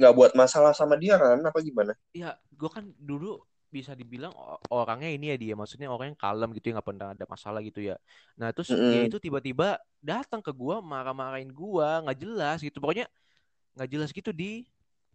nggak 0.01 0.13
buat 0.17 0.33
masalah 0.37 0.73
sama 0.77 1.01
dia 1.01 1.17
kan? 1.17 1.41
Apa 1.41 1.61
gimana? 1.65 1.93
Ya, 2.13 2.37
gua 2.55 2.71
kan 2.71 2.93
dulu 2.97 3.41
bisa 3.79 3.93
dibilang 4.01 4.33
orangnya 4.71 5.09
ini 5.17 5.25
ya 5.33 5.37
dia, 5.43 5.53
maksudnya 5.61 5.89
orang 5.95 6.07
yang 6.15 6.21
kalem 6.25 6.49
gitu 6.57 6.65
ya 6.69 6.73
nggak 6.79 6.89
pernah 6.91 7.09
ada 7.15 7.25
masalah 7.35 7.61
gitu 7.69 7.81
ya. 7.91 7.95
Nah 8.41 8.49
terus 8.55 8.71
dia 8.89 9.01
Mm-mm. 9.01 9.09
itu 9.09 9.17
tiba-tiba 9.25 9.65
datang 10.11 10.41
ke 10.47 10.51
gua 10.61 10.77
marah-marahin 10.93 11.51
gua 11.61 11.89
nggak 12.05 12.19
jelas 12.23 12.59
gitu, 12.67 12.77
pokoknya 12.83 13.07
nggak 13.77 13.89
jelas 13.93 14.11
gitu 14.19 14.31
di 14.41 14.67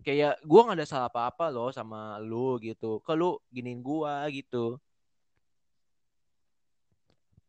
kayak 0.06 0.32
gua 0.50 0.60
nggak 0.70 0.78
ada 0.84 0.88
salah 0.92 1.08
apa-apa 1.12 1.46
loh 1.56 1.70
sama 1.78 1.98
lu 2.30 2.58
gitu, 2.68 2.86
ke 3.06 3.14
lu 3.20 3.26
giniin 3.56 3.82
gua 3.90 4.14
gitu. 4.38 4.58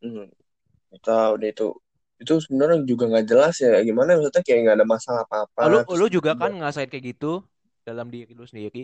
Hmm, 0.02 0.26
tahu 1.06 1.32
deh 1.42 1.50
itu. 1.54 1.64
Itu 2.22 2.32
sebenarnya 2.44 2.78
juga 2.90 3.04
nggak 3.10 3.26
jelas 3.30 3.54
ya. 3.64 3.70
Gimana 3.88 4.10
maksudnya 4.18 4.42
kayak 4.46 4.60
nggak 4.64 4.76
ada 4.78 4.88
masalah 4.94 5.22
apa-apa. 5.26 5.64
Lu 5.70 5.78
lu 5.98 6.06
juga 6.16 6.32
kan 6.40 6.50
ngerasain 6.56 6.88
kayak 6.92 7.04
gitu 7.12 7.26
dalam 7.86 8.06
diri 8.14 8.32
lu 8.38 8.44
sendiri. 8.50 8.78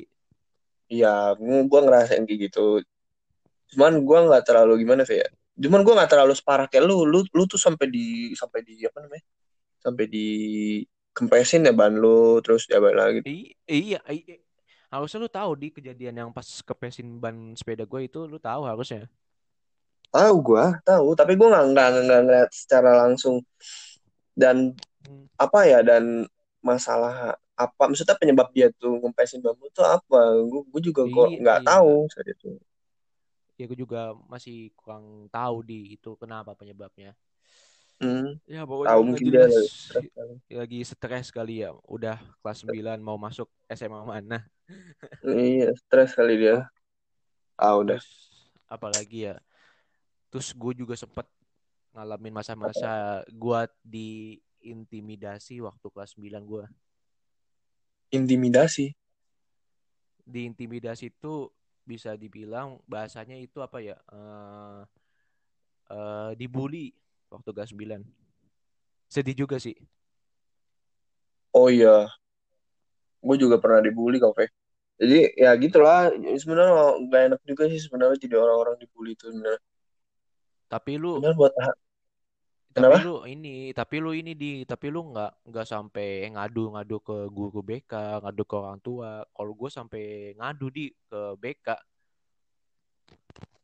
Iya, 0.91 1.34
gue 1.39 1.80
ngerasain 1.82 2.22
kayak 2.24 2.41
gitu. 2.51 2.82
Cuman 3.74 4.03
gue 4.07 4.18
nggak 4.30 4.45
terlalu 4.47 4.87
gimana 4.87 5.03
ya. 5.07 5.26
Cuman 5.57 5.80
gue 5.82 5.95
nggak 5.97 6.11
terlalu 6.11 6.32
separah 6.37 6.66
kayak 6.70 6.84
lu. 6.87 7.03
Lu 7.09 7.24
lu 7.26 7.43
tuh 7.49 7.59
sampai 7.59 7.87
di 7.91 8.32
sampai 8.37 8.61
di 8.62 8.84
apa 8.87 8.99
namanya? 9.03 9.24
Sampai 9.82 10.05
di 10.07 10.26
kempesin 11.16 11.64
ya 11.64 11.72
ban 11.72 11.97
lu 11.97 12.39
terus 12.45 12.68
ya 12.68 12.78
balik 12.78 12.99
lagi. 12.99 13.20
I- 13.24 13.55
iya, 13.66 14.01
iya. 14.12 14.37
Harusnya 14.93 15.26
lu 15.26 15.30
tahu 15.32 15.51
di 15.59 15.68
kejadian 15.74 16.14
yang 16.14 16.30
pas 16.30 16.47
kepesin 16.47 17.18
ban 17.18 17.57
sepeda 17.59 17.89
gue 17.89 18.01
itu 18.07 18.28
lu 18.28 18.39
tahu 18.39 18.68
harusnya. 18.68 19.11
Tahu 20.14 20.34
gue, 20.41 20.64
tahu. 20.87 21.07
Tapi 21.18 21.32
gue 21.34 21.49
nggak 21.51 21.64
nggak 21.74 21.89
nggak 22.07 22.20
ngeliat 22.24 22.51
secara 22.55 23.05
langsung 23.05 23.43
dan 24.37 24.76
Hmm. 25.07 25.30
apa 25.39 25.70
ya 25.70 25.87
dan 25.87 26.26
masalah 26.66 27.39
apa 27.57 27.89
maksudnya 27.89 28.17
penyebab 28.21 28.49
dia 28.53 28.69
tuh 28.77 29.01
ngempesin 29.01 29.41
bambu 29.41 29.67
tuh 29.73 29.81
apa 29.83 30.21
gue 30.45 30.63
gue 30.69 30.83
juga 30.93 31.03
kok 31.09 31.29
Iya, 31.33 31.39
nggak 31.41 31.59
iya. 31.65 31.69
tahu 31.73 31.93
saat 32.13 32.29
itu 32.29 32.51
Ya 33.57 33.65
gue 33.65 33.79
juga 33.81 34.13
masih 34.29 34.69
kurang 34.77 35.33
tahu 35.33 35.65
di 35.65 35.97
itu 35.97 36.13
kenapa 36.21 36.53
penyebabnya. 36.53 37.17
hmm, 38.05 38.37
Ya 38.45 38.69
tahu 38.69 38.69
pokoknya 38.69 38.93
nggak 39.01 39.09
mungkin 39.09 39.27
dia 39.33 39.49
lagi 39.49 39.65
stres 39.65 40.07
kali. 40.13 40.35
Lagi 40.53 40.79
stres 40.85 41.27
kali 41.33 41.55
ya. 41.65 41.71
Udah 41.89 42.21
kelas 42.45 42.61
9 42.61 43.01
mau 43.01 43.17
masuk 43.17 43.49
SMA 43.73 44.05
mana. 44.05 44.45
iya 45.25 45.73
stres 45.73 46.13
kali 46.13 46.37
dia 46.37 46.69
ah 47.57 47.81
udah 47.81 47.97
Terus 47.97 48.09
apalagi 48.69 49.33
ya. 49.33 49.37
Terus 50.29 50.53
gue 50.53 50.73
juga 50.77 50.93
sempet 50.93 51.25
ngalamin 51.97 52.35
masa-masa 52.37 53.25
gue 53.33 53.61
diintimidasi 53.89 55.65
waktu 55.65 55.87
kelas 55.89 56.13
9 56.13 56.45
gue. 56.45 56.65
Intimidasi 58.13 58.95
Diintimidasi 60.27 61.15
itu 61.15 61.51
bisa 61.87 62.19
dibilang 62.19 62.83
bahasanya 62.91 63.39
itu 63.39 63.63
apa 63.63 63.79
ya? 63.79 63.95
eh 64.11 64.81
eh, 65.91 66.31
dibully 66.35 66.91
waktu 67.31 67.51
kelas 67.55 67.71
9. 67.71 68.03
Sedih 69.07 69.37
juga 69.39 69.57
sih. 69.63 69.75
oh 71.53 71.69
iya 71.73 72.07
gue 73.27 73.37
juga 73.43 73.57
pernah 73.63 73.81
dibully 73.83 74.17
kok 74.23 74.35
Fe. 74.39 74.47
jadi 75.01 75.19
ya 75.37 75.51
gitulah 75.59 76.13
sebenarnya 76.41 76.73
nggak 77.09 77.23
enak 77.33 77.41
juga 77.49 77.63
sih 77.73 77.81
sebenarnya 77.83 78.17
jadi 78.23 78.37
orang-orang 78.39 78.77
dibully 78.81 79.13
itu 79.17 79.29
sebenarnya 79.33 79.61
Tapi 80.67 80.99
lu 80.99 81.23
buat 81.39 81.53
tapi 82.77 82.93
Kenapa? 82.93 83.09
lu 83.09 83.16
ini 83.24 83.72
tapi 83.72 83.97
lu 84.05 84.12
ini 84.12 84.37
di 84.37 84.61
tapi 84.68 84.93
lu 84.93 85.09
nggak 85.09 85.49
nggak 85.49 85.64
sampai 85.64 86.29
ngadu-ngadu 86.29 87.01
ke 87.01 87.16
guru 87.33 87.64
BK 87.64 88.20
ngadu 88.20 88.45
ke 88.45 88.53
orang 88.53 88.79
tua 88.85 89.24
kalau 89.33 89.53
gue 89.57 89.70
sampai 89.72 90.37
ngadu 90.37 90.68
di 90.68 90.93
ke 90.93 91.20
BK 91.41 91.68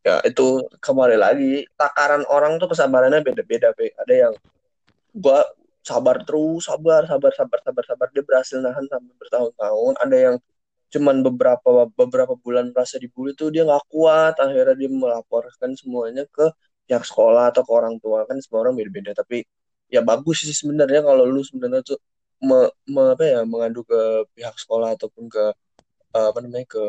ya 0.01 0.17
itu 0.25 0.65
kembali 0.81 1.21
lagi 1.21 1.69
takaran 1.77 2.25
orang 2.25 2.57
tuh 2.57 2.73
kesabarannya 2.73 3.21
beda-beda 3.21 3.77
Fe. 3.77 3.93
ada 4.01 4.15
yang 4.17 4.35
gua 5.13 5.45
sabar 5.85 6.25
terus 6.25 6.65
sabar 6.65 7.05
sabar 7.05 7.37
sabar 7.37 7.61
sabar 7.61 7.85
sabar 7.85 8.09
dia 8.17 8.25
berhasil 8.25 8.65
nahan 8.65 8.89
sampai 8.89 9.13
bertahun-tahun 9.21 9.95
ada 10.01 10.17
yang 10.17 10.37
cuman 10.89 11.21
beberapa 11.21 11.85
beberapa 11.93 12.33
bulan 12.41 12.73
merasa 12.73 12.97
dibully 12.97 13.37
tuh 13.37 13.53
dia 13.53 13.69
nggak 13.69 13.93
kuat 13.93 14.41
akhirnya 14.41 14.73
dia 14.73 14.89
melaporkan 14.89 15.77
semuanya 15.77 16.25
ke 16.33 16.49
pihak 16.89 17.05
sekolah 17.11 17.43
atau 17.53 17.63
ke 17.67 17.73
orang 17.81 17.95
tua 18.03 18.19
kan 18.29 18.37
semua 18.45 18.61
orang 18.69 18.75
beda-beda. 18.79 19.13
Tapi 19.21 19.37
ya 19.95 20.01
bagus 20.11 20.37
sih 20.47 20.57
sebenarnya 20.57 21.01
kalau 21.09 21.25
lu 21.29 21.41
sebenarnya 21.47 21.83
tuh 21.91 21.99
me, 22.49 22.57
me- 22.95 23.13
apa 23.15 23.25
ya 23.33 23.39
mengadu 23.53 23.81
ke 23.91 23.97
pihak 24.37 24.55
sekolah 24.63 24.89
ataupun 24.97 25.25
ke 25.35 25.43
eh, 26.17 26.27
apa 26.33 26.39
namanya 26.45 26.67
ke 26.75 26.83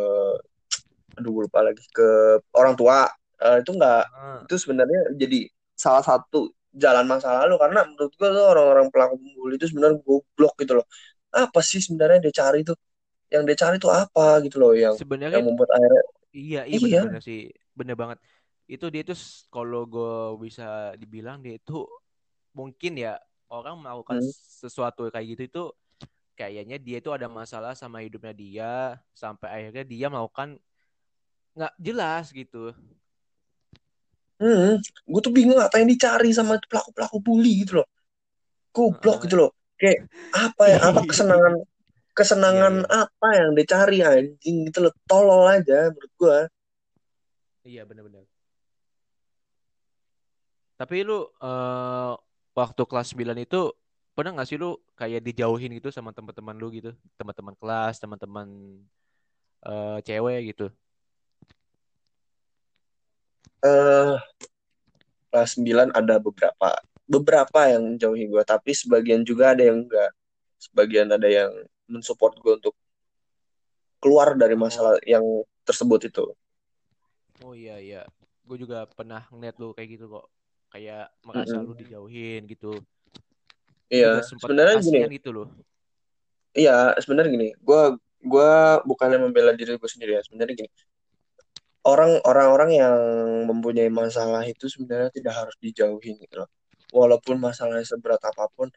aduh 1.17 1.33
lupa 1.45 1.59
lagi 1.67 1.83
ke 1.93 2.03
orang 2.59 2.73
tua. 2.79 3.05
Eh, 3.43 3.57
itu 3.61 3.71
nggak 3.77 3.99
Ah, 4.13 4.47
itu 4.47 4.55
sebenarnya 4.63 4.99
jadi 5.21 5.37
salah 5.77 6.03
satu 6.09 6.37
jalan 6.73 7.05
masa 7.11 7.27
lalu. 7.45 7.53
Karena 7.61 7.79
menurut 7.89 8.11
gua 8.19 8.29
tuh 8.37 8.45
orang-orang 8.53 8.87
pelaku 8.93 9.15
pembuli 9.21 9.53
itu 9.59 9.65
sebenarnya 9.71 9.97
goblok 10.05 10.53
gitu 10.61 10.73
loh. 10.81 10.85
Apa 11.33 11.59
sih 11.65 11.79
sebenarnya 11.85 12.17
dia 12.29 12.33
cari 12.41 12.59
tuh? 12.69 12.77
Yang 13.33 13.43
dia 13.49 13.57
cari 13.63 13.75
tuh 13.83 13.91
apa 13.93 14.23
gitu 14.45 14.57
loh 14.63 14.73
yang 14.77 14.95
sebenarnya 14.97 15.39
yang 15.39 15.43
membuat 15.47 15.69
akhirnya 15.75 16.03
iya 16.39 16.59
iya 16.69 16.77
iya. 16.77 16.81
bener-bener 16.83 17.21
sih. 17.27 17.37
Bener 17.79 17.95
banget 18.01 18.17
itu 18.67 18.85
dia 18.87 19.03
s- 19.11 19.45
kalau 19.51 19.83
gue 19.83 20.39
bisa 20.39 20.95
dibilang 20.95 21.43
dia 21.43 21.59
itu 21.59 21.83
mungkin 22.55 22.95
ya 22.95 23.19
orang 23.51 23.81
melakukan 23.81 24.23
hmm, 24.23 24.33
sesuatu 24.63 25.09
kayak 25.11 25.27
gitu 25.35 25.41
itu 25.45 25.63
kayaknya 26.33 26.77
dia 26.81 26.97
itu 26.97 27.09
ada 27.13 27.29
masalah 27.29 27.77
sama 27.77 28.01
hidupnya 28.01 28.33
dia 28.33 28.71
sampai 29.13 29.49
akhirnya 29.51 29.85
dia 29.85 30.07
melakukan 30.09 30.57
nggak 31.53 31.73
jelas 31.77 32.33
gitu. 32.33 32.73
Hmm. 34.41 34.81
gue 34.81 35.21
tuh 35.23 35.31
bingung 35.31 35.61
apa 35.61 35.79
yang 35.79 35.87
dicari 35.87 36.33
sama 36.33 36.57
pelaku 36.67 36.89
pelaku 36.91 37.17
bully 37.21 37.63
gitu 37.63 37.79
loh. 37.79 37.87
Goblok 38.73 39.21
Heeh. 39.21 39.23
gitu 39.29 39.35
loh. 39.37 39.51
Kayak 39.77 40.09
apa 40.33 40.63
ya 40.67 40.77
apa 40.81 40.99
kesenangan 41.09 41.53
kesenangan 42.13 42.73
iya 42.83 43.05
apa 43.05 43.27
yang 43.37 43.49
dia 43.53 43.65
cari 43.69 43.97
anjing 44.01 44.57
gitu 44.67 44.89
loh. 44.89 44.93
Tolol 45.05 45.45
aja 45.47 45.93
menurut 45.93 46.13
gua. 46.17 46.39
Iya 47.63 47.87
bener-bener 47.87 48.25
Tapi 50.79 50.95
lu 51.07 51.25
eh, 51.41 52.13
waktu 52.57 52.81
kelas 52.89 53.07
9 53.13 53.37
itu 53.39 53.71
pernah 54.13 54.31
nggak 54.37 54.47
sih 54.49 54.57
lu 54.61 54.77
kayak 54.99 55.25
dijauhin 55.27 55.73
gitu 55.77 55.89
sama 55.89 56.13
teman-teman 56.13 56.55
lu 56.61 56.67
gitu, 56.77 56.91
teman-teman 57.17 57.55
kelas, 57.57 57.93
teman-teman 58.01 58.47
eh, 59.65 59.97
cewek 60.07 60.39
gitu? 60.53 60.67
eh 63.63 64.15
kelas 65.31 65.55
9 65.55 65.89
ada 65.95 66.19
beberapa 66.19 66.69
beberapa 67.07 67.59
yang 67.71 67.95
menjauhi 67.95 68.27
gue 68.27 68.43
tapi 68.43 68.75
sebagian 68.75 69.23
juga 69.23 69.55
ada 69.55 69.63
yang 69.63 69.87
enggak 69.87 70.11
sebagian 70.59 71.07
ada 71.15 71.27
yang 71.27 71.51
mensupport 71.87 72.35
gue 72.43 72.53
untuk 72.59 72.75
keluar 74.03 74.35
dari 74.35 74.55
Oh, 74.59 74.61
masalah 74.67 74.99
yang 75.07 75.23
tersebut 75.63 76.11
itu 76.11 76.25
oh 77.43 77.55
iya 77.55 77.79
iya. 77.79 78.01
Gue 78.43 78.59
juga 78.59 78.83
pernah 78.91 79.23
ngeliat 79.31 79.55
lu 79.59 79.71
kayak 79.71 79.95
gitu 79.95 80.05
kok. 80.11 80.25
Kayak 80.73 81.13
merasa 81.21 81.61
lu 81.61 81.71
Mm-mm. 81.71 81.81
dijauhin 81.85 82.41
gitu. 82.49 82.81
Gue 83.93 83.93
iya 83.93 84.25
sebenarnya 84.25 84.81
gini 84.81 84.99
gitu 85.21 85.29
loh. 85.29 85.47
iya 86.57 86.97
sebenarnya 86.97 87.29
gini 87.29 87.49
gue 87.61 87.81
gue 88.25 88.51
bukannya 88.89 89.21
membela 89.21 89.53
diri 89.53 89.77
gue 89.77 89.89
sendiri 89.89 90.17
ya 90.17 90.21
sebenarnya 90.25 90.65
gini 90.65 90.69
orang 91.85 92.17
orang-orang 92.25 92.69
yang 92.73 92.97
mempunyai 93.45 93.93
masalah 93.93 94.41
itu 94.49 94.65
sebenarnya 94.65 95.13
tidak 95.13 95.33
harus 95.37 95.53
dijauhin 95.61 96.17
gitu 96.17 96.41
loh 96.41 96.49
walaupun 96.89 97.37
masalahnya 97.37 97.85
seberat 97.85 98.17
apa 98.25 98.49
pun 98.57 98.73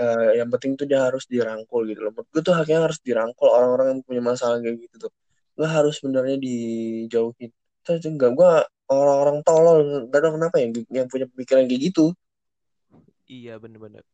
eh, 0.00 0.30
yang 0.38 0.48
penting 0.52 0.74
tuh 0.80 0.86
dia 0.90 1.00
harus 1.06 1.24
dirangkul 1.30 1.86
gitu 1.86 2.00
loh. 2.04 2.12
Menurut 2.12 2.28
gue 2.34 2.42
tuh 2.42 2.54
haknya 2.54 2.78
harus 2.84 2.98
dirangkul 3.00 3.48
orang-orang 3.48 3.86
yang 3.96 4.00
punya 4.02 4.22
masalah 4.22 4.58
kayak 4.58 4.76
gitu 4.86 5.08
tuh. 5.08 5.12
Gak 5.54 5.70
harus 5.70 5.94
sebenarnya 6.02 6.36
dijauhin. 6.36 7.50
Terus 7.86 8.02
enggak, 8.10 8.34
gue 8.34 8.50
orang-orang 8.94 9.38
tolol, 9.42 10.06
gak 10.08 10.30
kenapa 10.30 10.56
yang, 10.62 10.70
yang 10.88 11.06
punya 11.10 11.26
pemikiran 11.26 11.66
kayak 11.66 11.82
gitu. 11.90 12.14
Iya 13.26 13.58
bener-bener. 13.58 14.06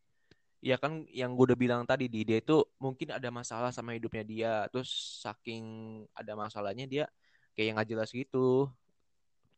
Ya 0.61 0.77
kan 0.77 1.09
yang 1.09 1.37
gue 1.37 1.53
udah 1.53 1.59
bilang 1.59 1.83
tadi 1.89 2.09
di 2.09 2.21
dia 2.21 2.41
itu 2.41 2.61
mungkin 2.77 3.13
ada 3.17 3.29
masalah 3.33 3.73
sama 3.73 3.97
hidupnya 3.97 4.25
dia. 4.25 4.53
Terus 4.69 5.21
saking 5.25 5.65
ada 6.13 6.33
masalahnya 6.37 6.85
dia 6.85 7.05
kayak 7.57 7.81
nggak 7.81 7.89
jelas 7.93 8.11
gitu 8.13 8.69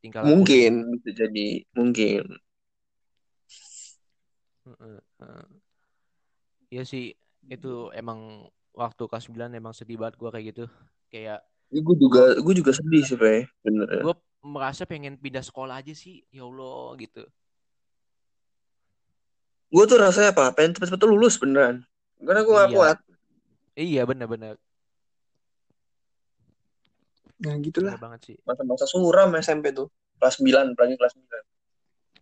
lakunya. 0.03 0.31
Mungkin, 0.35 0.73
bisa 0.99 1.11
jadi, 1.14 1.49
mungkin. 1.75 2.23
Iya 6.70 6.83
sih 6.87 7.14
itu 7.51 7.73
emang 7.95 8.47
waktu 8.73 9.03
kelas 9.05 9.27
9 9.27 9.53
emang 9.53 9.75
sedih 9.75 9.99
banget 9.99 10.16
gue 10.16 10.31
kayak 10.31 10.47
gitu. 10.55 10.64
Kayak 11.11 11.43
Gue 11.73 11.97
juga, 11.97 12.37
gue 12.37 12.45
gue 12.45 12.55
juga 12.61 12.73
sedih 12.77 13.01
sih, 13.01 13.16
Pak. 13.16 13.49
Bener. 13.64 14.05
gue 14.05 14.14
merasa 14.43 14.82
pengen 14.84 15.14
pindah 15.16 15.43
sekolah 15.43 15.80
aja 15.80 15.95
sih. 15.95 16.26
Ya 16.34 16.43
Allah 16.43 16.99
gitu. 16.99 17.22
Gue 19.72 19.84
tuh 19.88 19.97
rasanya 19.97 20.36
apa? 20.36 20.53
Pengen 20.53 20.76
cepet-cepet 20.76 21.09
lulus 21.09 21.40
beneran. 21.40 21.80
Karena 22.20 22.40
gue 22.45 22.53
gak 22.55 22.68
Iya, 22.68 22.76
kuat. 22.76 22.99
iya 23.72 24.03
bener-bener 24.05 24.55
Nah, 27.43 27.59
bener 27.59 27.64
gitulah. 27.66 27.97
banget 27.99 28.20
sih. 28.22 28.36
Masa-masa 28.47 28.86
suram 28.86 29.34
SMP 29.43 29.74
tuh. 29.74 29.90
Kelas 30.22 30.38
9, 30.38 30.78
apalagi 30.78 30.95
kelas 30.95 31.14
9. 31.18 31.43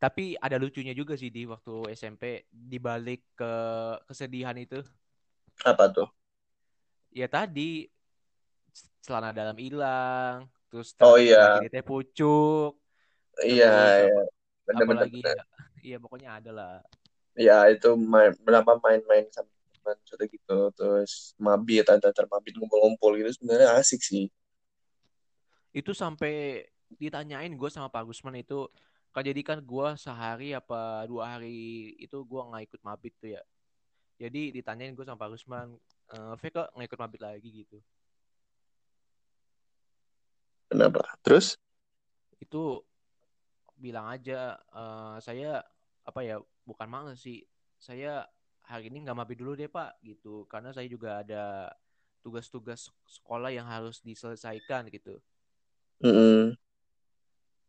Tapi 0.01 0.33
ada 0.41 0.57
lucunya 0.57 0.97
juga 0.97 1.13
sih 1.13 1.29
di 1.29 1.45
waktu 1.45 1.93
SMP 1.93 2.49
dibalik 2.49 3.21
ke 3.37 3.53
kesedihan 4.09 4.57
itu. 4.57 4.81
Apa 5.61 5.93
tuh? 5.93 6.09
Ya 7.13 7.29
tadi 7.29 7.85
celana 9.05 9.37
dalam 9.37 9.61
hilang, 9.61 10.49
terus 10.71 10.95
Oh 11.03 11.19
iya, 11.19 11.59
teh 11.67 11.83
pucuk, 11.83 12.79
iya, 13.43 14.07
iya. 14.07 14.21
apalagi 14.71 15.21
ya 15.21 15.43
iya 15.81 15.97
pokoknya 15.99 16.31
ada 16.39 16.51
lah. 16.55 16.75
ya 17.35 17.67
itu 17.73 17.89
main 17.97 18.33
berapa 18.45 18.79
main-main 18.85 19.27
sama 19.33 19.49
teman 19.75 19.97
sudah 20.05 20.27
gitu 20.29 20.59
terus 20.77 21.33
mabit 21.41 21.89
antar 21.89 22.27
mabit 22.29 22.55
ngumpul-ngumpul 22.59 23.17
gitu 23.17 23.31
sebenarnya 23.41 23.81
asik 23.81 24.01
sih 24.05 24.29
Itu 25.71 25.95
sampai 25.95 26.67
ditanyain 26.99 27.55
gue 27.55 27.71
sama 27.71 27.87
Pak 27.91 28.03
Gusman 28.11 28.35
itu 28.43 28.67
kan 29.15 29.23
jadi 29.27 29.43
kan 29.43 29.59
gue 29.63 29.87
sehari 29.99 30.55
apa 30.55 31.07
dua 31.11 31.39
hari 31.39 31.95
itu 31.99 32.17
gue 32.27 32.41
nggak 32.49 32.63
ikut 32.71 32.81
mabit 32.83 33.15
tuh 33.23 33.31
ya. 33.39 33.43
Jadi 34.23 34.55
ditanyain 34.57 34.95
gue 34.95 35.05
sama 35.07 35.19
Pak 35.19 35.31
Gusman, 35.35 35.69
e, 36.13 36.17
V 36.41 36.43
kok 36.55 36.69
nggak 36.75 36.89
ikut 36.91 37.01
mabit 37.01 37.21
lagi 37.23 37.49
gitu. 37.65 37.79
Kenapa 40.71 41.03
terus? 41.21 41.59
Itu 42.39 42.87
bilang 43.77 44.07
aja 44.09 44.57
"Eh, 44.57 45.17
saya 45.21 45.61
apa 46.07 46.21
ya 46.23 46.39
bukan 46.65 46.89
males 46.89 47.21
sih. 47.21 47.43
Saya 47.81 48.25
hari 48.65 48.89
ini 48.93 49.03
nggak 49.03 49.19
mabit 49.19 49.37
dulu 49.43 49.59
deh 49.59 49.69
pak 49.69 49.99
gitu. 50.07 50.47
Karena 50.47 50.71
saya 50.71 50.87
juga 50.87 51.21
ada 51.21 51.69
tugas-tugas 52.23 52.93
sekolah 53.09 53.51
yang 53.51 53.67
harus 53.67 53.99
diselesaikan 54.05 54.87
gitu. 54.93 55.19
Mm-mm. 56.01 56.57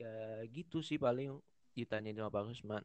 ya 0.01 0.41
gitu 0.49 0.81
sih 0.81 0.97
paling 0.97 1.37
ditanyain 1.77 2.17
sama 2.17 2.33
Pak 2.33 2.43
Rusman 2.49 2.83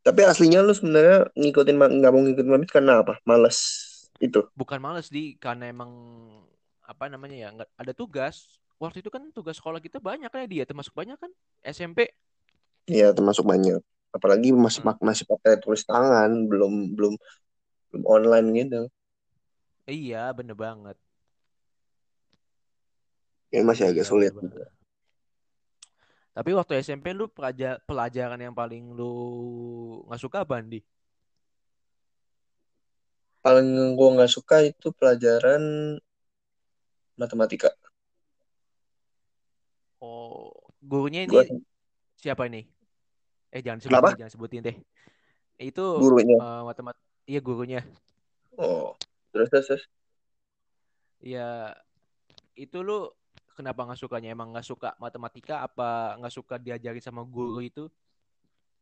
tapi 0.00 0.24
aslinya 0.24 0.64
lu 0.64 0.72
sebenarnya 0.72 1.28
ngikutin 1.36 1.76
nggak 1.76 2.12
mau 2.12 2.22
ngikutin 2.24 2.48
mabit 2.48 2.70
karena 2.72 3.04
apa? 3.04 3.20
Males 3.28 3.58
itu? 4.16 4.40
Bukan 4.56 4.80
males 4.80 5.12
di 5.12 5.36
karena 5.36 5.68
emang 5.68 5.92
apa 6.80 7.06
namanya 7.06 7.36
ya 7.36 7.48
nggak 7.52 7.70
ada 7.76 7.92
tugas 7.92 8.59
waktu 8.82 8.98
itu 9.04 9.10
kan 9.14 9.22
tugas 9.36 9.56
sekolah 9.60 9.78
kita 9.78 9.98
banyak 10.00 10.28
kan 10.32 10.40
ya 10.44 10.48
dia 10.54 10.64
termasuk 10.68 10.92
banyak 10.96 11.16
kan 11.22 11.30
SMP 11.62 11.98
ya 12.88 13.12
termasuk 13.16 13.44
banyak. 13.46 13.80
Apalagi 14.10 14.50
masih 14.50 14.82
Hmm. 14.82 14.98
masih 15.08 15.24
pakai 15.30 15.54
tulis 15.62 15.82
tangan 15.86 16.30
belum 16.50 16.72
belum 16.96 17.14
belum 17.92 18.04
online 18.14 18.46
gitu. 18.58 18.80
Iya 19.94 20.18
bener 20.38 20.56
banget. 20.64 20.96
Ya 23.54 23.60
masih 23.68 23.84
agak 23.90 24.06
iya 24.06 24.10
sulit. 24.10 24.32
bener. 24.34 24.50
Banget 24.50 24.72
tapi 26.36 26.50
waktu 26.54 26.72
SMP 26.86 27.10
lu 27.10 27.26
pelajar- 27.36 27.82
pelajaran 27.88 28.38
yang 28.40 28.54
paling 28.54 28.94
lu 28.98 29.10
nggak 30.06 30.22
suka 30.24 30.36
apa 30.46 30.54
Andi? 30.62 30.80
paling 33.44 33.68
gua 33.98 34.08
nggak 34.14 34.32
suka 34.36 34.56
itu 34.70 34.88
pelajaran 34.98 35.62
matematika 37.20 37.68
Gurunya 40.80 41.28
gua 41.28 41.44
ini 41.44 41.60
siapa 42.16 42.48
ini? 42.48 42.64
Eh, 43.52 43.60
jangan 43.64 43.80
sebutin 43.80 43.94
kenapa 43.94 44.08
deh, 44.12 44.18
jangan 44.20 44.32
sebutin 44.32 44.60
deh. 44.64 44.76
Itu 45.60 45.84
gurunya 46.00 46.36
eh, 46.40 46.62
matemat 46.64 46.96
iya 47.28 47.40
gurunya. 47.40 47.80
oh 48.56 48.96
terus 49.30 49.48
terus, 49.52 49.66
terus. 49.68 49.84
Ya, 51.20 51.76
itu 52.56 52.80
lu 52.80 53.12
kenapa 53.52 53.84
nggak 53.84 54.00
sukanya? 54.00 54.32
Emang 54.32 54.56
nggak 54.56 54.64
suka 54.64 54.96
matematika 54.96 55.60
apa 55.64 56.16
nggak 56.16 56.32
suka 56.32 56.56
diajarin 56.56 57.04
sama 57.04 57.20
guru 57.22 57.60
itu? 57.60 57.84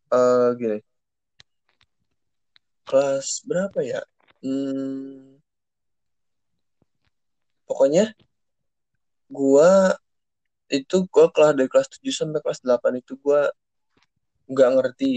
Eh, 0.09 0.49
gini 0.57 0.79
kelas 2.89 3.45
berapa 3.45 3.85
ya 3.85 4.01
hmm, 4.41 5.37
pokoknya 7.69 8.17
gua 9.29 9.93
itu 10.71 10.97
gua 11.13 11.27
kelas 11.35 11.53
dari 11.59 11.69
kelas 11.73 11.89
7 11.93 12.13
sampai 12.21 12.41
kelas 12.45 12.61
8 12.65 12.93
itu 13.01 13.13
gua 13.25 13.41
nggak 14.53 14.71
ngerti 14.77 15.09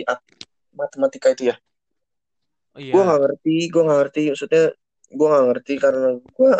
matematika 0.79 1.27
itu 1.35 1.43
ya. 1.51 1.55
Oh 2.75 2.79
Gua 2.91 3.01
iya. 3.01 3.05
nggak 3.05 3.19
ngerti, 3.23 3.55
gua 3.73 3.81
nggak 3.85 3.99
ngerti 4.01 4.21
maksudnya 4.31 4.63
gua 5.17 5.27
nggak 5.31 5.45
ngerti 5.49 5.73
karena 5.83 6.07
gua 6.37 6.51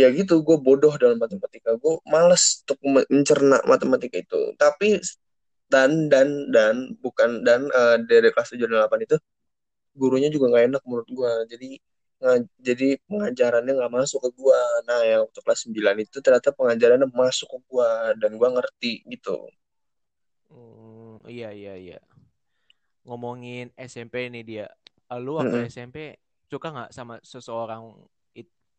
ya 0.00 0.06
gitu 0.18 0.34
gua 0.46 0.56
bodoh 0.66 0.94
dalam 1.02 1.18
matematika. 1.24 1.70
Gua 1.82 1.94
males 2.12 2.44
untuk 2.64 2.78
me- 2.84 3.08
mencerna 3.12 3.56
matematika 3.70 4.16
itu. 4.24 4.40
Tapi 4.60 5.00
dan 5.72 5.90
dan 6.12 6.28
dan 6.54 6.74
bukan 7.04 7.42
dan 7.46 7.60
eh, 7.72 7.96
dari 8.10 8.28
kelas 8.34 8.48
7 8.54 8.68
dan 8.70 8.86
8 8.86 9.00
itu 9.06 9.16
gurunya 10.00 10.28
juga 10.34 10.46
nggak 10.52 10.64
enak 10.74 10.82
menurut 10.88 11.08
gua. 11.18 11.32
Jadi 11.52 11.68
nga- 12.20 12.48
jadi 12.68 12.86
pengajarannya 13.08 13.72
nggak 13.78 13.94
masuk 13.98 14.18
ke 14.24 14.30
gua. 14.40 14.60
Nah, 14.88 15.00
yang 15.10 15.20
waktu 15.24 15.40
kelas 15.44 15.60
9 15.64 15.96
itu 16.04 16.16
ternyata 16.24 16.50
pengajarannya 16.58 17.08
masuk 17.22 17.48
ke 17.54 17.58
gua 17.70 17.88
dan 18.20 18.30
gua 18.40 18.48
ngerti 18.56 18.92
gitu. 19.12 19.32
Hmm, 20.50 21.18
iya 21.32 21.48
iya 21.58 21.74
iya. 21.84 21.98
Ngomongin 23.06 23.70
SMP 23.78 24.14
nih 24.32 24.42
dia. 24.50 24.66
Eh, 25.12 25.20
Lu 25.24 25.38
waktu 25.40 25.56
Mm-mm. 25.56 25.70
SMP 25.70 26.18
suka 26.50 26.68
nggak 26.74 26.90
sama 26.96 27.14
seseorang 27.22 27.82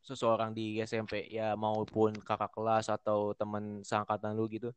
seseorang 0.08 0.52
di 0.58 0.80
SMP 0.80 1.28
ya 1.28 1.52
maupun 1.60 2.16
kakak 2.28 2.52
kelas 2.56 2.88
atau 2.88 3.36
teman 3.40 3.84
seangkatan 3.84 4.32
lu 4.40 4.48
gitu? 4.48 4.70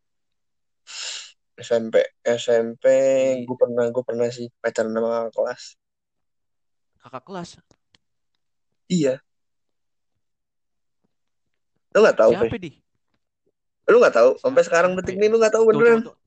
SMP 1.69 1.95
SMP 2.43 2.85
Iya. 3.21 3.47
gue 3.47 3.57
pernah 3.63 3.85
gue 3.95 4.05
pernah 4.09 4.29
sih 4.37 4.47
pacaran 4.63 4.93
sama 4.97 5.09
kakak 5.15 5.33
kelas 5.37 5.63
Kakak 7.03 7.25
kelas 7.27 7.51
iya 8.91 9.15
lu 11.95 12.03
nggak 12.03 12.19
tahu 12.19 12.31
Fe 12.35 12.39
siapa 12.51 12.59
di? 12.59 12.71
lu 13.91 13.97
nggak 13.99 14.15
tahu 14.15 14.31
sampai 14.39 14.63
sekarang 14.63 14.95
detik 14.99 15.19
ya? 15.19 15.19
ini 15.23 15.27
lu 15.31 15.39
nggak 15.39 15.55
tahu 15.55 15.65
Tunggu, 15.67 15.83
tunggu, 15.83 16.11
beneran. 16.11 16.19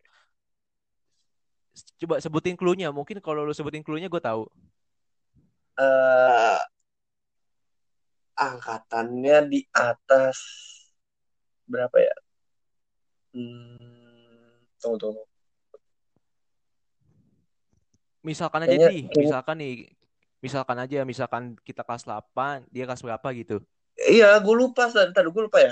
Coba 1.74 2.20
sebutin 2.20 2.53
clue-nya. 2.59 2.91
Mungkin 2.91 3.18
kalau 3.24 3.47
lu 3.47 3.55
sebutin 3.55 3.82
clue-nya 3.82 4.11
gue 4.11 4.22
tahu. 4.22 4.45
eh 5.74 6.59
angkatannya 8.38 9.38
di 9.49 9.61
atas 9.74 10.38
berapa 11.66 11.97
ya? 11.97 12.16
Hmm, 13.34 14.61
tunggu 14.78 14.97
tunggu. 15.01 15.24
Misalkan 18.24 18.64
aja 18.64 18.72
Kayaknya, 18.72 18.89
nih, 18.91 19.01
misalkan 19.20 19.55
nih, 19.59 19.74
misalkan 20.43 20.75
aja, 20.75 21.07
misalkan 21.07 21.55
kita 21.63 21.87
kelas 21.87 22.03
8, 22.03 22.67
dia 22.67 22.83
kelas 22.83 22.99
berapa 22.99 23.27
gitu. 23.31 23.63
iya, 23.95 24.35
gue 24.43 24.55
lupa. 24.55 24.91
Tadi 24.91 25.29
gue 25.31 25.43
lupa 25.47 25.63
ya. 25.63 25.71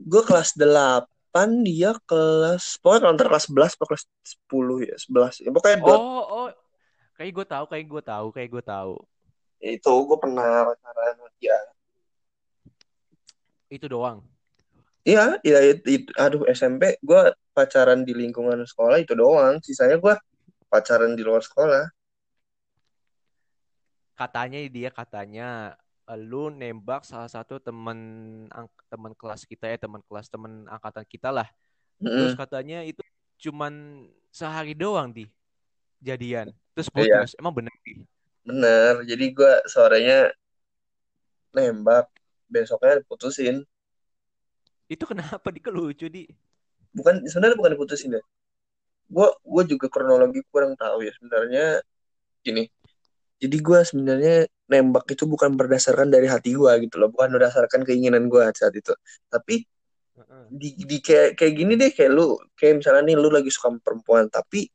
Gue 0.00 0.24
kelas 0.24 0.56
8, 0.56 1.04
dia 1.60 1.92
kelas 2.08 2.80
pokoknya 2.80 3.12
antara 3.12 3.28
kelas 3.36 3.52
11 3.52 3.76
atau 3.76 3.86
kelas 3.92 4.04
10 4.24 4.76
ya, 4.88 4.96
11. 4.96 5.44
Ya, 5.44 5.50
pokoknya 5.52 5.76
dua, 5.84 5.96
Oh, 6.00 6.22
oh, 6.24 6.48
kayak 7.20 7.32
gue 7.36 7.46
tahu, 7.46 7.64
kayak 7.68 7.84
gue 7.84 8.02
tahu, 8.02 8.26
kayak 8.32 8.48
gue 8.48 8.64
tahu. 8.64 8.94
itu 9.58 9.90
gue 9.90 10.18
pernah 10.22 10.70
pacaran 10.70 11.18
sama 11.18 11.30
dia. 11.42 11.58
Itu 13.68 13.90
doang. 13.90 14.22
Iya, 15.02 15.40
iya, 15.42 15.58
itu, 15.74 15.86
itu- 15.98 16.14
aduh 16.14 16.46
SMP 16.46 16.94
gue 17.02 17.22
pacaran 17.52 18.06
di 18.06 18.14
lingkungan 18.14 18.62
sekolah 18.62 19.02
itu 19.02 19.18
doang. 19.18 19.58
Sisanya 19.60 19.98
gue 19.98 20.14
pacaran 20.70 21.18
di 21.18 21.26
luar 21.26 21.42
sekolah. 21.42 21.90
Katanya 24.18 24.58
dia 24.66 24.90
katanya 24.90 25.78
eh, 26.10 26.18
lu 26.18 26.50
nembak 26.50 27.06
salah 27.06 27.30
satu 27.30 27.62
temen 27.62 27.98
temen 28.90 29.12
kelas 29.14 29.46
kita 29.46 29.70
ya, 29.70 29.78
temen 29.78 30.02
kelas 30.10 30.26
temen 30.26 30.66
angkatan 30.66 31.06
kita 31.06 31.30
lah. 31.30 31.46
Terus 32.02 32.34
katanya 32.34 32.82
itu 32.82 33.02
cuman 33.38 34.04
sehari 34.34 34.74
doang 34.74 35.14
di 35.14 35.30
jadian. 36.02 36.50
Terus 36.74 36.90
Iya, 36.94 37.22
putus. 37.22 37.30
Emang 37.38 37.54
bener 37.54 37.74
di? 37.86 38.02
bener. 38.42 39.06
Jadi 39.06 39.24
gue 39.34 39.52
sorenya 39.70 40.18
nembak, 41.54 42.06
besoknya 42.50 43.02
diputusin. 43.02 43.62
Itu 44.88 45.04
kenapa 45.04 45.52
di 45.52 45.60
lucu 45.68 46.08
di? 46.08 46.24
Bukan, 46.96 47.22
sebenarnya 47.28 47.56
bukan 47.60 47.72
diputusin 47.76 48.16
ya. 48.16 48.22
Gue 49.08 49.28
gue 49.44 49.62
juga 49.76 49.86
kronologi 49.92 50.40
kurang 50.48 50.74
tahu 50.74 51.04
ya. 51.04 51.12
Sebenarnya 51.18 51.64
gini. 52.42 52.66
Jadi 53.38 53.56
gue 53.62 53.80
sebenarnya 53.86 54.34
nembak 54.66 55.06
itu 55.14 55.24
bukan 55.24 55.54
berdasarkan 55.54 56.10
dari 56.10 56.26
hati 56.26 56.54
gue 56.58 56.72
gitu 56.84 56.98
loh, 57.00 57.08
bukan 57.14 57.30
berdasarkan 57.38 57.86
keinginan 57.86 58.26
gue 58.26 58.42
saat 58.54 58.74
itu. 58.74 58.92
Tapi 59.30 59.62
di, 60.48 60.74
di 60.80 60.98
kayak 61.04 61.38
kayak 61.38 61.52
gini 61.54 61.72
deh 61.78 61.90
kayak 61.92 62.10
lu 62.12 62.34
kayak 62.58 62.80
misalnya 62.82 63.02
nih 63.12 63.16
lu 63.20 63.28
lagi 63.28 63.52
suka 63.52 63.68
perempuan 63.84 64.26
tapi 64.32 64.66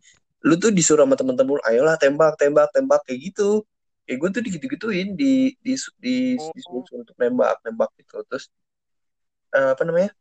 lu 0.46 0.54
tuh 0.62 0.70
disuruh 0.70 1.04
sama 1.08 1.16
temen-temen 1.18 1.58
lu 1.58 1.64
ayolah 1.66 1.96
tembak 2.00 2.36
tembak 2.40 2.70
tembak 2.76 3.02
kayak 3.08 3.20
gitu. 3.32 3.64
Kayak 4.04 4.18
gue 4.20 4.30
tuh 4.36 4.44
digitu-gituin 4.48 5.08
di 5.16 5.56
di 5.64 5.74
di 6.04 6.16
disuruh 6.36 6.84
Oh, 6.84 7.00
untuk 7.04 7.16
nembak 7.20 7.60
nembak 7.64 7.90
gitu. 8.00 8.20
Terus 8.28 8.52
eh, 9.56 9.70
apa 9.76 9.84
namanya? 9.88 10.12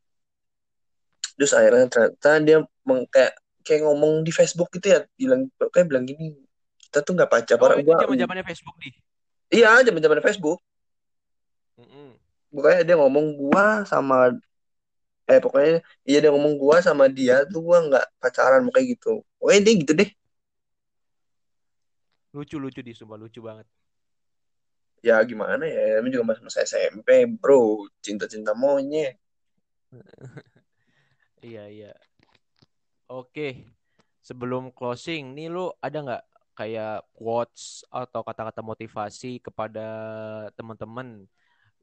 Terus 1.36 1.53
akhirnya 1.59 1.86
ternyata 1.90 2.30
dia 2.47 2.59
meng, 2.86 3.03
kayak 3.11 3.34
kayak 3.66 3.82
ngomong 3.86 4.22
di 4.26 4.30
Facebook 4.34 4.68
gitu 4.74 4.86
ya 4.95 5.01
bilang 5.18 5.51
kayak 5.74 5.86
bilang 5.90 6.05
gini 6.07 6.34
kita 6.93 7.01
tuh 7.09 7.16
nggak 7.16 7.32
oh 7.64 7.72
pacaran 7.72 7.80
itu 7.80 7.88
gua 7.88 7.97
zaman-zamannya 7.97 8.45
Facebook 8.45 8.76
di. 8.76 8.90
iya 9.57 9.80
zaman-zaman 9.86 10.20
Facebook 10.20 10.59
Mm-mm. 11.80 12.12
pokoknya 12.53 12.80
dia 12.86 12.97
ngomong 13.01 13.26
gua 13.40 13.64
sama 13.90 14.16
eh 15.32 15.38
pokoknya 15.45 15.70
iya 16.09 16.18
dia 16.22 16.30
ngomong 16.34 16.55
gua 16.62 16.76
sama 16.86 17.05
dia 17.18 17.34
tuh 17.53 17.61
gua 17.66 17.78
nggak 17.88 18.05
pacaran 18.22 18.62
kayak 18.74 18.86
gitu 18.99 19.09
pokoknya 19.38 19.61
dia 19.66 19.74
gitu 19.82 19.93
deh 20.01 20.09
Lucu-lucu 22.32 22.80
di, 22.80 22.93
sumpah 22.97 23.18
lucu 23.20 23.40
banget. 23.45 23.66
ya 25.07 25.16
gimana 25.30 25.64
ya 25.66 25.99
ini 26.01 26.09
juga 26.14 26.24
masa-masa 26.30 26.62
SMP 26.70 27.09
bro 27.40 27.86
cinta-cinta 28.05 28.53
monyet 28.62 29.14
Iya, 31.43 31.66
iya. 31.66 31.93
Oke, 33.11 33.49
sebelum 34.22 34.72
closing, 34.72 35.34
nih 35.36 35.49
lu 35.53 35.68
ada 35.82 35.99
nggak 36.07 36.22
kayak 36.53 37.05
quotes 37.16 37.84
atau 37.88 38.20
kata-kata 38.20 38.61
motivasi 38.61 39.40
kepada 39.40 39.86
teman-teman 40.57 41.24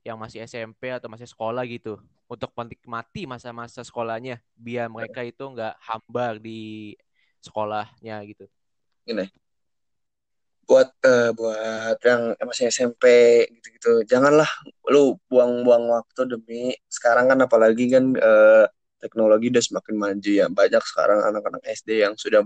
yang 0.05 0.15
masih 0.15 0.45
SMP 0.47 0.93
atau 0.93 1.11
masih 1.11 1.28
sekolah 1.28 1.65
gitu 1.67 1.99
untuk 2.30 2.53
menikmati 2.55 3.28
masa-masa 3.28 3.84
sekolahnya 3.84 4.39
biar 4.55 4.88
mereka 4.88 5.26
itu 5.26 5.43
nggak 5.43 5.76
hambar 5.82 6.39
di 6.39 6.95
sekolahnya 7.43 8.22
gitu. 8.30 8.45
gini 9.03 9.28
buat 10.70 10.93
eh, 11.01 11.34
buat 11.34 11.97
yang 12.05 12.38
masih 12.45 12.70
SMP 12.70 13.03
gitu-gitu 13.57 14.05
janganlah 14.05 14.45
lu 14.93 15.17
buang-buang 15.26 15.89
waktu 15.89 16.30
demi 16.30 16.78
sekarang 16.86 17.34
kan 17.34 17.41
apalagi 17.41 17.89
kan 17.89 18.13
eh, 18.13 18.65
teknologi 19.02 19.47
udah 19.54 19.64
semakin 19.64 19.95
maju 19.97 20.32
ya. 20.32 20.45
Banyak 20.52 20.84
sekarang 20.86 21.20
anak-anak 21.30 21.64
SD 21.66 21.89
yang 22.06 22.16
sudah 22.20 22.41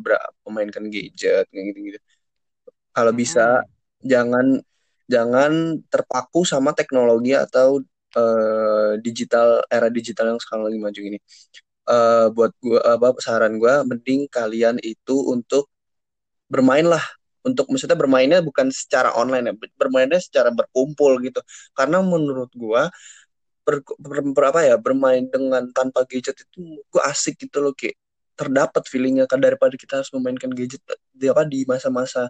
memainkan 0.47 0.85
gadget 0.93 1.45
kayak 1.51 1.65
gitu-gitu. 1.73 1.99
Kalau 2.95 3.11
bisa 3.15 3.41
Mm-mm. 3.41 3.67
jangan 4.03 4.61
jangan 5.09 5.81
terpaku 5.91 6.45
sama 6.47 6.71
teknologi 6.77 7.33
atau 7.35 7.81
eh, 8.17 8.93
digital 9.01 9.63
era 9.69 9.89
digital 9.89 10.35
yang 10.35 10.39
sekarang 10.41 10.69
lagi 10.69 10.79
maju 10.81 11.01
ini. 11.01 11.17
Eh 11.89 12.27
buat 12.35 12.51
gua 12.63 12.79
apa 12.97 13.07
saran 13.23 13.57
gua 13.61 13.83
mending 13.87 14.27
kalian 14.31 14.77
itu 14.83 15.15
untuk 15.33 15.69
bermainlah. 16.51 17.03
Untuk 17.43 17.67
maksudnya 17.71 17.99
bermainnya 17.99 18.39
bukan 18.39 18.71
secara 18.71 19.11
online 19.19 19.51
ya 19.51 19.53
bermainnya 19.75 20.19
secara 20.23 20.49
berkumpul 20.55 21.19
gitu. 21.25 21.39
Karena 21.75 21.99
menurut 22.03 22.51
gua 22.55 22.87
ber, 23.65 23.75
ber- 24.03 24.25
ber- 24.35 24.49
apa 24.51 24.61
ya 24.69 24.75
bermain 24.85 25.23
dengan 25.33 25.63
tanpa 25.77 26.03
gadget 26.09 26.35
itu 26.43 26.83
gua 26.91 27.01
asik 27.11 27.35
gitu 27.43 27.57
loh 27.63 27.73
kayak 27.75 27.95
terdapat 28.39 28.83
feelingnya 28.91 29.25
kan 29.29 29.39
daripada 29.45 29.75
kita 29.77 30.01
harus 30.01 30.09
memainkan 30.15 30.49
gadget 30.51 30.81
di 31.13 31.25
apa 31.29 31.43
di 31.45 31.63
masa-masa 31.69 32.29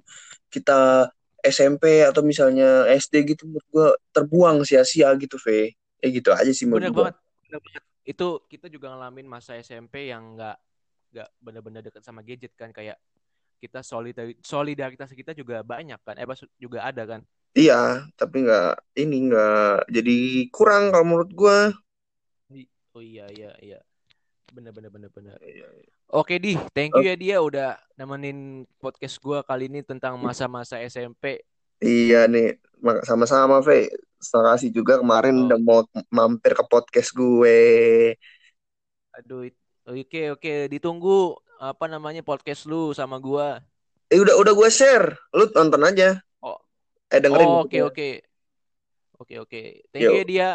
kita 0.54 1.10
SMP 1.44 2.04
atau 2.10 2.22
misalnya 2.24 2.88
SD 2.88 3.14
gitu 3.36 3.44
menurut 3.50 3.68
gua 3.74 3.88
terbuang 4.16 4.58
sia-sia 4.68 5.10
gitu 5.20 5.38
Ve 5.46 5.74
ya 6.04 6.08
gitu 6.12 6.30
aja 6.36 6.52
sih 6.52 6.68
menurut 6.68 6.92
banget, 6.92 7.16
banget. 7.52 7.84
Itu 8.04 8.44
kita 8.52 8.68
juga 8.68 8.92
ngalamin 8.92 9.28
masa 9.28 9.56
SMP 9.60 10.12
yang 10.12 10.36
nggak 10.36 10.58
nggak 11.14 11.30
bener-bener 11.40 11.82
deket 11.86 12.04
sama 12.04 12.26
gadget 12.26 12.52
kan 12.58 12.74
kayak 12.74 12.98
kita 13.64 13.80
solidari- 13.86 14.40
solidaritas 14.44 15.10
kita 15.16 15.32
juga 15.32 15.64
banyak 15.64 16.00
kan, 16.04 16.16
eh 16.20 16.28
juga 16.60 16.84
ada 16.84 17.04
kan. 17.08 17.22
Iya 17.54 18.06
tapi 18.18 18.46
nggak 18.46 18.98
ini 18.98 19.30
nggak 19.30 19.90
jadi 19.90 20.18
kurang 20.50 20.92
kalau 20.92 21.06
menurut 21.06 21.32
gua 21.34 21.58
Oh 22.94 23.02
iya 23.02 23.26
iya 23.34 23.50
iya, 23.58 23.80
bener 24.54 24.70
bener 24.70 24.94
bener 24.94 25.10
bener. 25.10 25.34
Iya, 25.42 25.66
iya. 25.66 25.90
Oke 26.14 26.38
di, 26.38 26.54
thank 26.78 26.94
you 26.94 27.02
ya 27.02 27.18
dia 27.18 27.42
udah 27.42 27.74
nemenin 27.98 28.70
podcast 28.78 29.18
gua 29.18 29.42
kali 29.42 29.66
ini 29.66 29.82
tentang 29.82 30.14
masa-masa 30.22 30.78
SMP. 30.78 31.42
Iya 31.82 32.30
nih, 32.30 32.62
sama-sama 33.02 33.66
Fe. 33.66 33.90
Terima 34.22 34.54
kasih 34.54 34.70
juga 34.70 35.02
kemarin 35.02 35.42
Oh, 35.42 35.46
udah 35.50 35.58
mau 35.58 35.82
mampir 36.14 36.54
ke 36.54 36.64
podcast 36.70 37.18
gue. 37.18 37.60
aduh, 39.18 39.50
oke 39.90 40.22
oke, 40.38 40.54
ditunggu 40.70 41.34
apa 41.58 41.86
namanya 41.90 42.22
podcast 42.22 42.70
lu 42.70 42.94
sama 42.94 43.18
gua. 43.18 43.58
Eh 44.14 44.22
udah 44.22 44.38
udah 44.38 44.54
gue 44.54 44.70
share, 44.70 45.18
lu 45.34 45.50
nonton 45.50 45.82
aja. 45.82 46.22
Eh 47.14 47.22
dengerin 47.22 47.46
oh, 47.46 47.62
oke 47.70 47.78
oke, 47.86 48.10
oke 49.22 49.34
oke, 49.46 49.62
thank 49.94 50.02
you 50.02 50.18
ya 50.18 50.26
dia. 50.26 50.50